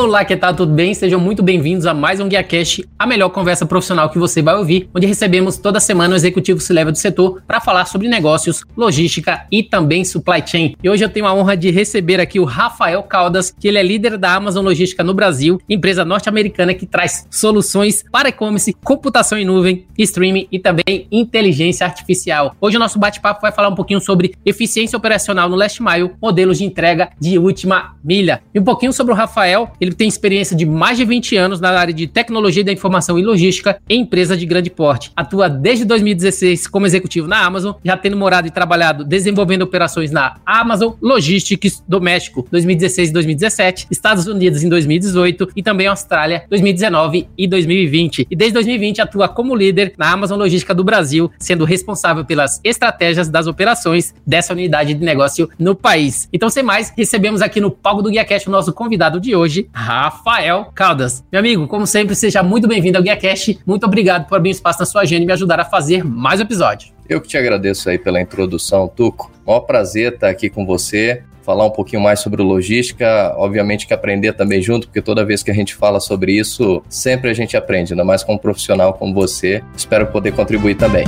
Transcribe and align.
Olá, 0.00 0.24
que 0.24 0.36
tal? 0.36 0.54
Tudo 0.54 0.72
bem? 0.72 0.94
Sejam 0.94 1.18
muito 1.18 1.42
bem-vindos 1.42 1.84
a 1.84 1.92
mais 1.92 2.20
um 2.20 2.28
GuiaCast, 2.28 2.88
a 2.96 3.04
melhor 3.04 3.30
conversa 3.30 3.66
profissional 3.66 4.08
que 4.08 4.16
você 4.16 4.40
vai 4.40 4.54
ouvir, 4.54 4.88
onde 4.94 5.08
recebemos 5.08 5.56
toda 5.58 5.80
semana 5.80 6.14
o 6.14 6.16
executivo 6.16 6.60
se 6.60 6.72
leva 6.72 6.92
do 6.92 6.96
setor 6.96 7.42
para 7.48 7.60
falar 7.60 7.84
sobre 7.84 8.06
negócios, 8.06 8.62
logística 8.76 9.44
e 9.50 9.60
também 9.60 10.04
supply 10.04 10.40
chain. 10.46 10.76
E 10.80 10.88
hoje 10.88 11.04
eu 11.04 11.08
tenho 11.08 11.26
a 11.26 11.34
honra 11.34 11.56
de 11.56 11.72
receber 11.72 12.20
aqui 12.20 12.38
o 12.38 12.44
Rafael 12.44 13.02
Caldas, 13.02 13.52
que 13.58 13.66
ele 13.66 13.76
é 13.76 13.82
líder 13.82 14.16
da 14.16 14.36
Amazon 14.36 14.64
Logística 14.64 15.02
no 15.02 15.12
Brasil, 15.12 15.60
empresa 15.68 16.04
norte-americana 16.04 16.74
que 16.74 16.86
traz 16.86 17.26
soluções 17.28 18.04
para 18.12 18.28
e-commerce, 18.28 18.76
computação 18.84 19.36
em 19.36 19.44
nuvem, 19.44 19.84
streaming 19.98 20.46
e 20.52 20.60
também 20.60 21.08
inteligência 21.10 21.84
artificial. 21.84 22.54
Hoje 22.60 22.76
o 22.76 22.80
nosso 22.80 23.00
bate-papo 23.00 23.40
vai 23.42 23.50
falar 23.50 23.68
um 23.68 23.74
pouquinho 23.74 24.00
sobre 24.00 24.36
eficiência 24.46 24.96
operacional 24.96 25.48
no 25.48 25.56
last 25.56 25.82
mile, 25.82 26.12
modelos 26.22 26.58
de 26.58 26.64
entrega 26.64 27.10
de 27.20 27.36
última 27.36 27.96
milha. 28.04 28.40
E 28.54 28.60
um 28.60 28.64
pouquinho 28.64 28.92
sobre 28.92 29.12
o 29.12 29.16
Rafael, 29.16 29.72
ele 29.80 29.87
tem 29.94 30.08
experiência 30.08 30.56
de 30.56 30.66
mais 30.66 30.98
de 30.98 31.04
20 31.04 31.36
anos 31.36 31.60
na 31.60 31.70
área 31.70 31.92
de 31.92 32.06
tecnologia 32.06 32.64
da 32.64 32.72
informação 32.72 33.18
e 33.18 33.22
logística 33.22 33.80
em 33.88 34.02
empresa 34.02 34.36
de 34.36 34.46
grande 34.46 34.70
porte. 34.70 35.10
Atua 35.16 35.48
desde 35.48 35.84
2016 35.84 36.66
como 36.66 36.86
executivo 36.86 37.26
na 37.26 37.44
Amazon, 37.44 37.74
já 37.84 37.96
tendo 37.96 38.16
morado 38.16 38.46
e 38.46 38.50
trabalhado 38.50 39.04
desenvolvendo 39.04 39.62
operações 39.62 40.10
na 40.10 40.36
Amazon 40.44 40.92
Logistics 41.00 41.82
do 41.86 42.00
México 42.00 42.46
2016 42.50 43.10
e 43.10 43.12
2017, 43.12 43.86
Estados 43.90 44.26
Unidos 44.26 44.62
em 44.62 44.68
2018 44.68 45.48
e 45.54 45.62
também 45.62 45.86
Austrália 45.86 46.44
2019 46.48 47.28
e 47.36 47.46
2020. 47.46 48.26
E 48.30 48.36
desde 48.36 48.54
2020 48.54 49.00
atua 49.00 49.28
como 49.28 49.54
líder 49.54 49.92
na 49.96 50.10
Amazon 50.10 50.38
Logística 50.38 50.74
do 50.74 50.84
Brasil, 50.84 51.30
sendo 51.38 51.64
responsável 51.64 52.24
pelas 52.24 52.60
estratégias 52.64 53.28
das 53.28 53.46
operações 53.46 54.14
dessa 54.26 54.52
unidade 54.52 54.94
de 54.94 55.04
negócio 55.04 55.48
no 55.58 55.74
país. 55.74 56.28
Então, 56.32 56.48
sem 56.48 56.62
mais, 56.62 56.92
recebemos 56.96 57.42
aqui 57.42 57.60
no 57.60 57.70
palco 57.70 58.02
do 58.02 58.10
GuiaCast 58.10 58.48
o 58.48 58.52
nosso 58.52 58.72
convidado 58.72 59.20
de 59.20 59.34
hoje, 59.34 59.68
Rafael 59.78 60.72
Caldas. 60.74 61.24
Meu 61.30 61.38
amigo, 61.38 61.68
como 61.68 61.86
sempre, 61.86 62.16
seja 62.16 62.42
muito 62.42 62.66
bem-vindo 62.66 62.98
ao 62.98 63.04
GuiaCast. 63.04 63.60
Muito 63.64 63.86
obrigado 63.86 64.26
por 64.26 64.36
abrir 64.36 64.50
espaço 64.50 64.80
na 64.80 64.86
sua 64.86 65.02
agenda 65.02 65.22
e 65.22 65.26
me 65.26 65.32
ajudar 65.32 65.60
a 65.60 65.64
fazer 65.64 66.04
mais 66.04 66.40
um 66.40 66.42
episódio. 66.42 66.92
Eu 67.08 67.20
que 67.20 67.28
te 67.28 67.38
agradeço 67.38 67.88
aí 67.88 67.96
pela 67.96 68.20
introdução, 68.20 68.88
Tuco. 68.88 69.30
Maior 69.46 69.60
prazer 69.60 70.14
estar 70.14 70.30
aqui 70.30 70.50
com 70.50 70.66
você 70.66 71.22
falar 71.44 71.64
um 71.64 71.70
pouquinho 71.70 72.02
mais 72.02 72.20
sobre 72.20 72.42
logística, 72.42 73.34
obviamente 73.38 73.86
que 73.86 73.94
aprender 73.94 74.34
também 74.34 74.60
junto, 74.60 74.88
porque 74.88 75.00
toda 75.00 75.24
vez 75.24 75.42
que 75.42 75.50
a 75.50 75.54
gente 75.54 75.74
fala 75.74 75.98
sobre 75.98 76.32
isso, 76.32 76.82
sempre 76.90 77.30
a 77.30 77.34
gente 77.34 77.56
aprende, 77.56 77.94
ainda 77.94 78.04
mais 78.04 78.22
com 78.22 78.34
um 78.34 78.38
profissional 78.38 78.92
como 78.92 79.14
você. 79.14 79.62
Espero 79.74 80.08
poder 80.08 80.32
contribuir 80.32 80.74
também. 80.74 81.06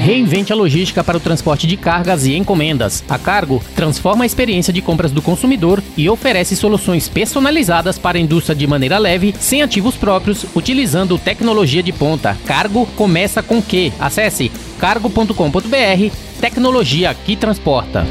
Reinvente 0.00 0.50
a 0.50 0.56
logística 0.56 1.04
para 1.04 1.18
o 1.18 1.20
transporte 1.20 1.66
de 1.66 1.76
cargas 1.76 2.24
e 2.24 2.34
encomendas. 2.34 3.04
A 3.06 3.18
Cargo 3.18 3.62
transforma 3.76 4.24
a 4.24 4.26
experiência 4.26 4.72
de 4.72 4.80
compras 4.80 5.12
do 5.12 5.20
consumidor 5.20 5.82
e 5.94 6.08
oferece 6.08 6.56
soluções 6.56 7.06
personalizadas 7.06 7.98
para 7.98 8.16
a 8.16 8.20
indústria 8.20 8.56
de 8.56 8.66
maneira 8.66 8.96
leve, 8.96 9.34
sem 9.38 9.62
ativos 9.62 9.96
próprios, 9.96 10.46
utilizando 10.54 11.18
tecnologia 11.18 11.82
de 11.82 11.92
ponta. 11.92 12.36
Cargo 12.46 12.86
começa 12.96 13.42
com 13.42 13.60
Q. 13.60 13.92
Acesse 14.00 14.50
cargo.com.br, 14.78 16.16
tecnologia 16.40 17.14
que 17.14 17.36
transporta. 17.36 18.06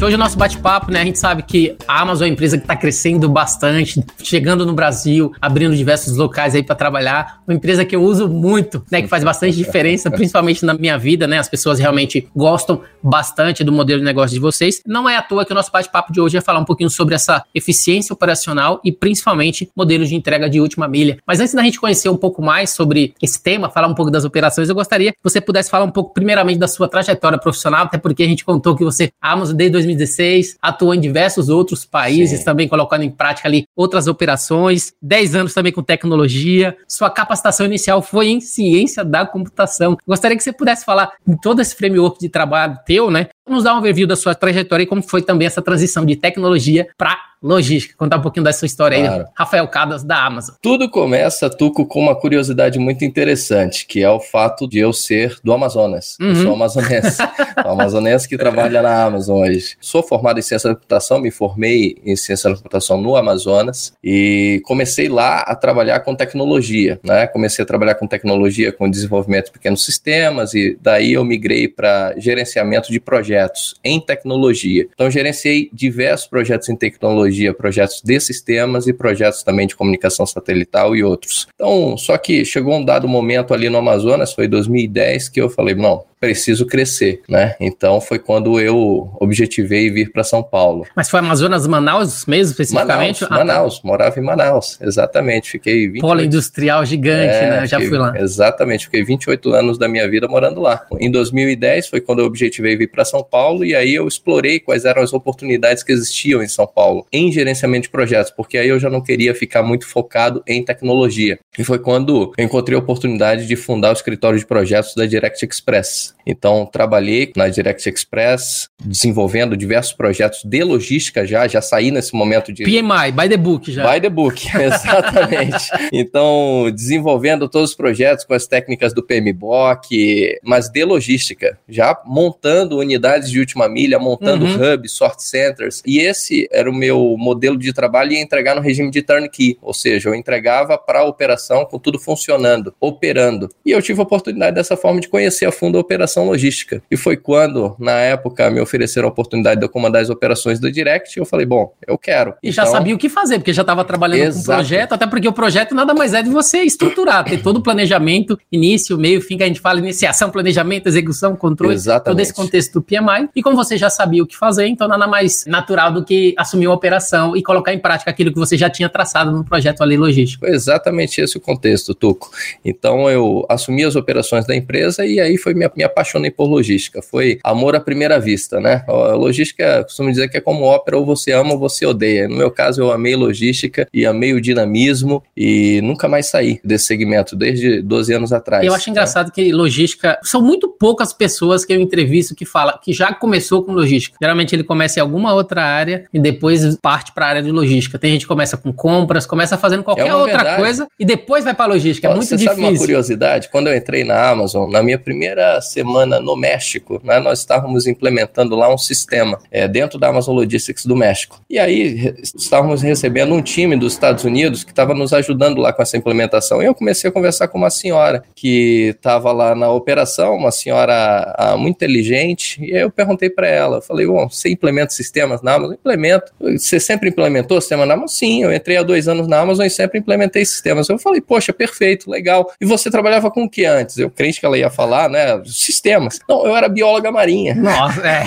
Hoje 0.00 0.14
o 0.14 0.18
nosso 0.18 0.38
bate-papo, 0.38 0.92
né? 0.92 1.00
A 1.00 1.04
gente 1.04 1.18
sabe 1.18 1.42
que 1.42 1.76
a 1.88 2.00
Amazon 2.00 2.22
é 2.22 2.28
uma 2.28 2.32
empresa 2.32 2.56
que 2.56 2.62
está 2.62 2.76
crescendo 2.76 3.28
bastante, 3.28 4.00
chegando 4.22 4.64
no 4.64 4.72
Brasil, 4.72 5.32
abrindo 5.40 5.74
diversos 5.74 6.16
locais 6.16 6.54
aí 6.54 6.62
para 6.62 6.76
trabalhar. 6.76 7.42
Uma 7.48 7.54
empresa 7.56 7.84
que 7.84 7.96
eu 7.96 8.02
uso 8.02 8.28
muito, 8.28 8.84
né? 8.92 9.02
Que 9.02 9.08
faz 9.08 9.24
bastante 9.24 9.56
diferença, 9.56 10.08
principalmente 10.08 10.64
na 10.64 10.72
minha 10.72 10.96
vida, 10.96 11.26
né? 11.26 11.38
As 11.38 11.48
pessoas 11.48 11.80
realmente 11.80 12.28
gostam 12.34 12.80
bastante 13.02 13.64
do 13.64 13.72
modelo 13.72 13.98
de 13.98 14.04
negócio 14.04 14.32
de 14.32 14.38
vocês. 14.38 14.80
Não 14.86 15.08
é 15.08 15.16
à 15.16 15.22
toa 15.22 15.44
que 15.44 15.50
o 15.50 15.54
nosso 15.54 15.72
bate-papo 15.72 16.12
de 16.12 16.20
hoje 16.20 16.36
é 16.36 16.40
falar 16.40 16.60
um 16.60 16.64
pouquinho 16.64 16.90
sobre 16.90 17.16
essa 17.16 17.44
eficiência 17.52 18.12
operacional 18.12 18.80
e 18.84 18.92
principalmente 18.92 19.68
modelos 19.74 20.08
de 20.08 20.14
entrega 20.14 20.48
de 20.48 20.60
última 20.60 20.86
milha. 20.86 21.18
Mas 21.26 21.40
antes 21.40 21.54
da 21.54 21.62
gente 21.62 21.80
conhecer 21.80 22.08
um 22.08 22.16
pouco 22.16 22.40
mais 22.40 22.70
sobre 22.70 23.14
esse 23.20 23.42
tema, 23.42 23.68
falar 23.68 23.88
um 23.88 23.94
pouco 23.94 24.12
das 24.12 24.24
operações, 24.24 24.68
eu 24.68 24.76
gostaria 24.76 25.10
que 25.10 25.18
você 25.24 25.40
pudesse 25.40 25.68
falar 25.68 25.84
um 25.84 25.90
pouco 25.90 26.14
primeiramente 26.14 26.58
da 26.58 26.68
sua 26.68 26.88
trajetória 26.88 27.36
profissional, 27.36 27.86
até 27.86 27.98
porque 27.98 28.22
a 28.22 28.26
gente 28.26 28.44
contou 28.44 28.76
que 28.76 28.84
você, 28.84 29.10
a 29.20 29.32
Amazon 29.32 29.56
desde 29.56 29.87
2016, 29.88 30.56
atuou 30.60 30.94
em 30.94 31.00
diversos 31.00 31.48
outros 31.48 31.84
países, 31.84 32.40
Sim. 32.40 32.44
também 32.44 32.68
colocando 32.68 33.02
em 33.02 33.10
prática 33.10 33.48
ali 33.48 33.64
outras 33.76 34.06
operações, 34.06 34.92
10 35.02 35.34
anos 35.34 35.54
também 35.54 35.72
com 35.72 35.82
tecnologia. 35.82 36.76
Sua 36.86 37.10
capacitação 37.10 37.66
inicial 37.66 38.02
foi 38.02 38.28
em 38.28 38.40
ciência 38.40 39.04
da 39.04 39.26
computação. 39.26 39.96
Gostaria 40.06 40.36
que 40.36 40.42
você 40.42 40.52
pudesse 40.52 40.84
falar 40.84 41.12
em 41.26 41.36
todo 41.36 41.60
esse 41.60 41.74
framework 41.74 42.18
de 42.18 42.28
trabalho 42.28 42.78
teu, 42.86 43.10
né? 43.10 43.28
Nos 43.48 43.64
dar 43.64 43.74
um 43.74 43.78
overview 43.78 44.06
da 44.06 44.16
sua 44.16 44.34
trajetória 44.34 44.84
e 44.84 44.86
como 44.86 45.02
foi 45.02 45.22
também 45.22 45.46
essa 45.46 45.62
transição 45.62 46.04
de 46.04 46.16
tecnologia 46.16 46.88
para 46.96 47.16
logística. 47.42 47.94
Contar 47.96 48.16
um 48.18 48.22
pouquinho 48.22 48.44
dessa 48.44 48.66
história 48.66 48.98
claro. 48.98 49.22
aí, 49.22 49.28
Rafael 49.34 49.68
Cadas, 49.68 50.02
da 50.02 50.24
Amazon. 50.24 50.56
Tudo 50.60 50.90
começa, 50.90 51.48
Tuco, 51.48 51.86
com 51.86 52.00
uma 52.00 52.14
curiosidade 52.14 52.78
muito 52.78 53.04
interessante, 53.04 53.86
que 53.86 54.02
é 54.02 54.10
o 54.10 54.20
fato 54.20 54.68
de 54.68 54.78
eu 54.78 54.92
ser 54.92 55.36
do 55.42 55.52
Amazonas. 55.52 56.16
Uhum. 56.20 56.28
Eu 56.28 56.34
sou 56.36 56.52
amazonense. 56.54 57.22
o 57.64 57.68
amazonense 57.68 58.28
que 58.28 58.36
trabalha 58.36 58.82
na 58.82 59.04
Amazon 59.04 59.38
hoje. 59.40 59.76
Sou 59.80 60.02
formado 60.02 60.38
em 60.38 60.42
ciência 60.42 60.68
da 60.68 60.74
computação, 60.74 61.20
me 61.20 61.30
formei 61.30 61.96
em 62.04 62.16
ciência 62.16 62.50
da 62.50 62.56
computação 62.56 63.00
no 63.00 63.16
Amazonas 63.16 63.92
e 64.02 64.60
comecei 64.64 65.08
lá 65.08 65.40
a 65.40 65.54
trabalhar 65.54 66.00
com 66.00 66.14
tecnologia. 66.14 66.98
Né? 67.04 67.26
Comecei 67.28 67.62
a 67.62 67.66
trabalhar 67.66 67.94
com 67.94 68.06
tecnologia, 68.06 68.72
com 68.72 68.90
desenvolvimento 68.90 69.46
de 69.46 69.52
pequenos 69.52 69.84
sistemas 69.84 70.54
e 70.54 70.76
daí 70.80 71.12
eu 71.12 71.24
migrei 71.24 71.68
para 71.68 72.14
gerenciamento 72.18 72.90
de 72.90 72.98
projetos 72.98 73.37
em 73.84 74.00
tecnologia. 74.00 74.86
Então, 74.92 75.10
gerenciei 75.10 75.70
diversos 75.72 76.26
projetos 76.26 76.68
em 76.68 76.76
tecnologia 76.76 76.88
tecnologia, 76.98 77.54
projetos 77.54 78.02
de 78.02 78.20
sistemas 78.20 78.86
e 78.86 78.92
projetos 78.92 79.42
também 79.42 79.66
de 79.66 79.76
comunicação 79.76 80.26
satelital 80.26 80.96
e 80.96 81.02
outros. 81.02 81.46
Então, 81.54 81.96
só 81.96 82.16
que 82.18 82.44
chegou 82.44 82.74
um 82.74 82.84
dado 82.84 83.08
momento 83.08 83.54
ali 83.54 83.68
no 83.68 83.78
Amazonas, 83.78 84.32
foi 84.32 84.48
2010, 84.48 85.28
que 85.28 85.40
eu 85.40 85.48
falei, 85.48 85.74
não, 85.74 86.04
preciso 86.20 86.66
crescer, 86.66 87.22
né? 87.28 87.54
Então 87.60 88.00
foi 88.00 88.18
quando 88.18 88.60
eu 88.60 89.10
objetivei 89.20 89.90
vir 89.90 90.10
para 90.12 90.24
São 90.24 90.42
Paulo. 90.42 90.86
Mas 90.94 91.08
foi 91.08 91.20
Amazonas, 91.20 91.66
Manaus 91.66 92.26
mesmo, 92.26 92.52
especificamente? 92.52 93.22
Manaus, 93.22 93.22
ah, 93.22 93.28
tá. 93.28 93.34
Manaus 93.38 93.82
morava 93.82 94.18
em 94.18 94.22
Manaus, 94.22 94.78
exatamente. 94.80 95.50
Fiquei 95.52 95.86
28... 95.86 96.00
Polo 96.00 96.22
industrial 96.22 96.84
gigante, 96.84 97.34
é, 97.34 97.50
né? 97.50 97.66
Já 97.66 97.78
fiquei, 97.78 97.88
fui 97.88 97.98
lá. 97.98 98.18
Exatamente, 98.18 98.84
fiquei 98.84 99.04
28 99.04 99.52
anos 99.52 99.78
da 99.78 99.88
minha 99.88 100.08
vida 100.08 100.26
morando 100.28 100.60
lá. 100.60 100.84
Em 100.98 101.10
2010 101.10 101.88
foi 101.88 102.00
quando 102.00 102.20
eu 102.20 102.26
objetivei 102.26 102.76
vir 102.76 102.90
para 102.90 103.04
São 103.04 103.22
Paulo 103.22 103.64
e 103.64 103.74
aí 103.74 103.94
eu 103.94 104.06
explorei 104.06 104.60
quais 104.60 104.84
eram 104.84 105.02
as 105.02 105.12
oportunidades 105.12 105.82
que 105.82 105.92
existiam 105.92 106.42
em 106.42 106.48
São 106.48 106.66
Paulo 106.66 107.06
em 107.12 107.30
gerenciamento 107.30 107.84
de 107.84 107.90
projetos, 107.90 108.32
porque 108.32 108.58
aí 108.58 108.68
eu 108.68 108.78
já 108.78 108.90
não 108.90 109.00
queria 109.00 109.34
ficar 109.34 109.62
muito 109.62 109.86
focado 109.86 110.42
em 110.46 110.64
tecnologia. 110.64 111.38
E 111.58 111.64
foi 111.64 111.78
quando 111.78 112.32
eu 112.36 112.44
encontrei 112.44 112.76
a 112.76 112.80
oportunidade 112.80 113.46
de 113.46 113.56
fundar 113.56 113.90
o 113.90 113.92
escritório 113.92 114.38
de 114.38 114.46
projetos 114.46 114.94
da 114.94 115.06
Direct 115.06 115.44
Express. 115.44 116.07
Então, 116.26 116.68
trabalhei 116.70 117.32
na 117.34 117.48
Direct 117.48 117.88
Express, 117.88 118.68
desenvolvendo 118.84 119.56
diversos 119.56 119.94
projetos 119.94 120.44
de 120.44 120.62
logística 120.62 121.26
já, 121.26 121.48
já 121.48 121.62
saí 121.62 121.90
nesse 121.90 122.14
momento 122.14 122.52
de... 122.52 122.64
PMI, 122.64 123.12
by 123.12 123.28
the 123.28 123.36
book 123.36 123.72
já. 123.72 123.90
By 123.90 124.00
the 124.00 124.10
book, 124.10 124.46
exatamente. 124.60 125.70
então, 125.92 126.70
desenvolvendo 126.74 127.48
todos 127.48 127.70
os 127.70 127.76
projetos 127.76 128.24
com 128.24 128.34
as 128.34 128.46
técnicas 128.46 128.92
do 128.92 129.02
PMBOK, 129.02 130.38
mas 130.42 130.68
de 130.68 130.84
logística, 130.84 131.58
já 131.68 131.98
montando 132.04 132.78
unidades 132.78 133.30
de 133.30 133.40
última 133.40 133.68
milha, 133.68 133.98
montando 133.98 134.44
uhum. 134.44 134.74
hubs, 134.74 134.92
sort 134.92 135.20
centers, 135.20 135.82
e 135.86 135.98
esse 135.98 136.48
era 136.52 136.70
o 136.70 136.74
meu 136.74 137.16
modelo 137.18 137.56
de 137.56 137.72
trabalho 137.72 138.12
e 138.12 138.20
entregar 138.20 138.54
no 138.54 138.60
regime 138.60 138.90
de 138.90 139.02
turnkey, 139.02 139.56
ou 139.62 139.72
seja, 139.72 140.08
eu 140.08 140.14
entregava 140.14 140.76
para 140.76 141.00
a 141.00 141.04
operação 141.04 141.64
com 141.64 141.78
tudo 141.78 141.98
funcionando, 141.98 142.74
operando. 142.80 143.48
E 143.64 143.70
eu 143.70 143.80
tive 143.80 144.00
a 144.00 144.04
oportunidade 144.04 144.54
dessa 144.54 144.76
forma 144.76 145.00
de 145.00 145.08
conhecer 145.08 145.46
a 145.46 145.52
fundo 145.52 145.78
a 145.78 145.80
operação 145.80 145.97
operação 145.98 146.24
logística. 146.24 146.80
E 146.88 146.96
foi 146.96 147.16
quando, 147.16 147.74
na 147.78 147.92
época, 147.92 148.48
me 148.50 148.60
ofereceram 148.60 149.08
a 149.08 149.10
oportunidade 149.10 149.60
de 149.60 149.66
eu 149.66 149.68
comandar 149.68 150.00
as 150.00 150.08
operações 150.08 150.60
do 150.60 150.70
Direct, 150.70 151.18
eu 151.18 151.24
falei, 151.24 151.44
bom, 151.44 151.74
eu 151.86 151.98
quero. 151.98 152.34
E 152.42 152.50
então, 152.50 152.64
já 152.64 152.70
sabia 152.70 152.94
o 152.94 152.98
que 152.98 153.08
fazer, 153.08 153.38
porque 153.38 153.52
já 153.52 153.62
estava 153.62 153.84
trabalhando 153.84 154.28
exato. 154.28 154.46
com 154.46 154.52
o 154.52 154.54
projeto, 154.54 154.92
até 154.92 155.06
porque 155.06 155.26
o 155.26 155.32
projeto 155.32 155.74
nada 155.74 155.92
mais 155.92 156.14
é 156.14 156.22
de 156.22 156.30
você 156.30 156.58
estruturar, 156.58 157.24
ter 157.24 157.42
todo 157.42 157.56
o 157.56 157.62
planejamento, 157.62 158.38
início, 158.50 158.96
meio, 158.96 159.20
fim, 159.20 159.36
que 159.36 159.42
a 159.42 159.46
gente 159.46 159.60
fala, 159.60 159.78
iniciação, 159.80 160.30
planejamento, 160.30 160.86
execução, 160.86 161.34
controle, 161.34 161.74
Exatamente. 161.74 162.04
todo 162.04 162.20
esse 162.20 162.32
contexto 162.32 162.74
do 162.74 162.82
PMI. 162.82 163.28
E 163.34 163.42
como 163.42 163.56
você 163.56 163.76
já 163.76 163.90
sabia 163.90 164.22
o 164.22 164.26
que 164.26 164.36
fazer, 164.36 164.66
então 164.66 164.86
nada 164.86 165.06
mais 165.06 165.44
natural 165.46 165.92
do 165.92 166.04
que 166.04 166.34
assumir 166.38 166.68
uma 166.68 166.76
operação 166.76 167.36
e 167.36 167.42
colocar 167.42 167.74
em 167.74 167.78
prática 167.78 168.10
aquilo 168.10 168.32
que 168.32 168.38
você 168.38 168.56
já 168.56 168.70
tinha 168.70 168.88
traçado 168.88 169.32
no 169.32 169.44
projeto 169.44 169.82
ali 169.82 169.96
logístico. 169.96 170.46
Foi 170.46 170.54
exatamente 170.54 171.20
esse 171.20 171.36
o 171.36 171.40
contexto, 171.40 171.94
Tuco. 171.94 172.30
Então 172.64 173.10
eu 173.10 173.44
assumi 173.48 173.84
as 173.84 173.96
operações 173.96 174.46
da 174.46 174.54
empresa 174.54 175.04
e 175.04 175.18
aí 175.18 175.36
foi 175.36 175.54
me, 175.54 175.68
me 175.74 175.84
apaixonei 175.88 176.30
por 176.30 176.46
logística. 176.46 177.02
Foi 177.02 177.38
amor 177.42 177.74
à 177.74 177.80
primeira 177.80 178.18
vista, 178.18 178.60
né? 178.60 178.84
A 178.86 179.14
logística, 179.14 179.84
costumo 179.84 180.10
dizer 180.10 180.28
que 180.28 180.36
é 180.36 180.40
como 180.40 180.64
ópera, 180.64 180.96
ou 180.96 181.04
você 181.04 181.32
ama 181.32 181.52
ou 181.52 181.58
você 181.58 181.84
odeia. 181.84 182.28
No 182.28 182.36
meu 182.36 182.50
caso, 182.50 182.80
eu 182.80 182.92
amei 182.92 183.16
logística 183.16 183.88
e 183.92 184.06
amei 184.06 184.32
o 184.32 184.40
dinamismo 184.40 185.22
e 185.36 185.80
nunca 185.82 186.08
mais 186.08 186.26
saí 186.26 186.60
desse 186.64 186.86
segmento, 186.86 187.36
desde 187.36 187.82
12 187.82 188.12
anos 188.14 188.32
atrás. 188.32 188.64
Eu 188.64 188.74
acho 188.74 188.90
engraçado 188.90 189.26
né? 189.26 189.32
que 189.34 189.52
logística, 189.52 190.18
são 190.22 190.42
muito 190.42 190.68
poucas 190.68 191.12
pessoas 191.12 191.64
que 191.64 191.72
eu 191.72 191.80
entrevisto 191.80 192.34
que 192.34 192.44
fala 192.44 192.78
que 192.82 192.92
já 192.92 193.12
começou 193.12 193.64
com 193.64 193.72
logística. 193.72 194.16
Geralmente 194.20 194.54
ele 194.54 194.64
começa 194.64 194.98
em 194.98 195.02
alguma 195.02 195.34
outra 195.34 195.62
área 195.62 196.04
e 196.12 196.18
depois 196.18 196.76
parte 196.76 197.12
para 197.12 197.26
a 197.26 197.28
área 197.30 197.42
de 197.42 197.50
logística. 197.50 197.98
Tem 197.98 198.12
gente 198.12 198.22
que 198.22 198.28
começa 198.28 198.56
com 198.56 198.72
compras, 198.72 199.26
começa 199.26 199.56
fazendo 199.56 199.82
qualquer 199.82 200.08
é 200.08 200.14
outra 200.14 200.38
verdade. 200.38 200.56
coisa 200.56 200.88
e 200.98 201.04
depois 201.04 201.44
vai 201.44 201.54
para 201.54 201.72
logística. 201.72 202.08
É 202.08 202.10
muito 202.10 202.26
Você 202.26 202.36
difícil. 202.36 202.54
Sabe 202.54 202.68
uma 202.68 202.78
curiosidade? 202.78 203.48
Quando 203.50 203.68
eu 203.68 203.76
entrei 203.76 204.04
na 204.04 204.30
Amazon, 204.30 204.70
na 204.70 204.82
minha 204.82 204.98
primeira 204.98 205.60
semana 205.78 206.20
no 206.20 206.34
México, 206.34 207.00
né, 207.04 207.20
nós 207.20 207.38
estávamos 207.38 207.86
implementando 207.86 208.56
lá 208.56 208.72
um 208.72 208.76
sistema 208.76 209.38
é, 209.48 209.68
dentro 209.68 209.96
da 209.96 210.08
Amazon 210.08 210.34
Logistics 210.34 210.84
do 210.84 210.96
México. 210.96 211.40
E 211.48 211.56
aí 211.56 212.14
estávamos 212.34 212.82
recebendo 212.82 213.32
um 213.32 213.40
time 213.40 213.76
dos 213.76 213.92
Estados 213.92 214.24
Unidos 214.24 214.64
que 214.64 214.70
estava 214.72 214.92
nos 214.92 215.12
ajudando 215.12 215.60
lá 215.60 215.72
com 215.72 215.80
essa 215.80 215.96
implementação. 215.96 216.60
E 216.60 216.66
eu 216.66 216.74
comecei 216.74 217.08
a 217.08 217.12
conversar 217.12 217.46
com 217.46 217.58
uma 217.58 217.70
senhora 217.70 218.24
que 218.34 218.88
estava 218.96 219.30
lá 219.30 219.54
na 219.54 219.70
operação, 219.70 220.34
uma 220.34 220.50
senhora 220.50 221.32
ah, 221.38 221.56
muito 221.56 221.76
inteligente, 221.76 222.60
e 222.60 222.74
aí 222.74 222.82
eu 222.82 222.90
perguntei 222.90 223.30
para 223.30 223.46
ela, 223.46 223.80
falei, 223.80 224.06
bom, 224.06 224.28
você 224.28 224.48
implementa 224.50 224.90
sistemas 224.90 225.42
na 225.42 225.54
Amazon? 225.54 225.74
Implemento. 225.74 226.32
Você 226.40 226.80
sempre 226.80 227.08
implementou 227.08 227.60
sistema 227.60 227.86
na 227.86 227.94
Amazon? 227.94 228.08
Sim, 228.08 228.42
eu 228.42 228.52
entrei 228.52 228.78
há 228.78 228.82
dois 228.82 229.06
anos 229.06 229.28
na 229.28 229.38
Amazon 229.38 229.64
e 229.64 229.70
sempre 229.70 230.00
implementei 230.00 230.44
sistemas. 230.44 230.88
Eu 230.88 230.98
falei, 230.98 231.20
poxa, 231.20 231.52
perfeito, 231.52 232.10
legal. 232.10 232.50
E 232.60 232.66
você 232.66 232.90
trabalhava 232.90 233.30
com 233.30 233.44
o 233.44 233.50
que 233.50 233.64
antes? 233.64 233.96
Eu 233.98 234.10
crente 234.10 234.40
que 234.40 234.46
ela 234.46 234.58
ia 234.58 234.70
falar, 234.70 235.08
né, 235.08 235.40
sistemas. 235.68 236.18
Não, 236.28 236.46
eu 236.46 236.56
era 236.56 236.68
bióloga 236.68 237.12
marinha. 237.12 237.54
Nossa, 237.54 238.00
é. 238.06 238.24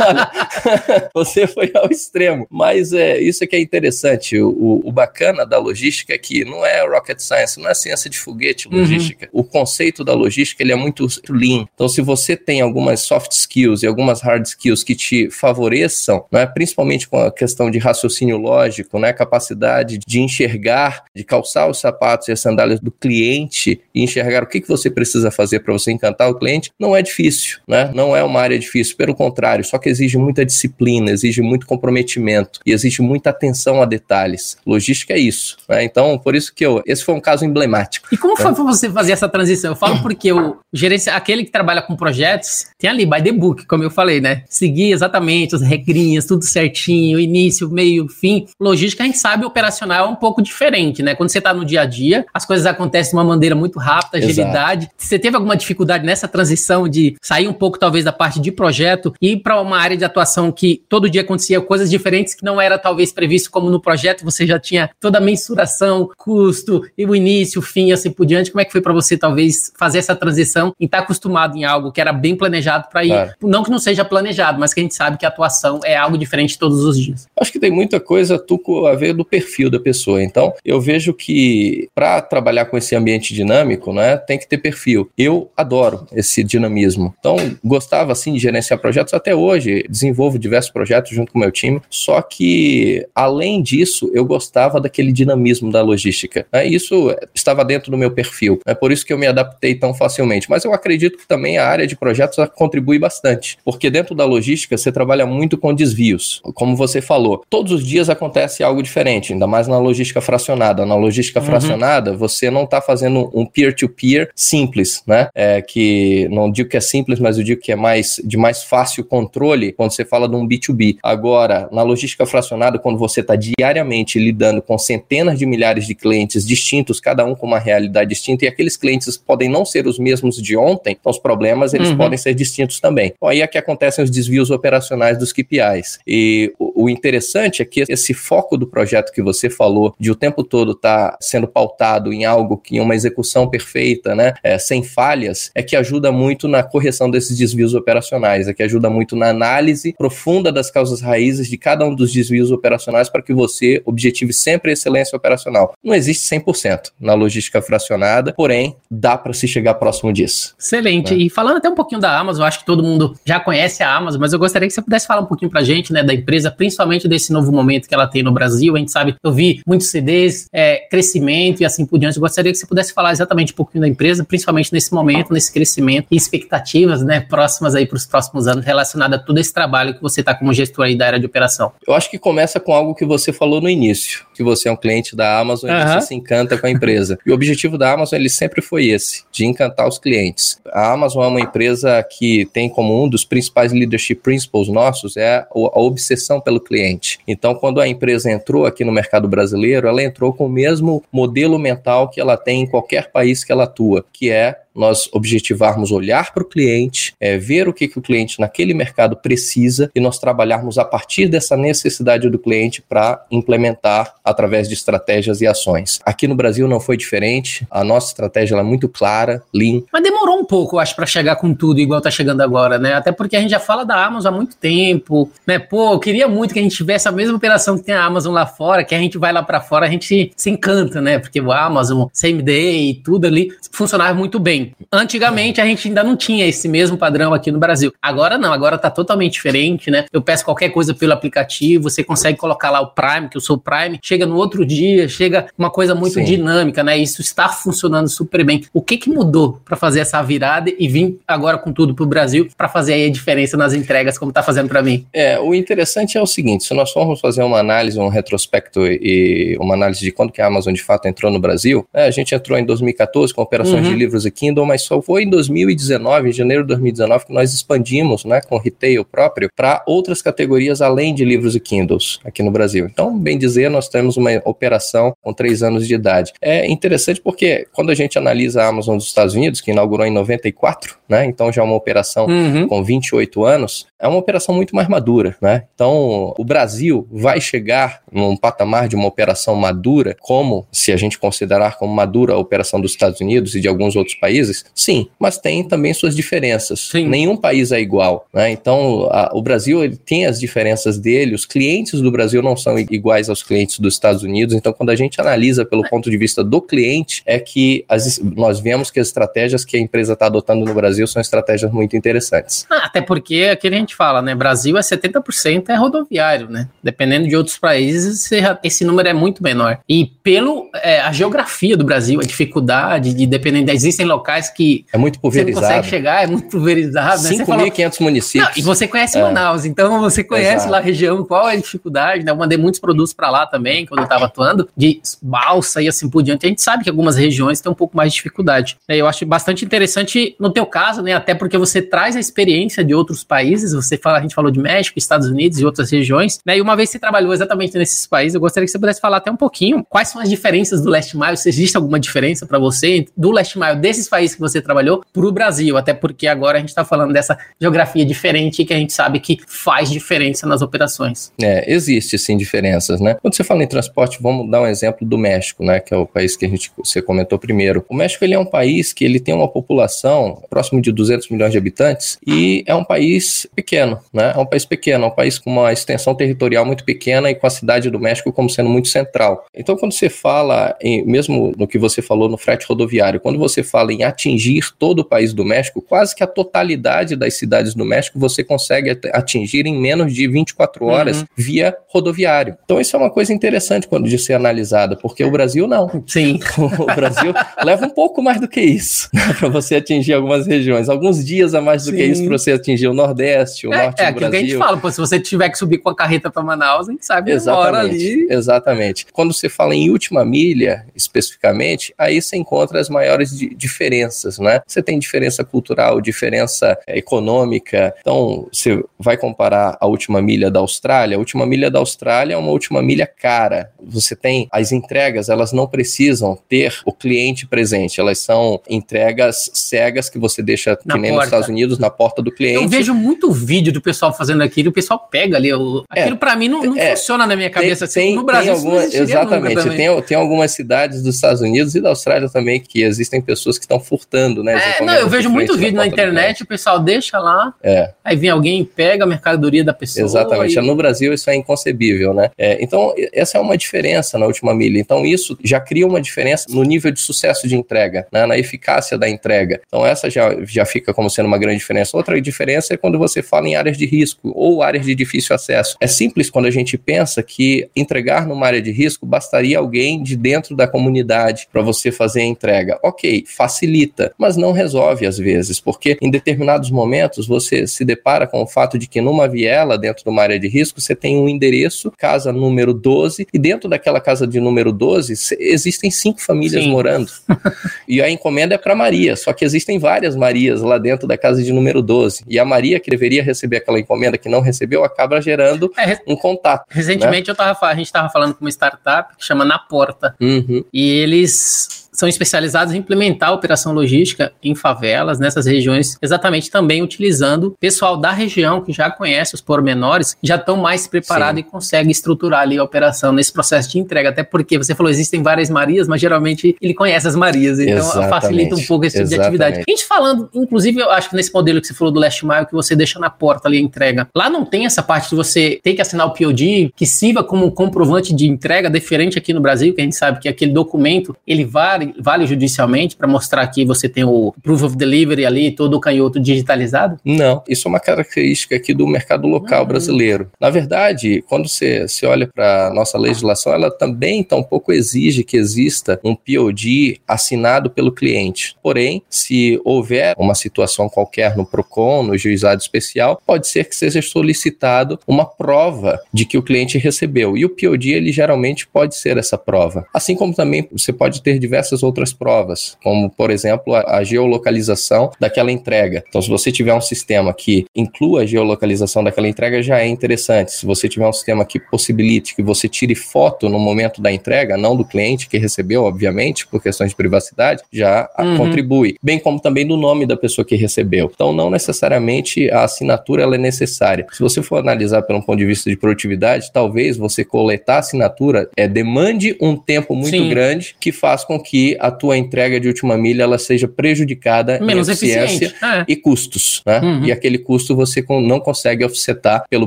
Olha, 0.00 1.10
você 1.14 1.46
foi 1.46 1.70
ao 1.74 1.90
extremo. 1.90 2.46
Mas 2.50 2.92
é, 2.92 3.18
isso 3.18 3.44
é 3.44 3.46
que 3.46 3.54
é 3.54 3.60
interessante. 3.60 4.40
O, 4.40 4.80
o, 4.84 4.90
bacana 4.90 5.44
da 5.44 5.58
logística 5.58 6.14
é 6.14 6.18
que 6.18 6.44
não 6.44 6.64
é 6.64 6.86
rocket 6.86 7.20
science, 7.20 7.60
não 7.60 7.68
é 7.68 7.74
ciência 7.74 8.08
de 8.08 8.18
foguete 8.18 8.68
uhum. 8.68 8.78
logística. 8.78 9.28
Uhum. 9.32 9.40
O 9.40 9.44
conceito 9.44 10.02
da 10.02 10.14
logística 10.14 10.62
ele 10.62 10.72
é 10.72 10.76
muito 10.76 11.06
lean. 11.28 11.66
Então, 11.74 11.88
se 11.88 12.00
você 12.00 12.36
tem 12.36 12.60
algumas 12.60 13.00
soft 13.00 13.32
skills 13.32 13.82
e 13.82 13.86
algumas 13.86 14.22
hard 14.22 14.46
skills 14.46 14.82
que 14.82 14.94
te 14.94 15.30
favoreçam, 15.30 16.24
né, 16.32 16.46
principalmente 16.46 17.08
com 17.08 17.18
a 17.18 17.30
questão 17.30 17.70
de 17.70 17.78
raciocínio 17.78 18.38
lógico, 18.38 18.98
né, 18.98 19.12
capacidade 19.12 19.98
de 20.06 20.20
enxergar, 20.20 21.04
de 21.14 21.24
calçar 21.24 21.68
os 21.68 21.80
sapatos 21.80 22.28
e 22.28 22.32
as 22.32 22.40
sandálias 22.40 22.80
do 22.80 22.90
cliente 22.90 23.80
e 23.94 24.02
enxergar 24.02 24.42
o 24.42 24.46
que, 24.46 24.60
que 24.60 24.68
você 24.68 24.90
precisa 24.90 25.30
fazer 25.30 25.60
para 25.60 25.72
você 25.72 25.90
encantar 25.90 26.30
o 26.30 26.34
cliente, 26.34 26.53
não 26.78 26.96
é 26.96 27.02
difícil, 27.02 27.58
né? 27.68 27.90
Não 27.94 28.16
é 28.16 28.22
uma 28.22 28.40
área 28.40 28.58
difícil, 28.58 28.96
pelo 28.96 29.14
contrário, 29.14 29.64
só 29.64 29.78
que 29.78 29.88
exige 29.88 30.18
muita 30.18 30.44
disciplina, 30.44 31.10
exige 31.10 31.42
muito 31.42 31.66
comprometimento 31.66 32.60
e 32.64 32.72
exige 32.72 33.02
muita 33.02 33.30
atenção 33.30 33.82
a 33.82 33.84
detalhes. 33.84 34.56
Logística 34.66 35.14
é 35.14 35.18
isso, 35.18 35.56
né? 35.68 35.84
Então, 35.84 36.18
por 36.18 36.34
isso 36.34 36.54
que 36.54 36.64
eu, 36.64 36.82
esse 36.86 37.04
foi 37.04 37.14
um 37.14 37.20
caso 37.20 37.44
emblemático. 37.44 38.08
E 38.12 38.16
como 38.16 38.34
né? 38.34 38.42
foi 38.42 38.54
para 38.54 38.64
você 38.64 38.90
fazer 38.90 39.12
essa 39.12 39.28
transição? 39.28 39.72
Eu 39.72 39.76
falo 39.76 40.00
porque 40.02 40.32
o 40.32 40.58
gerente, 40.72 41.08
aquele 41.10 41.44
que 41.44 41.50
trabalha 41.50 41.82
com 41.82 41.96
projetos, 41.96 42.66
tem 42.78 42.90
ali 42.90 43.06
by 43.06 43.22
the 43.22 43.32
book, 43.32 43.66
como 43.66 43.82
eu 43.82 43.90
falei, 43.90 44.20
né? 44.20 44.44
Seguir 44.48 44.92
exatamente 44.92 45.54
as 45.54 45.62
regrinhas, 45.62 46.26
tudo 46.26 46.44
certinho, 46.44 47.18
início, 47.18 47.68
meio, 47.70 48.08
fim. 48.08 48.46
Logística 48.60 49.02
a 49.02 49.06
gente 49.06 49.18
sabe 49.18 49.44
operacional 49.44 50.06
é 50.06 50.10
um 50.10 50.16
pouco 50.16 50.42
diferente, 50.42 51.02
né? 51.02 51.14
Quando 51.14 51.30
você 51.30 51.38
está 51.38 51.52
no 51.52 51.64
dia 51.64 51.82
a 51.82 51.84
dia, 51.84 52.26
as 52.32 52.44
coisas 52.44 52.66
acontecem 52.66 53.10
de 53.10 53.16
uma 53.16 53.24
maneira 53.24 53.54
muito 53.54 53.78
rápida, 53.78 54.18
agilidade. 54.18 54.84
Exato. 54.84 54.94
Você 54.96 55.18
teve 55.18 55.36
alguma 55.36 55.56
dificuldade 55.56 56.04
nessa 56.04 56.26
transição 56.28 56.43
de 56.88 57.16
sair 57.22 57.48
um 57.48 57.52
pouco 57.52 57.78
talvez 57.78 58.04
da 58.04 58.12
parte 58.12 58.40
de 58.40 58.50
projeto 58.50 59.12
e 59.20 59.32
ir 59.32 59.36
para 59.38 59.60
uma 59.60 59.78
área 59.78 59.96
de 59.96 60.04
atuação 60.04 60.50
que 60.50 60.82
todo 60.88 61.08
dia 61.08 61.22
acontecia 61.22 61.60
coisas 61.60 61.90
diferentes 61.90 62.34
que 62.34 62.44
não 62.44 62.60
era 62.60 62.78
talvez 62.78 63.12
previsto 63.12 63.50
como 63.50 63.70
no 63.70 63.80
projeto, 63.80 64.24
você 64.24 64.46
já 64.46 64.58
tinha 64.58 64.90
toda 65.00 65.18
a 65.18 65.20
mensuração, 65.20 66.10
custo 66.16 66.82
e 66.96 67.04
o 67.06 67.14
início, 67.14 67.60
o 67.60 67.62
fim, 67.62 67.92
assim 67.92 68.10
por 68.10 68.26
diante. 68.26 68.50
Como 68.50 68.60
é 68.60 68.64
que 68.64 68.72
foi 68.72 68.80
para 68.80 68.92
você 68.92 69.16
talvez 69.16 69.72
fazer 69.78 69.98
essa 69.98 70.14
transição 70.16 70.74
e 70.78 70.84
estar 70.84 70.98
tá 70.98 71.04
acostumado 71.04 71.56
em 71.56 71.64
algo 71.64 71.92
que 71.92 72.00
era 72.00 72.12
bem 72.12 72.36
planejado 72.36 72.88
para 72.90 73.04
ir, 73.04 73.08
claro. 73.08 73.32
não 73.42 73.62
que 73.62 73.70
não 73.70 73.78
seja 73.78 74.04
planejado, 74.04 74.58
mas 74.58 74.72
que 74.72 74.80
a 74.80 74.82
gente 74.82 74.94
sabe 74.94 75.16
que 75.16 75.24
a 75.24 75.28
atuação 75.28 75.80
é 75.84 75.96
algo 75.96 76.16
diferente 76.18 76.58
todos 76.58 76.84
os 76.84 76.98
dias. 76.98 77.26
Acho 77.38 77.52
que 77.52 77.58
tem 77.58 77.70
muita 77.70 78.00
coisa 78.00 78.38
tuco 78.38 78.86
a 78.86 78.94
ver 78.94 79.12
do 79.12 79.24
perfil 79.24 79.70
da 79.70 79.78
pessoa. 79.78 80.22
Então, 80.22 80.52
eu 80.64 80.80
vejo 80.80 81.12
que 81.12 81.88
para 81.94 82.20
trabalhar 82.20 82.66
com 82.66 82.76
esse 82.76 82.94
ambiente 82.94 83.34
dinâmico, 83.34 83.92
né, 83.92 84.16
tem 84.16 84.38
que 84.38 84.48
ter 84.48 84.58
perfil. 84.58 85.10
Eu 85.16 85.50
adoro 85.56 86.06
esse 86.12 86.23
dinamismo. 86.44 87.14
Então, 87.18 87.36
gostava 87.64 88.12
assim 88.12 88.32
de 88.32 88.38
gerenciar 88.38 88.80
projetos 88.80 89.14
até 89.14 89.34
hoje, 89.34 89.84
desenvolvo 89.88 90.38
diversos 90.38 90.70
projetos 90.70 91.12
junto 91.12 91.32
com 91.32 91.38
o 91.38 91.40
meu 91.40 91.50
time, 91.50 91.80
só 91.90 92.20
que 92.22 93.06
além 93.14 93.62
disso, 93.62 94.10
eu 94.14 94.24
gostava 94.24 94.80
daquele 94.80 95.12
dinamismo 95.12 95.70
da 95.70 95.82
logística. 95.82 96.46
Né? 96.52 96.66
Isso 96.66 97.14
estava 97.34 97.64
dentro 97.64 97.90
do 97.90 97.98
meu 97.98 98.10
perfil. 98.10 98.60
É 98.66 98.74
por 98.74 98.92
isso 98.92 99.04
que 99.04 99.12
eu 99.12 99.18
me 99.18 99.26
adaptei 99.26 99.74
tão 99.74 99.94
facilmente. 99.94 100.48
Mas 100.48 100.64
eu 100.64 100.72
acredito 100.72 101.18
que 101.18 101.26
também 101.26 101.58
a 101.58 101.66
área 101.66 101.86
de 101.86 101.96
projetos 101.96 102.36
contribui 102.54 102.98
bastante, 102.98 103.58
porque 103.64 103.90
dentro 103.90 104.14
da 104.14 104.24
logística 104.24 104.76
você 104.76 104.90
trabalha 104.90 105.26
muito 105.26 105.58
com 105.58 105.74
desvios. 105.74 106.40
Como 106.54 106.76
você 106.76 107.00
falou, 107.00 107.44
todos 107.48 107.72
os 107.72 107.86
dias 107.86 108.08
acontece 108.08 108.62
algo 108.62 108.82
diferente, 108.82 109.32
ainda 109.32 109.46
mais 109.46 109.68
na 109.68 109.78
logística 109.78 110.20
fracionada. 110.20 110.86
Na 110.86 110.96
logística 110.96 111.40
uhum. 111.40 111.46
fracionada, 111.46 112.16
você 112.16 112.50
não 112.50 112.64
está 112.64 112.80
fazendo 112.80 113.30
um 113.34 113.46
peer-to-peer 113.46 114.26
-peer 114.26 114.30
simples, 114.34 115.02
né? 115.06 115.28
É, 115.34 115.62
que 115.62 116.13
não 116.28 116.50
digo 116.50 116.68
que 116.68 116.76
é 116.76 116.80
simples, 116.80 117.18
mas 117.18 117.38
eu 117.38 117.44
digo 117.44 117.60
que 117.60 117.72
é 117.72 117.76
mais 117.76 118.20
de 118.24 118.36
mais 118.36 118.62
fácil 118.62 119.04
controle 119.04 119.72
quando 119.72 119.92
você 119.92 120.04
fala 120.04 120.28
de 120.28 120.34
um 120.36 120.46
B2B. 120.46 120.98
Agora, 121.02 121.68
na 121.72 121.82
logística 121.82 122.24
fracionada, 122.26 122.78
quando 122.78 122.98
você 122.98 123.20
está 123.20 123.36
diariamente 123.36 124.18
lidando 124.18 124.62
com 124.62 124.78
centenas 124.78 125.38
de 125.38 125.46
milhares 125.46 125.86
de 125.86 125.94
clientes 125.94 126.46
distintos, 126.46 127.00
cada 127.00 127.24
um 127.24 127.34
com 127.34 127.46
uma 127.46 127.58
realidade 127.58 128.10
distinta, 128.10 128.44
e 128.44 128.48
aqueles 128.48 128.76
clientes 128.76 129.16
podem 129.16 129.48
não 129.48 129.64
ser 129.64 129.86
os 129.86 129.98
mesmos 129.98 130.36
de 130.36 130.56
ontem, 130.56 130.96
então 130.98 131.10
os 131.10 131.18
problemas 131.18 131.74
eles 131.74 131.90
uhum. 131.90 131.96
podem 131.96 132.18
ser 132.18 132.34
distintos 132.34 132.80
também. 132.80 133.12
Então, 133.16 133.28
aí 133.28 133.40
é 133.40 133.46
que 133.46 133.58
acontecem 133.58 134.04
os 134.04 134.10
desvios 134.10 134.50
operacionais 134.50 135.18
dos 135.18 135.32
KPIs. 135.32 135.98
E 136.06 136.52
o, 136.58 136.84
o 136.84 136.90
interessante 136.90 137.62
é 137.62 137.64
que 137.64 137.84
esse 137.88 138.12
foco 138.12 138.56
do 138.56 138.66
projeto 138.66 139.12
que 139.12 139.22
você 139.22 139.48
falou, 139.48 139.94
de 139.98 140.10
o 140.10 140.14
tempo 140.14 140.42
todo 140.42 140.72
estar 140.72 141.12
tá 141.12 141.18
sendo 141.20 141.46
pautado 141.46 142.12
em 142.12 142.24
algo 142.24 142.58
que 142.58 142.76
em 142.76 142.80
uma 142.80 142.94
execução 142.94 143.48
perfeita, 143.48 144.14
né, 144.14 144.34
é, 144.42 144.58
sem 144.58 144.82
falhas, 144.82 145.50
é 145.54 145.62
que 145.62 145.76
ajuda 145.76 146.03
muito 146.12 146.48
na 146.48 146.62
correção 146.62 147.10
desses 147.10 147.36
desvios 147.36 147.74
operacionais, 147.74 148.48
é 148.48 148.54
que 148.54 148.62
ajuda 148.62 148.88
muito 148.90 149.16
na 149.16 149.28
análise 149.28 149.94
profunda 149.96 150.52
das 150.52 150.70
causas 150.70 151.00
raízes 151.00 151.48
de 151.48 151.56
cada 151.56 151.86
um 151.86 151.94
dos 151.94 152.12
desvios 152.12 152.50
operacionais 152.50 153.08
para 153.08 153.22
que 153.22 153.32
você 153.32 153.82
objetive 153.84 154.32
sempre 154.32 154.70
a 154.70 154.72
excelência 154.74 155.16
operacional. 155.16 155.74
Não 155.82 155.94
existe 155.94 156.24
100% 156.34 156.92
na 157.00 157.14
logística 157.14 157.60
fracionada, 157.62 158.32
porém, 158.32 158.76
dá 158.90 159.16
para 159.16 159.32
se 159.32 159.46
chegar 159.46 159.74
próximo 159.74 160.12
disso. 160.12 160.54
Excelente. 160.58 161.14
Né? 161.14 161.22
E 161.22 161.30
falando 161.30 161.58
até 161.58 161.68
um 161.68 161.74
pouquinho 161.74 162.00
da 162.00 162.18
Amazon, 162.18 162.42
eu 162.42 162.46
acho 162.46 162.60
que 162.60 162.66
todo 162.66 162.82
mundo 162.82 163.14
já 163.24 163.40
conhece 163.40 163.82
a 163.82 163.94
Amazon, 163.94 164.20
mas 164.20 164.32
eu 164.32 164.38
gostaria 164.38 164.68
que 164.68 164.74
você 164.74 164.82
pudesse 164.82 165.06
falar 165.06 165.22
um 165.22 165.26
pouquinho 165.26 165.50
para 165.50 165.60
a 165.60 165.64
gente, 165.64 165.92
né, 165.92 166.02
da 166.02 166.14
empresa, 166.14 166.50
principalmente 166.50 167.08
desse 167.08 167.32
novo 167.32 167.52
momento 167.52 167.88
que 167.88 167.94
ela 167.94 168.06
tem 168.06 168.22
no 168.22 168.32
Brasil. 168.32 168.74
A 168.76 168.78
gente 168.78 168.92
sabe, 168.92 169.14
eu 169.22 169.32
vi 169.32 169.60
muitos 169.66 169.88
CDs, 169.88 170.46
é, 170.52 170.86
crescimento 170.90 171.60
e 171.60 171.64
assim 171.64 171.86
por 171.86 171.98
diante. 171.98 172.16
Eu 172.16 172.20
gostaria 172.20 172.52
que 172.52 172.58
você 172.58 172.66
pudesse 172.66 172.92
falar 172.92 173.12
exatamente 173.12 173.52
um 173.52 173.56
pouquinho 173.56 173.82
da 173.82 173.88
empresa, 173.88 174.24
principalmente 174.24 174.72
nesse 174.72 174.92
momento, 174.92 175.32
nesse 175.32 175.52
crescimento 175.52 175.93
e 176.10 176.16
expectativas, 176.16 177.02
né, 177.02 177.20
próximas 177.20 177.74
aí 177.74 177.86
para 177.86 177.96
os 177.96 178.06
próximos 178.06 178.46
anos 178.46 178.64
relacionada 178.64 179.16
a 179.16 179.18
todo 179.18 179.38
esse 179.38 179.52
trabalho 179.52 179.94
que 179.94 180.02
você 180.02 180.20
está 180.20 180.34
como 180.34 180.52
gestor 180.52 180.86
aí 180.86 180.96
da 180.96 181.06
área 181.06 181.20
de 181.20 181.26
operação. 181.26 181.72
Eu 181.86 181.94
acho 181.94 182.10
que 182.10 182.18
começa 182.18 182.58
com 182.58 182.72
algo 182.72 182.94
que 182.94 183.04
você 183.04 183.32
falou 183.32 183.60
no 183.60 183.68
início, 183.68 184.24
que 184.34 184.42
você 184.42 184.68
é 184.68 184.72
um 184.72 184.76
cliente 184.76 185.14
da 185.14 185.38
Amazon 185.38 185.70
uhum. 185.70 185.76
e 185.76 185.86
você 185.86 186.06
se 186.08 186.14
encanta 186.14 186.58
com 186.58 186.66
a 186.66 186.70
empresa. 186.70 187.18
e 187.24 187.30
o 187.30 187.34
objetivo 187.34 187.76
da 187.78 187.92
Amazon 187.92 188.18
ele 188.18 188.28
sempre 188.28 188.62
foi 188.62 188.86
esse, 188.86 189.24
de 189.30 189.44
encantar 189.44 189.88
os 189.88 189.98
clientes. 189.98 190.60
A 190.72 190.92
Amazon 190.92 191.24
é 191.24 191.26
uma 191.28 191.40
empresa 191.40 192.02
que 192.02 192.46
tem 192.52 192.68
como 192.68 193.02
um 193.02 193.08
dos 193.08 193.24
principais 193.24 193.72
leadership 193.72 194.16
principles 194.16 194.68
nossos 194.68 195.16
é 195.16 195.46
a 195.50 195.80
obsessão 195.80 196.40
pelo 196.40 196.60
cliente. 196.60 197.18
Então, 197.26 197.54
quando 197.54 197.80
a 197.80 197.88
empresa 197.88 198.30
entrou 198.30 198.66
aqui 198.66 198.84
no 198.84 198.92
mercado 198.92 199.28
brasileiro, 199.28 199.86
ela 199.86 200.02
entrou 200.02 200.32
com 200.32 200.46
o 200.46 200.48
mesmo 200.48 201.02
modelo 201.12 201.58
mental 201.58 202.08
que 202.08 202.20
ela 202.20 202.36
tem 202.36 202.62
em 202.62 202.66
qualquer 202.66 203.10
país 203.10 203.44
que 203.44 203.52
ela 203.52 203.64
atua, 203.64 204.04
que 204.12 204.30
é 204.30 204.63
nós 204.74 205.08
objetivarmos 205.12 205.90
olhar 205.90 206.32
para 206.32 206.42
o 206.42 206.46
cliente, 206.46 207.14
é, 207.20 207.38
ver 207.38 207.68
o 207.68 207.72
que, 207.72 207.88
que 207.88 207.98
o 207.98 208.02
cliente 208.02 208.40
naquele 208.40 208.74
mercado 208.74 209.16
precisa 209.16 209.90
e 209.94 210.00
nós 210.00 210.18
trabalharmos 210.18 210.78
a 210.78 210.84
partir 210.84 211.28
dessa 211.28 211.56
necessidade 211.56 212.28
do 212.28 212.38
cliente 212.38 212.82
para 212.82 213.24
implementar 213.30 214.14
através 214.24 214.68
de 214.68 214.74
estratégias 214.74 215.40
e 215.40 215.46
ações. 215.46 216.00
Aqui 216.04 216.26
no 216.26 216.34
Brasil 216.34 216.66
não 216.66 216.80
foi 216.80 216.96
diferente, 216.96 217.66
a 217.70 217.84
nossa 217.84 218.08
estratégia 218.08 218.56
é 218.56 218.62
muito 218.62 218.88
clara, 218.88 219.42
lean. 219.52 219.82
Mas 219.92 220.02
demorou 220.02 220.38
um 220.38 220.44
pouco, 220.44 220.76
eu 220.76 220.80
acho, 220.80 220.94
para 220.96 221.06
chegar 221.06 221.36
com 221.36 221.54
tudo 221.54 221.80
igual 221.80 222.00
tá 222.00 222.10
chegando 222.10 222.40
agora, 222.40 222.78
né? 222.78 222.94
Até 222.94 223.12
porque 223.12 223.36
a 223.36 223.40
gente 223.40 223.50
já 223.50 223.60
fala 223.60 223.84
da 223.84 224.04
Amazon 224.04 224.32
há 224.32 224.36
muito 224.36 224.56
tempo, 224.56 225.30
né? 225.46 225.58
Pô, 225.58 225.92
eu 225.94 225.98
queria 225.98 226.28
muito 226.28 226.52
que 226.52 226.60
a 226.60 226.62
gente 226.62 226.76
tivesse 226.76 227.08
a 227.08 227.12
mesma 227.12 227.36
operação 227.36 227.76
que 227.76 227.84
tem 227.84 227.94
a 227.94 228.04
Amazon 228.04 228.34
lá 228.34 228.46
fora, 228.46 228.84
que 228.84 228.94
a 228.94 228.98
gente 228.98 229.18
vai 229.18 229.32
lá 229.32 229.42
para 229.42 229.60
fora, 229.60 229.86
a 229.86 229.90
gente 229.90 230.32
se 230.36 230.50
encanta, 230.50 231.00
né? 231.00 231.18
Porque 231.18 231.40
o 231.40 231.52
Amazon, 231.52 232.06
same 232.12 232.42
e 232.46 232.94
tudo 232.94 233.26
ali 233.26 233.50
funcionava 233.72 234.14
muito 234.14 234.38
bem. 234.38 234.63
Antigamente 234.92 235.60
a 235.60 235.66
gente 235.66 235.88
ainda 235.88 236.02
não 236.02 236.16
tinha 236.16 236.46
esse 236.46 236.68
mesmo 236.68 236.96
padrão 236.96 237.34
aqui 237.34 237.50
no 237.50 237.58
Brasil. 237.58 237.92
Agora 238.00 238.38
não, 238.38 238.52
agora 238.52 238.78
tá 238.78 238.90
totalmente 238.90 239.32
diferente, 239.32 239.90
né? 239.90 240.04
Eu 240.12 240.22
peço 240.22 240.44
qualquer 240.44 240.70
coisa 240.70 240.94
pelo 240.94 241.12
aplicativo, 241.12 241.84
você 241.84 242.02
consegue 242.04 242.38
colocar 242.38 242.70
lá 242.70 242.80
o 242.80 242.88
Prime, 242.88 243.28
que 243.28 243.36
eu 243.36 243.40
sou 243.40 243.56
o 243.56 243.58
Prime, 243.58 243.98
chega 244.02 244.26
no 244.26 244.36
outro 244.36 244.64
dia, 244.64 245.08
chega 245.08 245.46
uma 245.58 245.70
coisa 245.70 245.94
muito 245.94 246.14
Sim. 246.14 246.24
dinâmica, 246.24 246.82
né? 246.82 246.96
Isso 246.96 247.20
está 247.20 247.48
funcionando 247.48 248.08
super 248.08 248.44
bem. 248.44 248.64
O 248.72 248.80
que 248.80 248.96
que 248.96 249.10
mudou 249.10 249.60
para 249.64 249.76
fazer 249.76 250.00
essa 250.00 250.20
virada 250.22 250.72
e 250.78 250.88
vir 250.88 251.18
agora 251.26 251.58
com 251.58 251.72
tudo 251.72 251.94
pro 251.94 252.06
Brasil 252.06 252.48
para 252.56 252.68
fazer 252.68 252.94
aí 252.94 253.06
a 253.06 253.10
diferença 253.10 253.56
nas 253.56 253.72
entregas, 253.72 254.18
como 254.18 254.32
tá 254.32 254.42
fazendo 254.42 254.68
para 254.68 254.82
mim? 254.82 255.06
É, 255.12 255.38
o 255.38 255.54
interessante 255.54 256.16
é 256.16 256.22
o 256.22 256.26
seguinte, 256.26 256.64
se 256.64 256.74
nós 256.74 256.90
formos 256.90 257.20
fazer 257.20 257.42
uma 257.42 257.58
análise, 257.58 257.98
um 257.98 258.08
retrospecto 258.08 258.80
e 258.86 259.56
uma 259.60 259.74
análise 259.74 260.00
de 260.00 260.10
quando 260.10 260.32
que 260.32 260.40
a 260.40 260.46
Amazon 260.46 260.72
de 260.72 260.82
fato 260.82 261.06
entrou 261.06 261.30
no 261.30 261.38
Brasil, 261.38 261.86
né, 261.92 262.06
a 262.06 262.10
gente 262.10 262.34
entrou 262.34 262.58
em 262.58 262.64
2014 262.64 263.32
com 263.34 263.42
operações 263.42 263.84
uhum. 263.84 263.92
de 263.92 263.96
livros 263.96 264.26
e 264.26 264.30
Mas 264.66 264.82
só 264.82 265.00
foi 265.00 265.22
em 265.22 265.30
2019, 265.30 266.28
em 266.28 266.32
janeiro 266.32 266.62
de 266.62 266.68
2019, 266.68 267.26
que 267.26 267.32
nós 267.32 267.54
expandimos, 267.54 268.24
né, 268.24 268.40
com 268.42 268.58
retail 268.58 269.04
próprio, 269.04 269.48
para 269.56 269.82
outras 269.86 270.20
categorias 270.20 270.82
além 270.82 271.14
de 271.14 271.24
livros 271.24 271.56
e 271.56 271.60
Kindles 271.60 272.20
aqui 272.24 272.42
no 272.42 272.50
Brasil. 272.50 272.86
Então, 272.86 273.16
bem 273.18 273.38
dizer, 273.38 273.70
nós 273.70 273.88
temos 273.88 274.16
uma 274.16 274.30
operação 274.44 275.14
com 275.22 275.32
três 275.32 275.62
anos 275.62 275.86
de 275.88 275.94
idade. 275.94 276.32
É 276.42 276.66
interessante 276.66 277.20
porque 277.20 277.66
quando 277.72 277.90
a 277.90 277.94
gente 277.94 278.18
analisa 278.18 278.62
a 278.62 278.68
Amazon 278.68 278.96
dos 278.96 279.06
Estados 279.06 279.34
Unidos, 279.34 279.60
que 279.60 279.70
inaugurou 279.70 280.06
em 280.06 280.12
94, 280.12 280.96
né, 281.08 281.24
então 281.24 281.52
já 281.52 281.62
é 281.62 281.64
uma 281.64 281.76
operação 281.76 282.26
uhum. 282.26 282.68
com 282.68 282.84
28 282.84 283.44
anos, 283.44 283.86
é 284.04 284.08
uma 284.08 284.18
operação 284.18 284.54
muito 284.54 284.76
mais 284.76 284.86
madura, 284.86 285.34
né? 285.40 285.64
Então, 285.74 286.34
o 286.36 286.44
Brasil 286.44 287.08
vai 287.10 287.40
chegar 287.40 288.02
num 288.12 288.36
patamar 288.36 288.86
de 288.86 288.94
uma 288.94 289.08
operação 289.08 289.54
madura, 289.56 290.14
como 290.20 290.66
se 290.70 290.92
a 290.92 290.96
gente 290.96 291.18
considerar 291.18 291.78
como 291.78 291.94
madura 291.94 292.34
a 292.34 292.38
operação 292.38 292.78
dos 292.82 292.90
Estados 292.90 293.20
Unidos 293.22 293.54
e 293.54 293.62
de 293.62 293.66
alguns 293.66 293.96
outros 293.96 294.14
países? 294.14 294.66
Sim, 294.74 295.08
mas 295.18 295.38
tem 295.38 295.66
também 295.66 295.94
suas 295.94 296.14
diferenças. 296.14 296.80
Sim. 296.80 297.08
Nenhum 297.08 297.34
país 297.34 297.72
é 297.72 297.80
igual, 297.80 298.26
né? 298.30 298.50
Então, 298.50 299.08
a, 299.10 299.30
o 299.32 299.40
Brasil 299.40 299.82
ele 299.82 299.96
tem 299.96 300.26
as 300.26 300.38
diferenças 300.38 300.98
dele, 300.98 301.34
os 301.34 301.46
clientes 301.46 302.02
do 302.02 302.12
Brasil 302.12 302.42
não 302.42 302.58
são 302.58 302.78
iguais 302.78 303.30
aos 303.30 303.42
clientes 303.42 303.78
dos 303.78 303.94
Estados 303.94 304.22
Unidos, 304.22 304.54
então 304.54 304.74
quando 304.74 304.90
a 304.90 304.96
gente 304.96 305.18
analisa 305.18 305.64
pelo 305.64 305.88
ponto 305.88 306.10
de 306.10 306.18
vista 306.18 306.44
do 306.44 306.60
cliente, 306.60 307.22
é 307.24 307.38
que 307.38 307.86
as, 307.88 308.18
nós 308.18 308.60
vemos 308.60 308.90
que 308.90 309.00
as 309.00 309.06
estratégias 309.06 309.64
que 309.64 309.78
a 309.78 309.80
empresa 309.80 310.12
está 310.12 310.26
adotando 310.26 310.62
no 310.62 310.74
Brasil 310.74 311.06
são 311.06 311.22
estratégias 311.22 311.72
muito 311.72 311.96
interessantes. 311.96 312.66
Ah, 312.68 312.84
até 312.84 313.00
porque 313.00 313.48
aquele 313.50 313.76
a 313.76 313.78
gente 313.78 313.93
fala, 313.94 314.20
né? 314.20 314.34
Brasil 314.34 314.76
é 314.76 314.80
70% 314.80 315.68
é 315.68 315.74
rodoviário, 315.74 316.48
né? 316.48 316.68
Dependendo 316.82 317.28
de 317.28 317.36
outros 317.36 317.58
países, 317.58 318.30
esse 318.62 318.84
número 318.84 319.08
é 319.08 319.12
muito 319.12 319.42
menor. 319.42 319.78
E 319.88 320.06
pelo 320.22 320.70
é, 320.74 321.00
a 321.00 321.12
geografia 321.12 321.76
do 321.76 321.84
Brasil, 321.84 322.20
a 322.20 322.24
dificuldade 322.24 323.14
de 323.14 323.26
dependendo, 323.26 323.70
existem 323.70 324.06
locais 324.06 324.50
que 324.50 324.84
é 324.92 324.98
muito 324.98 325.18
pulverizado. 325.20 325.66
Você 325.66 325.68
não 325.68 325.68
consegue 325.68 325.88
chegar, 325.88 326.24
é 326.24 326.26
muito 326.26 326.48
pulverizado. 326.48 327.22
Né? 327.22 327.30
5.500 327.30 328.00
municípios. 328.00 328.48
Não, 328.48 328.52
e 328.56 328.62
você 328.62 328.86
conhece 328.86 329.18
é. 329.18 329.22
Manaus, 329.22 329.64
então 329.64 330.00
você 330.00 330.22
conhece 330.22 330.56
Exato. 330.56 330.70
lá 330.70 330.78
a 330.78 330.80
região, 330.80 331.24
qual 331.24 331.48
é 331.48 331.54
a 331.54 331.56
dificuldade, 331.56 332.24
né? 332.24 332.30
Eu 332.30 332.36
mandei 332.36 332.58
muitos 332.58 332.80
produtos 332.80 333.12
para 333.12 333.30
lá 333.30 333.46
também, 333.46 333.86
quando 333.86 334.00
eu 334.00 334.04
estava 334.04 334.26
atuando, 334.26 334.68
de 334.76 335.00
balsa 335.22 335.82
e 335.82 335.88
assim 335.88 336.08
por 336.08 336.22
diante. 336.22 336.46
A 336.46 336.48
gente 336.48 336.62
sabe 336.62 336.84
que 336.84 336.90
algumas 336.90 337.16
regiões 337.16 337.60
têm 337.60 337.70
um 337.70 337.74
pouco 337.74 337.96
mais 337.96 338.12
de 338.12 338.16
dificuldade. 338.16 338.76
Eu 338.88 339.06
acho 339.06 339.24
bastante 339.26 339.64
interessante 339.64 340.36
no 340.38 340.50
teu 340.50 340.66
caso, 340.66 341.02
né? 341.02 341.12
Até 341.12 341.34
porque 341.34 341.56
você 341.58 341.80
traz 341.80 342.16
a 342.16 342.20
experiência 342.20 342.84
de 342.84 342.94
outros 342.94 343.24
países, 343.24 343.72
você 343.84 343.96
fala, 343.96 344.18
a 344.18 344.20
gente 344.20 344.34
falou 344.34 344.50
de 344.50 344.58
México, 344.58 344.98
Estados 344.98 345.28
Unidos 345.28 345.58
e 345.58 345.64
outras 345.64 345.90
regiões, 345.90 346.38
né? 346.44 346.58
E 346.58 346.60
uma 346.60 346.76
vez 346.76 346.88
que 346.88 346.92
você 346.92 346.98
trabalhou 346.98 347.32
exatamente 347.32 347.76
nesses 347.76 348.06
países, 348.06 348.34
eu 348.34 348.40
gostaria 348.40 348.66
que 348.66 348.70
você 348.70 348.78
pudesse 348.78 349.00
falar 349.00 349.18
até 349.18 349.30
um 349.30 349.36
pouquinho 349.36 349.84
quais 349.88 350.08
são 350.08 350.20
as 350.20 350.28
diferenças 350.28 350.82
do 350.82 350.90
Last 350.90 351.16
Mile, 351.16 351.36
se 351.36 351.48
existe 351.48 351.76
alguma 351.76 351.98
diferença 351.98 352.46
para 352.46 352.58
você 352.58 353.06
do 353.16 353.30
Last 353.30 353.58
Mile 353.58 353.76
desses 353.76 354.08
países 354.08 354.34
que 354.34 354.40
você 354.40 354.60
trabalhou 354.60 355.04
para 355.12 355.26
o 355.26 355.32
Brasil, 355.32 355.76
até 355.76 355.92
porque 355.92 356.26
agora 356.26 356.58
a 356.58 356.60
gente 356.60 356.70
está 356.70 356.84
falando 356.84 357.12
dessa 357.12 357.36
geografia 357.60 358.04
diferente 358.04 358.64
que 358.64 358.72
a 358.72 358.76
gente 358.76 358.92
sabe 358.92 359.20
que 359.20 359.38
faz 359.46 359.90
diferença 359.90 360.46
nas 360.46 360.62
operações. 360.62 361.32
É, 361.40 361.72
existe 361.72 362.18
sim 362.18 362.36
diferenças, 362.36 363.00
né? 363.00 363.14
Quando 363.20 363.34
você 363.34 363.44
fala 363.44 363.62
em 363.62 363.66
transporte, 363.66 364.18
vamos 364.20 364.50
dar 364.50 364.62
um 364.62 364.66
exemplo 364.66 365.06
do 365.06 365.18
México, 365.18 365.64
né? 365.64 365.80
Que 365.80 365.94
é 365.94 365.96
o 365.96 366.06
país 366.06 366.36
que 366.36 366.44
a 366.44 366.48
gente 366.48 366.72
você 366.76 367.00
comentou 367.00 367.38
primeiro. 367.38 367.84
O 367.88 367.94
México 367.94 368.24
ele 368.24 368.34
é 368.34 368.38
um 368.38 368.44
país 368.44 368.92
que 368.92 369.04
ele 369.04 369.20
tem 369.20 369.34
uma 369.34 369.48
população 369.48 370.42
próximo 370.48 370.80
de 370.80 370.92
200 370.92 371.28
milhões 371.28 371.52
de 371.52 371.58
habitantes 371.58 372.18
e 372.26 372.62
é 372.66 372.74
um 372.74 372.84
país 372.84 373.46
pequeno, 373.54 373.63
né? 374.12 374.32
É 374.34 374.38
um 374.38 374.46
país 374.46 374.64
pequeno, 374.64 375.04
é 375.04 375.06
um 375.06 375.10
país 375.10 375.38
com 375.38 375.50
uma 375.50 375.72
extensão 375.72 376.14
territorial 376.14 376.64
muito 376.64 376.84
pequena 376.84 377.30
e 377.30 377.34
com 377.34 377.46
a 377.46 377.50
cidade 377.50 377.90
do 377.90 377.98
México 377.98 378.32
como 378.32 378.50
sendo 378.50 378.68
muito 378.68 378.88
central. 378.88 379.46
Então, 379.54 379.76
quando 379.76 379.92
você 379.92 380.08
fala, 380.08 380.76
em, 380.80 381.04
mesmo 381.04 381.52
no 381.56 381.66
que 381.66 381.78
você 381.78 382.02
falou 382.02 382.28
no 382.28 382.36
frete 382.36 382.66
rodoviário, 382.66 383.20
quando 383.20 383.38
você 383.38 383.62
fala 383.62 383.92
em 383.92 384.04
atingir 384.04 384.72
todo 384.78 385.00
o 385.00 385.04
país 385.04 385.32
do 385.32 385.44
México, 385.44 385.82
quase 385.82 386.14
que 386.14 386.22
a 386.22 386.26
totalidade 386.26 387.16
das 387.16 387.34
cidades 387.34 387.74
do 387.74 387.84
México 387.84 388.18
você 388.18 388.42
consegue 388.42 388.98
atingir 389.12 389.66
em 389.66 389.78
menos 389.78 390.12
de 390.12 390.26
24 390.28 390.86
horas 390.86 391.20
uhum. 391.20 391.26
via 391.36 391.76
rodoviário. 391.88 392.56
Então, 392.64 392.80
isso 392.80 392.96
é 392.96 392.98
uma 392.98 393.10
coisa 393.10 393.32
interessante 393.32 393.86
quando 393.86 394.08
de 394.08 394.18
ser 394.18 394.34
analisada, 394.34 394.96
porque 394.96 395.24
o 395.24 395.30
Brasil 395.30 395.66
não. 395.66 396.02
Sim. 396.06 396.38
o 396.58 396.86
Brasil 396.86 397.32
leva 397.62 397.86
um 397.86 397.90
pouco 397.90 398.22
mais 398.22 398.40
do 398.40 398.48
que 398.48 398.60
isso 398.60 399.08
né, 399.14 399.34
para 399.38 399.48
você 399.48 399.76
atingir 399.76 400.14
algumas 400.14 400.46
regiões, 400.46 400.88
alguns 400.88 401.24
dias 401.24 401.54
a 401.54 401.60
mais 401.60 401.84
do 401.84 401.90
Sim. 401.90 401.96
que 401.96 402.04
isso 402.04 402.24
para 402.24 402.38
você 402.38 402.52
atingir 402.52 402.88
o 402.88 402.94
Nordeste, 402.94 403.53
o 403.66 403.72
é, 403.72 403.84
Norte 403.84 404.02
é, 404.02 404.12
do 404.12 404.14
Brasil. 404.18 404.24
É 404.24 404.28
aquilo 404.28 404.30
que 404.30 404.36
a 404.36 404.40
gente 404.40 404.56
fala, 404.58 404.76
pô, 404.76 404.90
se 404.90 404.98
você 404.98 405.20
tiver 405.20 405.48
que 405.48 405.58
subir 405.58 405.78
com 405.78 405.88
a 405.88 405.96
carreta 405.96 406.30
para 406.30 406.42
Manaus, 406.42 406.88
a 406.88 406.92
gente 406.92 407.06
sabe 407.06 407.32
exatamente, 407.32 407.94
ali. 407.94 408.26
Exatamente. 408.30 409.06
Quando 409.12 409.32
você 409.32 409.48
fala 409.48 409.74
em 409.74 409.90
última 409.90 410.24
milha, 410.24 410.86
especificamente, 410.94 411.94
aí 411.96 412.20
você 412.20 412.36
encontra 412.36 412.80
as 412.80 412.88
maiores 412.88 413.30
diferenças, 413.36 414.38
né? 414.38 414.60
Você 414.66 414.82
tem 414.82 414.98
diferença 414.98 415.44
cultural, 415.44 416.00
diferença 416.00 416.78
econômica. 416.88 417.94
Então, 418.00 418.48
você 418.52 418.82
vai 418.98 419.16
comparar 419.16 419.76
a 419.80 419.86
última 419.86 420.20
milha 420.20 420.50
da 420.50 420.60
Austrália, 420.60 421.16
a 421.16 421.18
última 421.18 421.46
milha 421.46 421.70
da 421.70 421.78
Austrália 421.78 422.34
é 422.34 422.36
uma 422.36 422.50
última 422.50 422.82
milha 422.82 423.06
cara. 423.06 423.70
Você 423.82 424.16
tem 424.16 424.48
as 424.50 424.72
entregas, 424.72 425.28
elas 425.28 425.52
não 425.52 425.66
precisam 425.66 426.38
ter 426.48 426.74
o 426.84 426.92
cliente 426.92 427.46
presente, 427.46 428.00
elas 428.00 428.18
são 428.18 428.60
entregas 428.68 429.50
cegas 429.52 430.08
que 430.08 430.18
você 430.18 430.42
deixa, 430.42 430.78
na 430.84 430.94
que 430.94 431.00
nem 431.00 431.10
porta. 431.10 431.16
nos 431.16 431.24
Estados 431.24 431.48
Unidos, 431.48 431.78
na 431.78 431.90
porta 431.90 432.22
do 432.22 432.30
cliente. 432.30 432.62
Eu 432.62 432.68
vejo 432.68 432.94
muito 432.94 433.30
vídeo 433.44 433.72
do 433.72 433.80
pessoal 433.80 434.12
fazendo 434.12 434.42
aquilo, 434.42 434.70
o 434.70 434.72
pessoal 434.72 434.98
pega 435.10 435.36
ali. 435.36 435.52
O, 435.52 435.84
aquilo 435.88 436.14
é, 436.14 436.18
para 436.18 436.36
mim 436.36 436.48
não, 436.48 436.62
não 436.62 436.76
é, 436.76 436.96
funciona 436.96 437.26
na 437.26 437.36
minha 437.36 437.50
cabeça. 437.50 437.86
Tem, 437.86 438.08
assim, 438.08 438.16
no 438.16 438.24
Brasil, 438.24 438.52
alguma, 438.52 438.84
exatamente. 438.84 439.70
Tem, 439.70 440.02
tem 440.02 440.16
algumas 440.16 440.50
cidades 440.52 441.02
dos 441.02 441.16
Estados 441.16 441.40
Unidos 441.40 441.74
e 441.74 441.80
da 441.80 441.90
Austrália 441.90 442.28
também 442.28 442.60
que 442.60 442.82
existem 442.82 443.20
pessoas 443.20 443.58
que 443.58 443.64
estão 443.64 443.80
furtando, 443.80 444.42
né? 444.42 444.60
É, 444.78 444.84
não, 444.84 444.94
eu 444.94 445.08
vejo 445.08 445.28
muito 445.28 445.56
vídeo 445.56 445.76
na 445.76 445.86
internet, 445.86 446.42
o 446.42 446.46
pessoal 446.46 446.78
deixa 446.78 447.18
lá, 447.18 447.54
é. 447.62 447.92
aí 448.04 448.16
vem 448.16 448.30
alguém 448.30 448.64
pega 448.64 449.04
a 449.04 449.06
mercadoria 449.06 449.64
da 449.64 449.72
pessoa. 449.72 450.04
Exatamente. 450.04 450.58
E... 450.58 450.62
No 450.62 450.74
Brasil 450.74 451.12
isso 451.12 451.28
é 451.30 451.34
inconcebível, 451.34 452.14
né? 452.14 452.30
É, 452.38 452.62
então, 452.62 452.94
essa 453.12 453.38
é 453.38 453.40
uma 453.40 453.56
diferença 453.56 454.18
na 454.18 454.26
última 454.26 454.54
milha. 454.54 454.78
Então, 454.78 455.04
isso 455.04 455.36
já 455.42 455.60
cria 455.60 455.86
uma 455.86 456.00
diferença 456.00 456.46
no 456.48 456.62
nível 456.62 456.90
de 456.90 457.00
sucesso 457.00 457.46
de 457.46 457.56
entrega, 457.56 458.06
né? 458.12 458.26
na 458.26 458.38
eficácia 458.38 458.96
da 458.96 459.08
entrega. 459.08 459.60
Então, 459.66 459.86
essa 459.86 460.08
já, 460.10 460.34
já 460.44 460.64
fica 460.64 460.92
como 460.92 461.10
sendo 461.10 461.26
uma 461.26 461.38
grande 461.38 461.58
diferença. 461.58 461.96
Outra 461.96 462.20
diferença 462.20 462.74
é 462.74 462.76
quando 462.76 462.98
você 462.98 463.22
fala 463.22 463.33
em 463.42 463.56
áreas 463.56 463.76
de 463.76 463.86
risco 463.86 464.32
ou 464.34 464.62
áreas 464.62 464.86
de 464.86 464.94
difícil 464.94 465.34
acesso. 465.34 465.76
É 465.80 465.86
simples 465.86 466.30
quando 466.30 466.46
a 466.46 466.50
gente 466.50 466.76
pensa 466.76 467.22
que 467.22 467.68
entregar 467.74 468.26
numa 468.26 468.46
área 468.46 468.62
de 468.62 468.70
risco 468.70 469.06
bastaria 469.06 469.58
alguém 469.58 470.02
de 470.02 470.16
dentro 470.16 470.54
da 470.54 470.68
comunidade 470.68 471.48
para 471.52 471.62
você 471.62 471.90
fazer 471.90 472.20
a 472.20 472.26
entrega. 472.26 472.78
Ok, 472.82 473.24
facilita, 473.26 474.12
mas 474.18 474.36
não 474.36 474.52
resolve 474.52 475.06
às 475.06 475.18
vezes, 475.18 475.60
porque 475.60 475.96
em 476.00 476.10
determinados 476.10 476.70
momentos 476.70 477.26
você 477.26 477.66
se 477.66 477.84
depara 477.84 478.26
com 478.26 478.42
o 478.42 478.46
fato 478.46 478.78
de 478.78 478.86
que 478.86 479.00
numa 479.00 479.28
viela, 479.28 479.78
dentro 479.78 480.04
de 480.04 480.10
uma 480.10 480.22
área 480.22 480.38
de 480.38 480.48
risco, 480.48 480.80
você 480.80 480.94
tem 480.94 481.16
um 481.16 481.28
endereço, 481.28 481.92
casa 481.96 482.32
número 482.32 482.72
12, 482.72 483.26
e 483.32 483.38
dentro 483.38 483.68
daquela 483.68 484.00
casa 484.00 484.26
de 484.26 484.40
número 484.40 484.72
12 484.72 485.36
existem 485.38 485.90
cinco 485.90 486.20
famílias 486.20 486.62
Sim. 486.62 486.70
morando. 486.70 487.10
e 487.88 488.00
a 488.00 488.10
encomenda 488.10 488.54
é 488.54 488.58
para 488.58 488.74
Maria, 488.74 489.16
só 489.16 489.32
que 489.32 489.44
existem 489.44 489.78
várias 489.78 490.16
Marias 490.16 490.60
lá 490.60 490.78
dentro 490.78 491.06
da 491.06 491.16
casa 491.16 491.42
de 491.42 491.52
número 491.52 491.82
12. 491.82 492.24
E 492.28 492.38
a 492.38 492.44
Maria 492.44 492.80
que 492.80 492.90
deveria 492.90 493.22
receber 493.24 493.58
aquela 493.58 493.78
encomenda 493.78 494.18
que 494.18 494.28
não 494.28 494.40
recebeu, 494.40 494.84
acaba 494.84 495.20
gerando 495.20 495.72
é, 495.76 495.98
um 496.06 496.16
contato. 496.16 496.64
Recentemente 496.68 497.28
né? 497.28 497.32
eu 497.32 497.34
tava, 497.34 497.66
a 497.66 497.74
gente 497.74 497.86
estava 497.86 498.08
falando 498.08 498.34
com 498.34 498.44
uma 498.44 498.50
startup 498.50 499.16
que 499.16 499.24
chama 499.24 499.44
Na 499.44 499.58
Porta. 499.58 500.14
Uhum. 500.20 500.64
E 500.72 500.90
eles 500.90 501.83
são 501.94 502.08
especializados 502.08 502.74
em 502.74 502.78
implementar 502.78 503.30
a 503.30 503.32
operação 503.32 503.72
logística 503.72 504.32
em 504.42 504.54
favelas, 504.54 505.18
nessas 505.18 505.46
regiões, 505.46 505.96
exatamente 506.02 506.50
também 506.50 506.82
utilizando 506.82 507.54
pessoal 507.58 507.96
da 507.96 508.10
região 508.10 508.60
que 508.60 508.72
já 508.72 508.90
conhece 508.90 509.34
os 509.34 509.40
pormenores, 509.40 510.16
já 510.22 510.36
estão 510.36 510.56
mais 510.56 510.86
preparados 510.86 511.40
e 511.40 511.42
consegue 511.44 511.90
estruturar 511.90 512.40
ali 512.40 512.58
a 512.58 512.64
operação 512.64 513.12
nesse 513.12 513.32
processo 513.32 513.70
de 513.70 513.78
entrega. 513.78 514.10
Até 514.10 514.22
porque 514.22 514.58
você 514.58 514.74
falou, 514.74 514.90
existem 514.90 515.22
várias 515.22 515.48
Marias, 515.48 515.88
mas 515.88 516.00
geralmente 516.00 516.56
ele 516.60 516.74
conhece 516.74 517.06
as 517.06 517.16
Marias, 517.16 517.58
então 517.58 517.78
exatamente. 517.78 518.10
facilita 518.10 518.56
um 518.56 518.64
pouco 518.64 518.84
esse 518.84 518.98
tipo 518.98 519.08
de 519.08 519.20
atividade. 519.20 519.62
A 519.66 519.70
gente 519.70 519.84
falando, 519.84 520.28
inclusive, 520.34 520.80
eu 520.80 520.90
acho 520.90 521.08
que 521.10 521.16
nesse 521.16 521.32
modelo 521.32 521.60
que 521.60 521.66
você 521.66 521.74
falou 521.74 521.92
do 521.92 522.00
Last 522.00 522.26
Mile, 522.26 522.46
que 522.46 522.52
você 522.52 522.74
deixa 522.74 522.98
na 522.98 523.08
porta 523.08 523.48
ali 523.48 523.58
a 523.58 523.60
entrega, 523.60 524.08
lá 524.14 524.28
não 524.28 524.44
tem 524.44 524.66
essa 524.66 524.82
parte 524.82 525.10
de 525.10 525.16
você 525.16 525.60
ter 525.62 525.74
que 525.74 525.80
assinar 525.80 526.06
o 526.06 526.12
POD, 526.12 526.72
que 526.74 526.86
sirva 526.86 527.22
como 527.22 527.46
um 527.46 527.50
comprovante 527.50 528.14
de 528.14 528.26
entrega, 528.26 528.68
diferente 528.68 529.16
aqui 529.16 529.32
no 529.32 529.40
Brasil, 529.40 529.74
que 529.74 529.80
a 529.80 529.84
gente 529.84 529.96
sabe 529.96 530.18
que 530.20 530.28
aquele 530.28 530.52
documento, 530.52 531.16
ele 531.26 531.44
vale 531.44 531.83
vale, 531.84 531.94
vale 531.98 532.26
judicialmente 532.26 532.96
para 532.96 533.06
mostrar 533.06 533.46
que 533.48 533.64
você 533.64 533.88
tem 533.88 534.04
o 534.04 534.34
proof 534.42 534.62
of 534.62 534.76
delivery 534.76 535.26
ali, 535.26 535.50
todo 535.50 535.74
o 535.74 535.80
canhoto 535.80 536.18
digitalizado? 536.20 536.98
Não, 537.04 537.42
isso 537.48 537.68
é 537.68 537.70
uma 537.70 537.80
característica 537.80 538.56
aqui 538.56 538.72
do 538.72 538.86
mercado 538.86 539.26
local 539.26 539.66
brasileiro. 539.66 540.30
Na 540.40 540.50
verdade, 540.50 541.22
quando 541.28 541.48
você, 541.48 541.86
você 541.86 542.06
olha 542.06 542.28
para 542.32 542.72
nossa 542.74 542.98
legislação, 542.98 543.52
ela 543.52 543.70
também 543.70 544.22
tampouco 544.22 544.72
exige 544.72 545.24
que 545.24 545.36
exista 545.36 546.00
um 546.04 546.14
POD 546.14 547.00
assinado 547.06 547.70
pelo 547.70 547.92
cliente. 547.92 548.56
Porém, 548.62 549.02
se 549.08 549.60
houver 549.64 550.14
uma 550.18 550.34
situação 550.34 550.88
qualquer 550.88 551.36
no 551.36 551.44
PROCON, 551.44 552.02
no 552.04 552.16
juizado 552.16 552.60
especial, 552.60 553.20
pode 553.26 553.48
ser 553.48 553.64
que 553.64 553.76
seja 553.76 554.00
solicitado 554.00 554.98
uma 555.06 555.24
prova 555.24 556.00
de 556.12 556.24
que 556.24 556.38
o 556.38 556.42
cliente 556.42 556.78
recebeu. 556.78 557.36
E 557.36 557.44
o 557.44 557.50
POD, 557.50 557.92
ele 557.92 558.12
geralmente 558.12 558.66
pode 558.66 558.96
ser 558.96 559.16
essa 559.16 559.36
prova. 559.36 559.86
Assim 559.92 560.14
como 560.14 560.34
também 560.34 560.68
você 560.70 560.92
pode 560.92 561.22
ter 561.22 561.38
diversas 561.38 561.73
diversas 561.74 561.82
outras 561.82 562.12
provas, 562.12 562.76
como, 562.82 563.10
por 563.10 563.30
exemplo, 563.30 563.74
a, 563.74 563.98
a 563.98 564.04
geolocalização 564.04 565.10
daquela 565.18 565.50
entrega. 565.50 566.04
Então, 566.08 566.22
se 566.22 566.28
você 566.28 566.52
tiver 566.52 566.74
um 566.74 566.80
sistema 566.80 567.34
que 567.34 567.66
inclua 567.74 568.22
a 568.22 568.26
geolocalização 568.26 569.02
daquela 569.02 569.28
entrega, 569.28 569.62
já 569.62 569.80
é 569.80 569.86
interessante. 569.86 570.52
Se 570.52 570.64
você 570.64 570.88
tiver 570.88 571.06
um 571.06 571.12
sistema 571.12 571.44
que 571.44 571.58
possibilite 571.58 572.34
que 572.34 572.42
você 572.42 572.68
tire 572.68 572.94
foto 572.94 573.48
no 573.48 573.58
momento 573.58 574.00
da 574.00 574.12
entrega, 574.12 574.56
não 574.56 574.76
do 574.76 574.84
cliente 574.84 575.28
que 575.28 575.38
recebeu, 575.38 575.84
obviamente, 575.84 576.46
por 576.46 576.62
questões 576.62 576.90
de 576.90 576.96
privacidade, 576.96 577.62
já 577.72 578.08
uhum. 578.18 578.36
contribui. 578.36 578.96
Bem 579.02 579.18
como 579.18 579.40
também 579.40 579.66
do 579.66 579.76
nome 579.76 580.06
da 580.06 580.16
pessoa 580.16 580.44
que 580.44 580.56
recebeu. 580.56 581.10
Então, 581.12 581.32
não 581.32 581.50
necessariamente 581.50 582.50
a 582.50 582.64
assinatura 582.64 583.22
ela 583.22 583.34
é 583.34 583.38
necessária. 583.38 584.06
Se 584.12 584.20
você 584.20 584.42
for 584.42 584.58
analisar 584.58 585.02
pelo 585.02 585.22
ponto 585.22 585.38
de 585.38 585.46
vista 585.46 585.70
de 585.70 585.76
produtividade, 585.76 586.50
talvez 586.52 586.96
você 586.96 587.24
coletar 587.24 587.76
a 587.76 587.78
assinatura 587.78 588.48
é, 588.56 588.68
demande 588.68 589.36
um 589.40 589.56
tempo 589.56 589.94
muito 589.94 590.10
Sim. 590.10 590.28
grande 590.28 590.76
que 590.78 590.92
faz 590.92 591.24
com 591.24 591.40
que 591.40 591.63
a 591.80 591.90
tua 591.90 592.16
entrega 592.16 592.60
de 592.60 592.68
última 592.68 592.96
milha 592.96 593.22
ela 593.22 593.38
seja 593.38 593.66
prejudicada 593.68 594.58
Menos 594.60 594.88
em 594.88 594.92
eficiência 594.92 595.54
é. 595.62 595.84
e 595.88 595.96
custos, 595.96 596.62
né? 596.66 596.80
Uhum. 596.80 597.04
E 597.04 597.12
aquele 597.12 597.38
custo 597.38 597.74
você 597.74 598.04
não 598.08 598.40
consegue 598.40 598.84
offsetar 598.84 599.44
pelo 599.48 599.66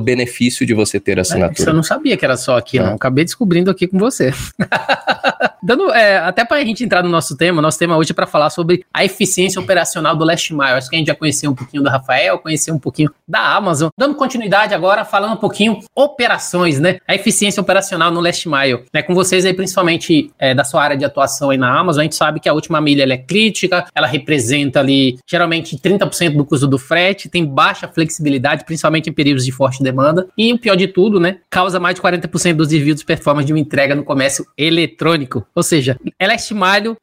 benefício 0.00 0.64
de 0.64 0.74
você 0.74 1.00
ter 1.00 1.18
assinatura. 1.18 1.68
É, 1.68 1.72
eu 1.72 1.74
não 1.74 1.82
sabia 1.82 2.16
que 2.16 2.24
era 2.24 2.36
só 2.36 2.56
aqui, 2.56 2.78
não. 2.78 2.94
Acabei 2.94 3.24
descobrindo 3.24 3.70
aqui 3.70 3.86
com 3.86 3.98
você. 3.98 4.32
Dando, 5.62 5.92
é, 5.92 6.18
até 6.18 6.44
para 6.44 6.58
a 6.58 6.64
gente 6.64 6.84
entrar 6.84 7.02
no 7.02 7.08
nosso 7.08 7.36
tema, 7.36 7.60
nosso 7.60 7.78
tema 7.78 7.96
hoje 7.96 8.12
é 8.12 8.14
para 8.14 8.26
falar 8.26 8.50
sobre 8.50 8.84
a 8.94 9.04
eficiência 9.04 9.60
operacional 9.60 10.14
do 10.16 10.24
Last 10.24 10.52
Mile. 10.52 10.72
Acho 10.72 10.88
que 10.88 10.96
a 10.96 10.98
gente 10.98 11.08
já 11.08 11.14
conheceu 11.14 11.50
um 11.50 11.54
pouquinho 11.54 11.82
do 11.82 11.88
Rafael, 11.88 12.38
conheceu 12.38 12.74
um 12.74 12.78
pouquinho 12.78 13.10
da 13.26 13.54
Amazon. 13.56 13.88
Dando 13.98 14.14
continuidade 14.14 14.72
agora, 14.72 15.04
falando 15.04 15.34
um 15.34 15.36
pouquinho 15.36 15.80
operações, 15.94 16.78
né? 16.78 16.98
A 17.06 17.14
eficiência 17.14 17.60
operacional 17.60 18.10
no 18.10 18.20
Last 18.20 18.48
Mile. 18.48 18.84
Né? 18.92 19.02
Com 19.02 19.14
vocês 19.14 19.44
aí, 19.44 19.52
principalmente 19.52 20.30
é, 20.38 20.54
da 20.54 20.64
sua 20.64 20.82
área 20.82 20.96
de 20.96 21.04
atuação 21.04 21.50
aí 21.50 21.58
na 21.58 21.76
Amazon, 21.76 21.87
Amazon, 21.88 22.00
a 22.00 22.04
gente 22.04 22.14
sabe 22.14 22.40
que 22.40 22.48
a 22.48 22.52
última 22.52 22.80
milha 22.80 23.04
é 23.04 23.16
crítica, 23.16 23.86
ela 23.94 24.06
representa 24.06 24.80
ali 24.80 25.18
geralmente 25.26 25.76
30% 25.76 26.36
do 26.36 26.44
custo 26.44 26.66
do 26.66 26.78
frete, 26.78 27.28
tem 27.28 27.44
baixa 27.44 27.88
flexibilidade, 27.88 28.64
principalmente 28.64 29.08
em 29.08 29.12
períodos 29.12 29.44
de 29.44 29.52
forte 29.52 29.82
demanda, 29.82 30.28
e 30.36 30.52
o 30.52 30.58
pior 30.58 30.76
de 30.76 30.88
tudo, 30.88 31.18
né, 31.18 31.38
causa 31.48 31.80
mais 31.80 31.94
de 31.94 32.02
40% 32.02 32.54
dos 32.54 32.68
desvios 32.68 33.00
de 33.00 33.04
performance 33.04 33.46
de 33.46 33.52
uma 33.52 33.58
entrega 33.58 33.94
no 33.94 34.04
comércio 34.04 34.46
eletrônico. 34.56 35.46
Ou 35.54 35.62
seja, 35.62 35.98
ela 36.18 36.34
é 36.34 36.38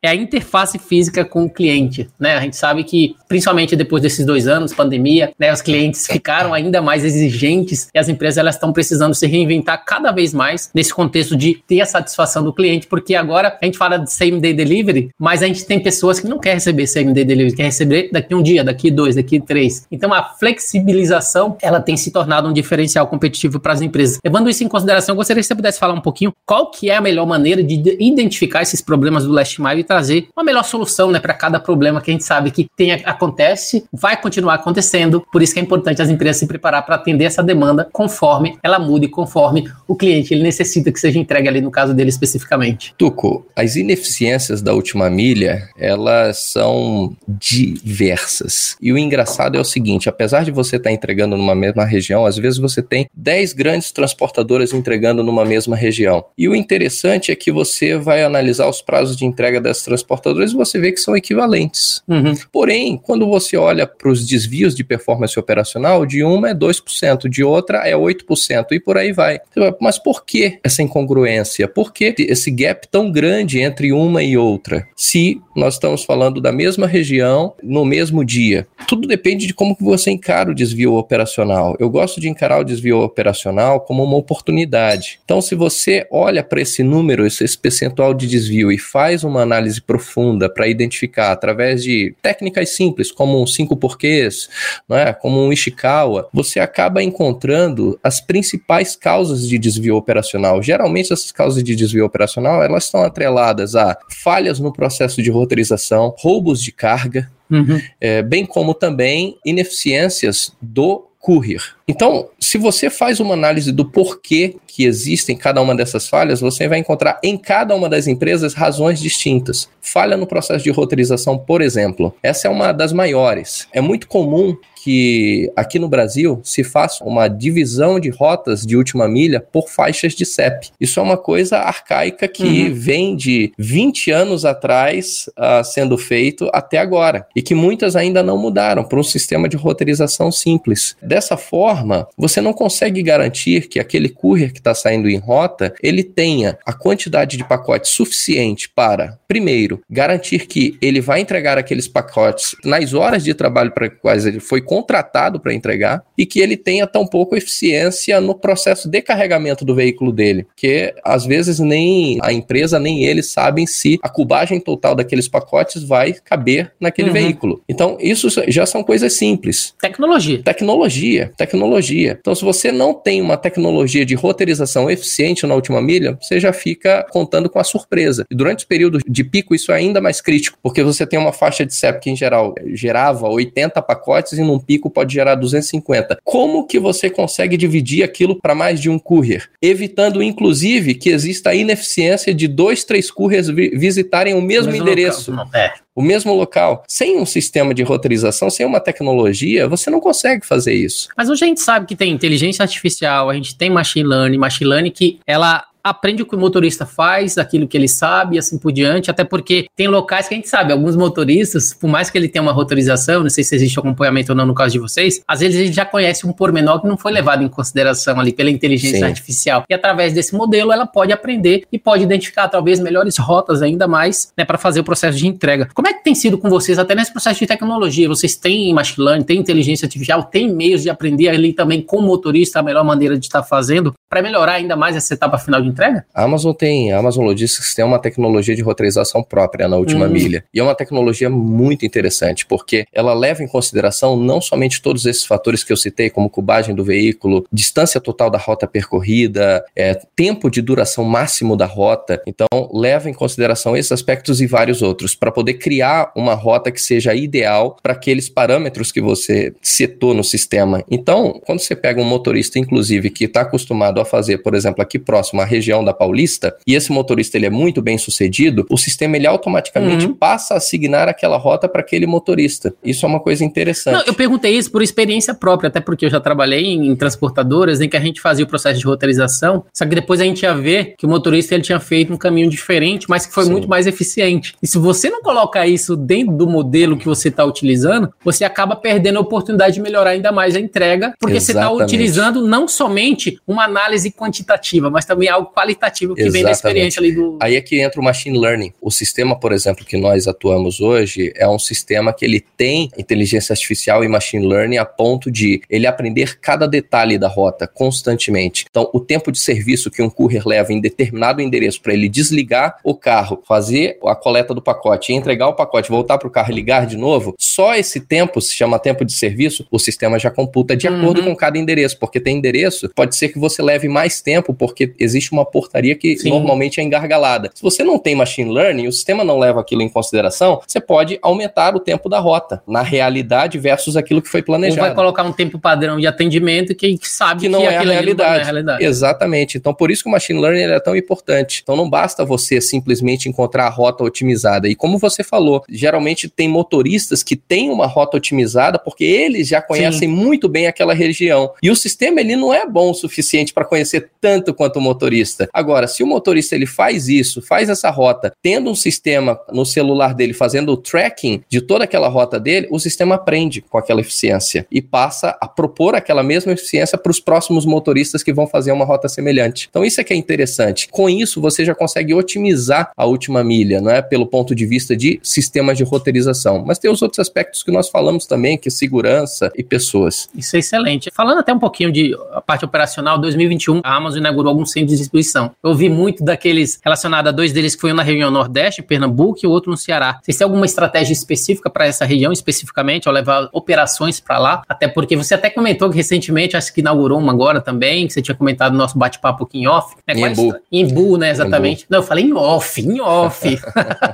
é 0.02 0.10
a 0.10 0.16
interface 0.16 0.78
física 0.80 1.24
com 1.26 1.46
o 1.46 1.50
cliente, 1.50 2.08
né? 2.20 2.36
A 2.36 2.42
gente 2.42 2.56
sabe 2.56 2.84
que, 2.84 3.16
principalmente 3.28 3.76
depois 3.76 4.02
desses 4.02 4.26
dois 4.26 4.48
anos, 4.48 4.74
pandemia, 4.74 5.32
né, 5.40 5.52
os 5.52 5.62
clientes 5.62 6.08
ficaram 6.12 6.54
ainda 6.54 6.82
mais 6.82 7.04
exigentes 7.04 7.90
e 7.94 8.00
as 8.00 8.10
empresas 8.10 8.38
elas 8.38 8.56
estão 8.56 8.72
precisando 8.74 9.14
se 9.14 9.28
reinventar 9.28 9.84
cada 9.86 10.12
vez 10.12 10.34
mais 10.34 10.70
nesse 10.74 10.94
contexto 10.94 11.36
de 11.36 11.62
ter 11.68 11.82
a 11.82 11.86
satisfação 11.86 12.44
do 12.44 12.54
cliente, 12.54 12.88
porque 12.88 13.16
agora 13.16 13.58
a 13.62 13.66
gente 13.66 13.78
fala 13.78 13.98
de 13.98 14.12
same 14.12 14.40
day 14.40 14.54
delivery 14.54 14.75
delivery, 14.76 15.10
mas 15.20 15.42
a 15.42 15.48
gente 15.48 15.66
tem 15.66 15.80
pessoas 15.80 16.20
que 16.20 16.28
não 16.28 16.40
querem 16.40 16.58
receber 16.58 16.88
CMD 16.88 17.24
delivery, 17.24 17.56
quer 17.56 17.64
receber 17.64 18.10
daqui 18.12 18.36
um 18.36 18.42
dia, 18.42 18.64
daqui 18.64 18.92
dois, 18.92 19.16
daqui 19.16 19.40
três. 19.40 19.86
Então 19.92 20.14
a 20.14 20.24
flexibilização, 20.24 21.58
ela 21.62 21.80
tem 21.80 21.96
se 21.96 22.12
tornado 22.12 22.48
um 22.48 22.54
diferencial 22.54 23.08
competitivo 23.08 23.60
para 23.60 23.74
as 23.74 23.82
empresas. 23.82 24.20
Levando 24.24 24.50
isso 24.50 24.64
em 24.64 24.68
consideração, 24.68 25.14
eu 25.14 25.18
gostaria 25.18 25.42
que 25.42 25.48
você 25.48 25.56
pudesse 25.56 25.80
falar 25.80 25.94
um 25.94 26.02
pouquinho 26.02 26.34
qual 26.46 26.72
que 26.72 26.90
é 26.90 26.96
a 26.96 27.02
melhor 27.02 27.26
maneira 27.26 27.64
de 27.64 27.98
identificar 28.00 28.62
esses 28.62 28.82
problemas 28.82 29.24
do 29.24 29.32
last 29.32 29.62
mile 29.62 29.82
e 29.82 29.84
trazer 29.84 30.28
uma 30.36 30.44
melhor 30.44 30.64
solução, 30.64 31.12
né, 31.12 31.20
para 31.20 31.34
cada 31.34 31.60
problema 31.60 32.02
que 32.02 32.12
a 32.12 32.14
gente 32.14 32.24
sabe 32.24 32.52
que 32.52 32.68
tem 32.76 32.92
acontece, 32.92 33.86
vai 33.92 34.20
continuar 34.20 34.56
acontecendo. 34.56 35.26
Por 35.32 35.42
isso 35.42 35.54
que 35.54 35.60
é 35.60 35.64
importante 35.64 36.02
as 36.02 36.10
empresas 36.10 36.38
se 36.38 36.48
preparar 36.48 36.86
para 36.86 36.96
atender 36.96 37.26
essa 37.26 37.44
demanda 37.44 37.88
conforme 37.92 38.58
ela 38.64 38.80
muda 38.80 39.06
e 39.06 39.08
conforme 39.08 39.70
o 39.88 39.96
cliente 39.96 40.34
ele 40.34 40.44
necessita 40.44 40.92
que 40.92 41.00
seja 41.00 41.20
entregue 41.20 41.48
ali 41.48 41.62
no 41.62 41.72
caso 41.72 41.94
dele 41.94 42.10
especificamente. 42.10 42.94
Tuco, 42.98 43.46
as 43.56 43.76
ineficiências 43.76 44.62
da 44.66 44.74
última 44.74 45.10
milha, 45.12 45.70
elas 45.78 46.40
são 46.40 47.16
diversas. 47.28 48.76
E 48.82 48.92
o 48.92 48.98
engraçado 48.98 49.58
é 49.58 49.62
o 49.62 49.64
seguinte, 49.64 50.10
apesar 50.10 50.44
de 50.44 50.50
você 50.50 50.78
estar 50.78 50.90
tá 50.90 50.94
entregando 50.94 51.38
numa 51.38 51.54
mesma 51.54 51.86
região, 51.86 52.26
às 52.26 52.36
vezes 52.36 52.58
você 52.58 52.82
tem 52.82 53.08
10 53.16 53.54
grandes 53.54 53.92
transportadoras 53.92 54.74
entregando 54.74 55.24
numa 55.24 55.46
mesma 55.46 55.76
região. 55.76 56.26
E 56.36 56.50
o 56.50 56.56
interessante 56.56 57.32
é 57.32 57.36
que 57.36 57.52
você 57.52 57.96
vai 57.96 58.24
analisar 58.24 58.68
os 58.68 58.82
prazos 58.82 59.16
de 59.16 59.24
entrega 59.24 59.62
dessas 59.62 59.84
transportadoras 59.84 60.52
e 60.52 60.56
você 60.56 60.80
vê 60.80 60.92
que 60.92 61.00
são 61.00 61.16
equivalentes. 61.16 62.02
Uhum. 62.08 62.34
Porém, 62.52 62.98
quando 62.98 63.28
você 63.28 63.56
olha 63.56 63.86
para 63.86 64.10
os 64.10 64.26
desvios 64.26 64.74
de 64.74 64.84
performance 64.84 65.40
operacional, 65.40 66.08
de 66.08 66.24
uma 66.24 66.50
é 66.50 66.56
2%, 66.56 67.30
de 67.30 67.44
outra 67.44 67.88
é 67.88 67.94
8% 67.94 68.72
e 68.72 68.80
por 68.80 68.98
aí 68.98 69.14
vai. 69.14 69.40
Mas 69.80 70.00
por 70.00 70.26
que 70.26 70.58
essa 70.64 70.82
incongruência? 70.82 71.68
Por 71.68 71.94
que 71.94 72.16
esse 72.18 72.50
gap 72.50 72.88
tão 72.88 73.12
grande 73.12 73.60
entre 73.60 73.94
uma 73.94 74.24
e 74.24 74.36
outra? 74.36 74.45
Outra, 74.46 74.88
se 74.96 75.42
nós 75.56 75.76
estamos 75.76 76.04
falando 76.04 76.42
da 76.42 76.52
mesma 76.52 76.86
região 76.86 77.54
no 77.64 77.86
mesmo 77.86 78.24
dia. 78.24 78.68
Tudo 78.88 79.08
depende 79.08 79.48
de 79.48 79.54
como 79.54 79.76
você 79.80 80.12
encara 80.12 80.52
o 80.52 80.56
desvio 80.56 80.94
operacional. 80.96 81.76
Eu 81.80 81.90
gosto 81.90 82.20
de 82.20 82.30
encarar 82.30 82.60
o 82.60 82.64
desvio 82.64 83.00
operacional 83.00 83.82
como 83.82 84.04
uma 84.04 84.18
oportunidade. 84.18 85.20
Então, 85.24 85.42
se 85.42 85.56
você 85.56 86.06
olha 86.12 86.44
para 86.44 86.62
esse 86.62 86.84
número, 86.84 87.26
esse, 87.26 87.58
percentual 87.58 88.14
de 88.14 88.28
desvio 88.28 88.72
e 88.72 88.78
faz 88.78 89.24
uma 89.24 89.42
análise 89.42 89.82
profunda 89.82 90.50
para 90.50 90.68
identificar 90.68 91.32
através 91.32 91.84
de 91.84 92.14
técnicas 92.22 92.70
simples, 92.76 93.12
como 93.12 93.42
um 93.42 93.48
cinco 93.48 93.76
porquês, 93.76 94.50
é, 94.92 95.14
como 95.14 95.42
um 95.42 95.52
Ishikawa, 95.52 96.30
você 96.34 96.60
acaba 96.60 97.02
encontrando 97.02 97.98
as 98.04 98.20
principais 98.20 98.96
causas 98.96 99.48
de 99.48 99.58
desvio 99.58 99.96
operacional. 99.96 100.62
Geralmente, 100.62 101.14
essas 101.14 101.32
causas 101.32 101.64
de 101.64 101.76
desvio 101.76 102.06
operacional 102.06 102.62
elas 102.64 102.86
estão 102.86 103.04
atreladas 103.04 103.76
a 103.76 103.98
falhas 104.36 104.60
no 104.60 104.74
processo 104.74 105.22
de 105.22 105.32
roteirização, 105.32 106.14
roubos 106.18 106.62
de 106.62 106.70
carga, 106.70 107.32
uhum. 107.50 107.82
é, 108.02 108.22
bem 108.22 108.46
como 108.46 108.74
também 108.74 109.38
ineficiências 109.46 110.52
do 110.62 111.08
courier. 111.22 111.62
Então, 111.88 112.28
se 112.38 112.58
você 112.58 112.90
faz 112.90 113.22
uma 113.22 113.34
análise 113.34 113.72
do 113.72 113.86
porquê 113.86 114.58
que 114.68 114.84
existem 114.84 115.38
cada 115.38 115.62
uma 115.62 115.74
dessas 115.74 116.10
falhas, 116.10 116.42
você 116.42 116.68
vai 116.68 116.80
encontrar 116.80 117.18
em 117.24 117.38
cada 117.38 117.74
uma 117.74 117.88
das 117.88 118.08
empresas 118.08 118.54
razões 118.54 119.00
distintas. 119.00 119.70
Falha 119.82 120.18
no 120.18 120.28
processo 120.28 120.66
de 120.66 120.70
roteirização, 120.70 121.38
por 121.38 121.62
exemplo, 121.62 122.14
essa 122.22 122.50
é 122.50 122.52
uma 122.52 122.74
das 122.74 122.92
maiores. 122.92 123.70
É 123.72 123.80
muito 123.80 124.06
comum 124.08 124.56
que 124.86 125.52
aqui 125.56 125.80
no 125.80 125.90
Brasil 125.90 126.40
se 126.44 126.64
faça 126.64 127.04
uma 127.04 127.28
divisão 127.28 128.00
de 128.00 128.12
rotas 128.12 128.64
de 128.64 128.78
última 128.78 129.08
milha 129.08 129.40
por 129.40 129.68
faixas 129.68 130.14
de 130.14 130.28
CEP. 130.28 130.70
Isso 130.80 131.00
é 131.00 131.04
uma 131.04 131.18
coisa 131.18 131.58
arcaica 131.58 132.28
que 132.28 132.68
uhum. 132.68 132.74
vem 132.76 133.16
de 133.16 133.52
20 133.58 134.12
anos 134.12 134.46
atrás 134.46 135.28
uh, 135.30 135.64
sendo 135.64 135.98
feito 135.98 136.52
até 136.54 136.78
agora 136.78 137.26
e 137.36 137.42
que 137.42 137.56
muitas 137.56 137.96
ainda 137.96 138.22
não 138.22 138.38
mudaram 138.38 138.84
para 138.84 139.00
um 139.00 139.04
sistema 139.04 139.50
de 139.50 139.58
roteirização 139.58 140.32
simples. 140.32 140.96
Dessa 141.02 141.36
forma, 141.36 142.08
você 142.16 142.40
não 142.40 142.54
consegue 142.54 143.02
garantir 143.02 143.68
que 143.68 143.80
aquele 143.80 144.08
courier 144.08 144.54
que 144.54 144.60
está 144.60 144.76
saindo 144.76 145.10
em 145.10 145.18
rota 145.18 145.74
ele 145.82 146.04
tenha 146.04 146.60
a 146.64 146.72
quantidade 146.72 147.38
de 147.38 147.44
pacotes 147.44 147.90
suficiente 147.90 148.70
para, 148.70 149.18
primeiro, 149.28 149.82
garantir 149.90 150.46
que 150.46 150.78
ele 150.80 151.02
vai 151.02 151.22
entregar 151.22 151.58
aqueles 151.58 151.88
pacotes 151.88 152.56
nas 152.64 152.94
horas 152.94 153.24
de 153.24 153.34
trabalho 153.34 153.72
para 153.72 153.90
quais 153.90 154.28
ele 154.28 154.40
foi 154.40 154.62
contratado 154.76 155.40
para 155.40 155.54
entregar 155.54 156.04
e 156.18 156.26
que 156.26 156.42
ele 156.42 156.58
tenha 156.58 156.86
tão 156.86 157.08
pouco 157.08 157.34
eficiência 157.34 158.20
no 158.20 158.36
processo 158.36 158.90
de 158.90 159.02
carregamento 159.02 159.64
do 159.64 159.74
veículo 159.74 160.12
dele, 160.12 160.46
que 160.54 160.94
às 161.02 161.26
vezes 161.26 161.60
nem 161.60 162.20
a 162.22 162.34
empresa 162.34 162.78
nem 162.78 163.06
ele 163.06 163.24
sabem 163.24 163.66
se 163.66 163.98
a 164.04 164.10
cubagem 164.10 164.60
total 164.60 164.94
daqueles 164.94 165.30
pacotes 165.30 165.82
vai 165.82 166.12
caber 166.12 166.74
naquele 166.78 167.08
uhum. 167.08 167.14
veículo. 167.14 167.62
Então, 167.70 167.98
isso 168.02 168.28
já 168.50 168.66
são 168.66 168.84
coisas 168.84 169.18
simples. 169.18 169.74
Tecnologia. 169.80 170.44
Tecnologia, 170.44 171.32
tecnologia. 171.38 172.18
Então, 172.20 172.36
se 172.36 172.44
você 172.44 172.70
não 172.70 172.94
tem 172.94 173.22
uma 173.22 173.38
tecnologia 173.38 174.06
de 174.06 174.14
roteirização 174.14 174.90
eficiente 174.92 175.48
na 175.48 175.56
última 175.56 175.82
milha, 175.82 176.18
você 176.22 176.38
já 176.38 176.52
fica 176.52 177.06
contando 177.12 177.50
com 177.50 177.60
a 177.60 177.64
surpresa. 177.64 178.26
E 178.30 178.36
durante 178.36 178.60
os 178.60 178.66
períodos 178.66 179.02
de 179.08 179.24
pico, 179.24 179.56
isso 179.56 179.72
é 179.72 179.76
ainda 179.76 180.02
mais 180.02 180.20
crítico, 180.20 180.58
porque 180.62 180.84
você 180.84 181.08
tem 181.08 181.18
uma 181.18 181.32
faixa 181.32 181.66
de 181.66 181.74
CEP 181.74 182.02
que, 182.02 182.10
em 182.10 182.16
geral, 182.16 182.54
gerava 182.74 183.30
80 183.30 183.82
pacotes 183.82 184.34
e 184.34 184.42
num 184.42 184.60
pico 184.66 184.90
pode 184.90 185.14
gerar 185.14 185.36
250. 185.36 186.18
Como 186.24 186.66
que 186.66 186.80
você 186.80 187.10
consegue 187.10 187.58
dividir 187.58 188.04
aquilo 188.04 188.40
para 188.40 188.56
mais 188.56 188.80
de 188.80 188.90
um 188.90 188.98
courier? 188.98 189.50
Evitando, 189.62 190.24
inclusive, 190.24 190.96
que 190.96 191.10
exista 191.10 191.52
a 191.52 191.56
ineficiência 191.56 192.34
de 192.34 192.48
dois, 192.48 192.84
três 192.84 193.12
couriers 193.12 193.48
vi 193.48 193.70
visitarem 193.70 194.34
o 194.34 194.42
mesmo, 194.42 194.72
mesmo 194.72 194.84
endereço. 194.84 195.32
Local. 195.32 195.50
É. 195.54 195.74
O 195.96 196.02
mesmo 196.02 196.34
local. 196.34 196.84
Sem 196.88 197.18
um 197.20 197.26
sistema 197.26 197.74
de 197.74 197.82
roteirização, 197.82 198.50
sem 198.50 198.66
uma 198.66 198.82
tecnologia, 198.82 199.68
você 199.68 199.90
não 199.90 200.02
consegue 200.02 200.46
fazer 200.46 200.74
isso. 200.74 201.08
Mas 201.16 201.30
hoje 201.30 201.46
a 201.46 201.48
gente 201.48 201.62
sabe 201.62 201.86
que 201.86 201.96
tem 201.96 202.12
inteligência 202.12 202.64
artificial, 202.64 203.30
a 203.30 203.34
gente 203.34 203.58
tem 203.58 203.70
machine 203.70 204.08
learning, 204.08 204.38
machine 204.38 204.70
learning 204.70 204.92
que 204.92 205.20
ela 205.26 205.64
aprende 205.86 206.24
o 206.24 206.26
que 206.26 206.36
o 206.36 206.40
motorista 206.40 206.84
faz, 206.84 207.38
aquilo 207.38 207.68
que 207.68 207.78
ele 207.78 207.88
sabe 207.88 208.38
e 208.38 208.40
assim 208.40 208.58
por 208.58 208.72
diante, 208.72 209.12
até 209.12 209.24
porque 209.24 209.68
tem 209.76 209.88
locais 209.88 210.28
que 210.28 210.34
a 210.34 210.38
gente 210.38 210.50
sabe, 210.50 210.74
alguns 210.74 210.96
motoristas, 210.96 211.76
por 211.76 211.88
mais 211.88 212.10
que 212.10 212.18
ele 212.18 212.28
tenha 212.28 212.42
uma 212.42 212.52
rotorização, 212.52 213.22
não 213.22 213.30
sei 213.30 213.44
se 213.44 213.56
existe 213.56 213.78
acompanhamento 213.78 214.32
ou 214.32 214.36
não 214.36 214.48
no 214.48 214.56
caso 214.56 214.74
de 214.74 214.80
vocês, 214.80 215.22
às 215.28 215.42
vezes 215.42 215.60
ele 215.60 215.72
já 215.72 215.86
conhece 215.86 216.26
um 216.26 216.34
pormenor 216.34 216.82
que 216.82 216.88
não 216.88 216.98
foi 216.98 217.12
levado 217.12 217.44
em 217.44 217.48
consideração 217.48 218.20
ali 218.20 218.34
pela 218.34 218.50
inteligência 218.50 218.98
Sim. 218.98 219.04
artificial. 219.04 219.64
E 219.70 219.76
através 219.76 220.12
desse 220.12 220.34
modelo 220.34 220.72
ela 220.72 220.88
pode 220.88 221.14
aprender 221.14 221.68
e 221.72 221.78
pode 221.78 222.02
identificar 222.02 222.48
talvez 222.48 222.80
melhores 222.80 223.18
rotas 223.20 223.62
ainda 223.62 223.88
mais, 223.88 224.34
né, 224.36 224.44
para 224.44 224.58
fazer 224.58 224.80
o 224.80 224.84
processo 224.84 225.20
de 225.20 225.28
entrega. 225.28 225.70
Como 225.72 225.88
é 225.88 225.94
que 225.94 226.04
tem 226.04 226.16
sido 226.16 226.36
com 226.40 226.50
vocês 226.50 226.80
até 226.80 226.96
nesse 226.96 227.12
processo 227.12 227.40
de 227.40 227.46
tecnologia? 227.46 228.08
Vocês 228.08 228.36
têm 228.36 228.74
machine 228.74 229.06
learning, 229.06 229.24
têm 229.24 229.40
inteligência 229.40 229.86
artificial, 229.86 230.24
têm 230.24 230.52
meios 230.52 230.82
de 230.82 230.90
aprender 230.90 231.30
ali 231.30 231.54
também 231.54 231.80
com 231.80 231.98
o 231.98 232.02
motorista 232.02 232.60
a 232.60 232.64
melhor 232.64 232.84
maneira 232.84 233.16
de 233.16 233.26
estar 233.28 233.44
fazendo 233.44 233.94
para 234.10 234.22
melhorar 234.22 234.54
ainda 234.54 234.76
mais 234.76 234.96
essa 234.96 235.14
etapa 235.14 235.38
final 235.38 235.62
de 235.62 235.70
entrega? 235.70 236.06
A 236.14 236.24
Amazon 236.24 236.54
tem, 236.54 236.94
a 236.94 237.00
Amazon 237.00 237.26
Logistics 237.26 237.74
tem 237.74 237.84
uma 237.84 238.00
tecnologia 238.00 238.56
de 238.56 238.62
roteirização 238.62 239.24
própria 239.24 239.68
na 239.68 239.78
última 239.78 240.06
hum. 240.06 240.10
milha. 240.10 240.44
E 240.54 240.60
é 240.60 240.64
uma 240.64 240.76
tecnologia 240.76 241.30
muito 241.30 241.86
interessante, 241.86 242.46
porque 242.46 242.86
ela 242.94 243.14
leva 243.14 243.44
em 243.44 243.48
consideração 243.48 244.16
não 244.16 244.40
somente 244.40 244.82
todos 244.82 245.06
esses 245.06 245.26
fatores 245.26 245.64
que 245.64 245.74
eu 245.74 245.78
citei, 245.78 246.10
como 246.10 246.30
cubagem 246.30 246.76
do 246.76 246.84
veículo, 246.84 247.46
distância 247.52 248.00
total 248.00 248.30
da 248.30 248.38
rota 248.38 248.68
percorrida, 248.68 249.64
é, 249.76 249.94
tempo 250.16 250.50
de 250.50 250.62
duração 250.62 251.04
máximo 251.04 251.56
da 251.56 251.66
rota. 251.66 252.22
Então, 252.26 252.48
leva 252.74 253.10
em 253.10 253.14
consideração 253.14 253.76
esses 253.76 253.92
aspectos 253.92 254.42
e 254.42 254.48
vários 254.48 254.82
outros, 254.82 255.16
para 255.16 255.32
poder 255.32 255.56
criar 255.56 256.12
uma 256.16 256.34
rota 256.34 256.72
que 256.72 256.82
seja 256.82 257.14
ideal 257.16 257.78
para 257.82 257.94
aqueles 257.94 258.30
parâmetros 258.30 258.92
que 258.92 259.02
você 259.02 259.54
setou 259.62 260.14
no 260.14 260.24
sistema. 260.24 260.84
Então, 260.90 261.42
quando 261.46 261.60
você 261.60 261.76
pega 261.76 262.02
um 262.02 262.06
motorista, 262.06 262.60
inclusive, 262.60 263.10
que 263.10 263.26
está 263.26 263.42
acostumado 263.42 263.95
a 264.00 264.06
fazer, 264.06 264.40
por 264.40 264.54
exemplo, 264.54 264.82
aqui 264.82 265.00
próximo 265.00 265.42
à 265.42 265.46
região 265.46 265.84
da 265.84 265.94
Paulista, 265.94 266.56
e 266.66 266.76
esse 266.76 266.92
motorista 266.92 267.38
ele 267.38 267.46
é 267.46 267.50
muito 267.50 267.82
bem 267.82 267.98
sucedido, 267.98 268.66
o 268.70 268.78
sistema 268.78 269.16
ele 269.16 269.28
automaticamente 269.28 270.06
uhum. 270.06 270.14
passa 270.14 270.54
a 270.54 270.58
assignar 270.58 271.08
aquela 271.08 271.38
rota 271.38 271.68
para 271.68 271.82
aquele 271.82 272.06
motorista. 272.06 272.74
Isso 272.84 273.06
é 273.06 273.10
uma 273.10 273.20
coisa 273.20 273.44
interessante. 273.44 273.96
Não, 273.96 274.04
eu 274.06 274.14
perguntei 274.14 274.58
isso 274.58 274.72
por 274.72 274.82
experiência 274.82 275.34
própria, 275.34 275.68
até 275.68 275.80
porque 275.80 276.06
eu 276.06 276.10
já 276.10 276.20
trabalhei 276.20 276.66
em, 276.66 276.88
em 276.88 276.96
transportadoras 276.96 277.82
em 277.82 277.90
que 277.90 277.98
a 277.98 278.00
gente 278.00 278.22
fazia 278.22 278.46
o 278.46 278.48
processo 278.48 278.80
de 278.80 278.86
roteirização, 278.86 279.66
só 279.74 279.86
que 279.86 279.96
depois 279.96 280.20
a 280.22 280.24
gente 280.24 280.44
ia 280.44 280.54
ver 280.54 280.96
que 280.98 281.06
o 281.06 281.10
motorista 281.10 281.54
ele 281.54 281.64
tinha 281.64 281.80
feito 281.80 282.14
um 282.14 282.18
caminho 282.18 282.50
diferente, 282.50 283.06
mas 283.10 283.26
que 283.26 283.34
foi 283.34 283.46
Sim. 283.46 283.52
muito 283.52 283.68
mais 283.68 283.88
eficiente. 283.88 284.56
E 284.62 284.68
se 284.68 284.78
você 284.78 285.10
não 285.10 285.22
coloca 285.22 285.66
isso 285.68 285.96
dentro 285.96 286.36
do 286.36 286.48
modelo 286.48 286.98
que 286.98 287.06
você 287.06 287.30
está 287.30 287.44
utilizando, 287.46 288.12
você 288.24 288.44
acaba 288.44 288.76
perdendo 288.76 289.18
a 289.18 289.22
oportunidade 289.22 289.76
de 289.76 289.82
melhorar 289.82 290.12
ainda 290.12 290.32
mais 290.32 290.56
a 290.56 290.60
entrega, 290.60 291.14
porque 291.20 291.36
tá 291.36 291.42
Exatamente. 291.42 291.46
você 291.46 291.52
está 291.52 291.86
utilizando 291.86 292.48
não 292.48 292.68
somente 292.68 293.40
uma 293.48 293.64
análise 293.64 293.85
quantitativa, 294.12 294.90
mas 294.90 295.06
também 295.06 295.30
algo 295.30 295.52
qualitativo 295.54 296.16
que 296.16 296.22
Exatamente. 296.22 296.34
vem 296.34 296.44
da 296.44 296.52
experiência 296.52 297.00
ali 297.00 297.12
do. 297.12 297.38
Aí 297.42 297.56
é 297.56 297.62
que 297.62 297.80
entra 297.80 298.00
o 298.00 298.04
machine 298.04 298.38
learning. 298.38 298.74
O 298.82 298.92
sistema, 298.92 299.40
por 299.40 299.52
exemplo, 299.52 299.86
que 299.86 299.98
nós 299.98 300.28
atuamos 300.28 300.80
hoje 300.80 301.34
é 301.36 301.48
um 301.48 301.60
sistema 301.60 302.14
que 302.14 302.26
ele 302.26 302.44
tem 302.58 302.90
inteligência 302.98 303.54
artificial 303.54 304.04
e 304.04 304.08
machine 304.08 304.46
learning 304.46 304.78
a 304.78 304.86
ponto 304.86 305.32
de 305.32 305.62
ele 305.70 305.88
aprender 305.88 306.40
cada 306.40 306.68
detalhe 306.68 307.18
da 307.18 307.28
rota 307.28 307.68
constantemente. 307.68 308.66
Então, 308.70 308.90
o 308.94 309.00
tempo 309.00 309.32
de 309.32 309.40
serviço 309.40 309.92
que 309.92 310.02
um 310.02 310.10
courier 310.10 310.48
leva 310.48 310.74
em 310.74 310.80
determinado 310.80 311.42
endereço 311.42 311.82
para 311.82 311.94
ele 311.94 312.08
desligar 312.08 312.78
o 312.84 312.96
carro, 312.96 313.44
fazer 313.48 313.98
a 314.06 314.16
coleta 314.16 314.54
do 314.54 314.62
pacote, 314.62 315.14
entregar 315.14 315.48
o 315.48 315.54
pacote, 315.54 315.90
voltar 315.90 316.18
para 316.18 316.28
o 316.28 316.32
carro 316.32 316.52
e 316.52 316.56
ligar 316.56 316.86
de 316.86 316.98
novo, 316.98 317.36
só 317.38 317.76
esse 317.76 318.00
tempo 318.00 318.40
se 318.42 318.54
chama 318.54 318.80
tempo 318.80 319.04
de 319.04 319.14
serviço, 319.14 319.66
o 319.72 319.80
sistema 319.80 320.18
já 320.18 320.30
computa 320.32 320.76
de 320.76 320.88
uhum. 320.88 321.00
acordo 321.00 321.24
com 321.24 321.36
cada 321.36 321.58
endereço, 321.58 321.98
porque 322.00 322.20
tem 322.20 322.38
endereço, 322.38 322.90
pode 322.96 323.16
ser 323.16 323.30
que 323.30 323.40
você 323.40 323.62
leve 323.62 323.75
mais 323.84 324.22
tempo, 324.22 324.54
porque 324.54 324.94
existe 325.00 325.32
uma 325.32 325.46
portaria 325.46 325.96
que 325.96 326.18
Sim. 326.18 326.30
normalmente 326.30 326.80
é 326.80 326.84
engargalada. 326.84 327.52
Se 327.54 327.62
você 327.62 327.84
não 327.84 328.00
tem 328.00 328.16
machine 328.16 328.52
learning, 328.52 328.88
o 328.88 328.92
sistema 328.92 329.24
não 329.24 329.38
leva 329.38 329.60
aquilo 329.60 329.82
em 329.82 329.90
consideração, 329.90 330.62
você 330.66 330.80
pode 330.80 331.20
aumentar 331.22 331.76
o 331.76 331.80
tempo 331.80 332.10
da 332.10 332.20
rota, 332.20 332.62
na 332.68 332.82
realidade 332.82 333.58
versus 333.58 333.96
aquilo 333.98 334.22
que 334.22 334.30
foi 334.30 334.42
planejado. 334.42 334.82
Ou 334.82 334.88
vai 334.88 334.96
colocar 334.96 335.24
um 335.24 335.32
tempo 335.32 335.60
padrão 335.60 336.00
de 336.00 336.08
atendimento 336.08 336.76
que 336.76 336.98
sabe 337.04 337.42
que 337.42 337.50
não, 337.50 337.60
que 337.60 337.66
é, 337.66 337.78
a 337.78 337.82
realidade. 337.82 338.18
não 338.18 338.26
é 338.26 338.42
a 338.42 338.44
realidade. 338.44 338.84
Exatamente. 338.84 339.58
Então, 339.58 339.74
por 339.74 339.92
isso 339.92 340.04
que 340.04 340.10
o 340.10 340.12
machine 340.12 340.40
learning 340.40 340.62
é 340.62 340.80
tão 340.80 340.96
importante. 340.96 341.62
Então, 341.64 341.76
não 341.76 341.90
basta 341.90 342.26
você 342.26 342.62
simplesmente 342.62 343.28
encontrar 343.30 343.66
a 343.66 343.70
rota 343.70 344.04
otimizada. 344.04 344.68
E 344.68 344.76
como 344.76 344.98
você 344.98 345.24
falou, 345.24 345.64
geralmente 345.70 346.30
tem 346.30 346.48
motoristas 346.48 347.24
que 347.24 347.36
têm 347.36 347.70
uma 347.70 347.88
rota 347.88 348.18
otimizada 348.18 348.80
porque 348.80 349.04
eles 349.04 349.48
já 349.48 349.62
conhecem 349.62 350.08
Sim. 350.10 350.16
muito 350.16 350.48
bem 350.48 350.68
aquela 350.68 350.94
região. 350.94 351.52
E 351.62 351.70
o 351.70 351.76
sistema 351.76 352.22
ele 352.22 352.36
não 352.36 352.54
é 352.54 352.66
bom 352.66 352.92
o 352.92 352.94
suficiente 352.94 353.54
para 353.54 353.65
conhecer 353.66 354.10
tanto 354.22 354.54
quanto 354.54 354.78
o 354.78 354.82
motorista. 354.82 355.50
Agora, 355.54 355.88
se 355.88 356.04
o 356.04 356.08
motorista 356.08 356.56
ele 356.56 356.66
faz 356.66 357.08
isso, 357.08 357.42
faz 357.42 357.70
essa 357.70 357.90
rota, 357.90 358.34
tendo 358.42 358.70
um 358.70 358.76
sistema 358.76 359.40
no 359.52 359.66
celular 359.66 360.14
dele 360.14 360.34
fazendo 360.34 360.72
o 360.72 360.78
tracking 360.78 361.44
de 361.50 361.62
toda 361.62 361.84
aquela 361.84 362.08
rota 362.08 362.40
dele, 362.40 362.68
o 362.72 362.80
sistema 362.80 363.16
aprende 363.16 363.62
com 363.62 363.78
aquela 363.78 364.02
eficiência 364.02 364.66
e 364.72 364.82
passa 364.82 365.38
a 365.42 365.48
propor 365.48 365.96
aquela 365.96 366.24
mesma 366.24 366.54
eficiência 366.54 366.98
para 366.98 367.12
os 367.12 367.20
próximos 367.20 367.66
motoristas 367.66 368.24
que 368.24 368.34
vão 368.34 368.48
fazer 368.48 368.72
uma 368.72 368.86
rota 368.86 369.08
semelhante. 369.08 369.68
Então 369.70 369.84
isso 369.84 370.00
é 370.02 370.04
que 370.04 370.14
é 370.14 370.16
interessante. 370.16 370.88
Com 370.90 371.10
isso 371.10 371.42
você 371.42 371.64
já 371.64 371.76
consegue 371.76 372.14
otimizar 372.14 372.92
a 372.96 373.06
última 373.06 373.44
milha, 373.44 373.82
não 373.82 373.92
é 373.92 374.02
pelo 374.02 374.26
ponto 374.26 374.56
de 374.56 374.66
vista 374.66 374.96
de 374.96 375.20
sistemas 375.24 375.78
de 375.78 375.84
roteirização, 375.84 376.64
mas 376.66 376.80
tem 376.80 376.92
os 376.92 377.02
outros 377.02 377.20
aspectos 377.20 377.64
que 377.64 377.72
nós 377.72 377.90
falamos 377.90 378.26
também, 378.26 378.58
que 378.58 378.70
é 378.70 378.72
segurança 378.72 379.52
e 379.56 379.64
pessoas. 379.64 380.30
Isso 380.36 380.56
é 380.56 380.60
excelente. 380.60 381.10
Falando 381.14 381.40
até 381.40 381.54
um 381.54 381.60
pouquinho 381.60 381.92
de 381.92 382.16
a 382.32 382.42
parte 382.42 382.66
operacional, 382.66 383.20
2021 383.56 383.82
a 383.84 383.96
Amazon 383.96 384.20
inaugurou 384.20 384.50
alguns 384.50 384.72
centros 384.72 384.92
de 384.92 384.98
distribuição. 384.98 385.52
Eu 385.64 385.74
vi 385.74 385.90
muito 385.90 386.24
daqueles 386.24 386.80
relacionados 386.84 387.30
a 387.30 387.32
dois 387.32 387.52
deles 387.52 387.76
que 387.76 387.82
foi 387.82 387.92
um 387.92 387.96
na 387.96 388.04
região 388.04 388.30
Nordeste, 388.30 388.82
Pernambuco, 388.82 389.40
e 389.44 389.48
o 389.48 389.52
outro 389.52 389.72
no 389.72 389.78
Ceará. 389.78 390.20
Vocês 390.22 390.38
têm 390.38 390.46
alguma 390.46 390.66
estratégia 390.66 391.14
específica 391.14 391.70
para 391.70 391.86
essa 391.86 392.06
região 392.06 392.32
especificamente, 392.32 393.08
ao 393.08 393.14
levar 393.14 393.50
operações 393.52 394.20
para 394.20 394.38
lá? 394.38 394.64
Até 394.68 394.88
porque 394.88 395.16
você 395.16 395.34
até 395.34 395.50
comentou 395.50 395.90
que 395.90 395.96
recentemente, 395.96 396.58
acho 396.58 396.74
que 396.74 396.82
inaugurou 396.82 397.20
uma 397.20 397.32
agora 397.32 397.62
também, 397.62 398.08
que 398.08 398.14
você 398.14 398.22
tinha 398.22 398.36
comentado 398.36 398.74
no 398.74 398.78
nosso 398.78 398.98
bate-papo 398.98 399.44
aqui 399.44 399.60
em 399.60 399.68
off. 399.68 399.96
Né? 400.08 400.14
Em 400.16 400.26
Imbu. 400.26 400.56
Em 400.72 400.82
Imbu, 400.82 401.18
né? 401.18 401.30
Exatamente. 401.32 401.84
Imbu. 401.84 401.88
Não, 401.90 402.00
eu 402.00 402.04
falei 402.04 402.26
em 402.26 402.34
off, 402.34 402.82
em 402.82 403.02
off. 403.02 403.46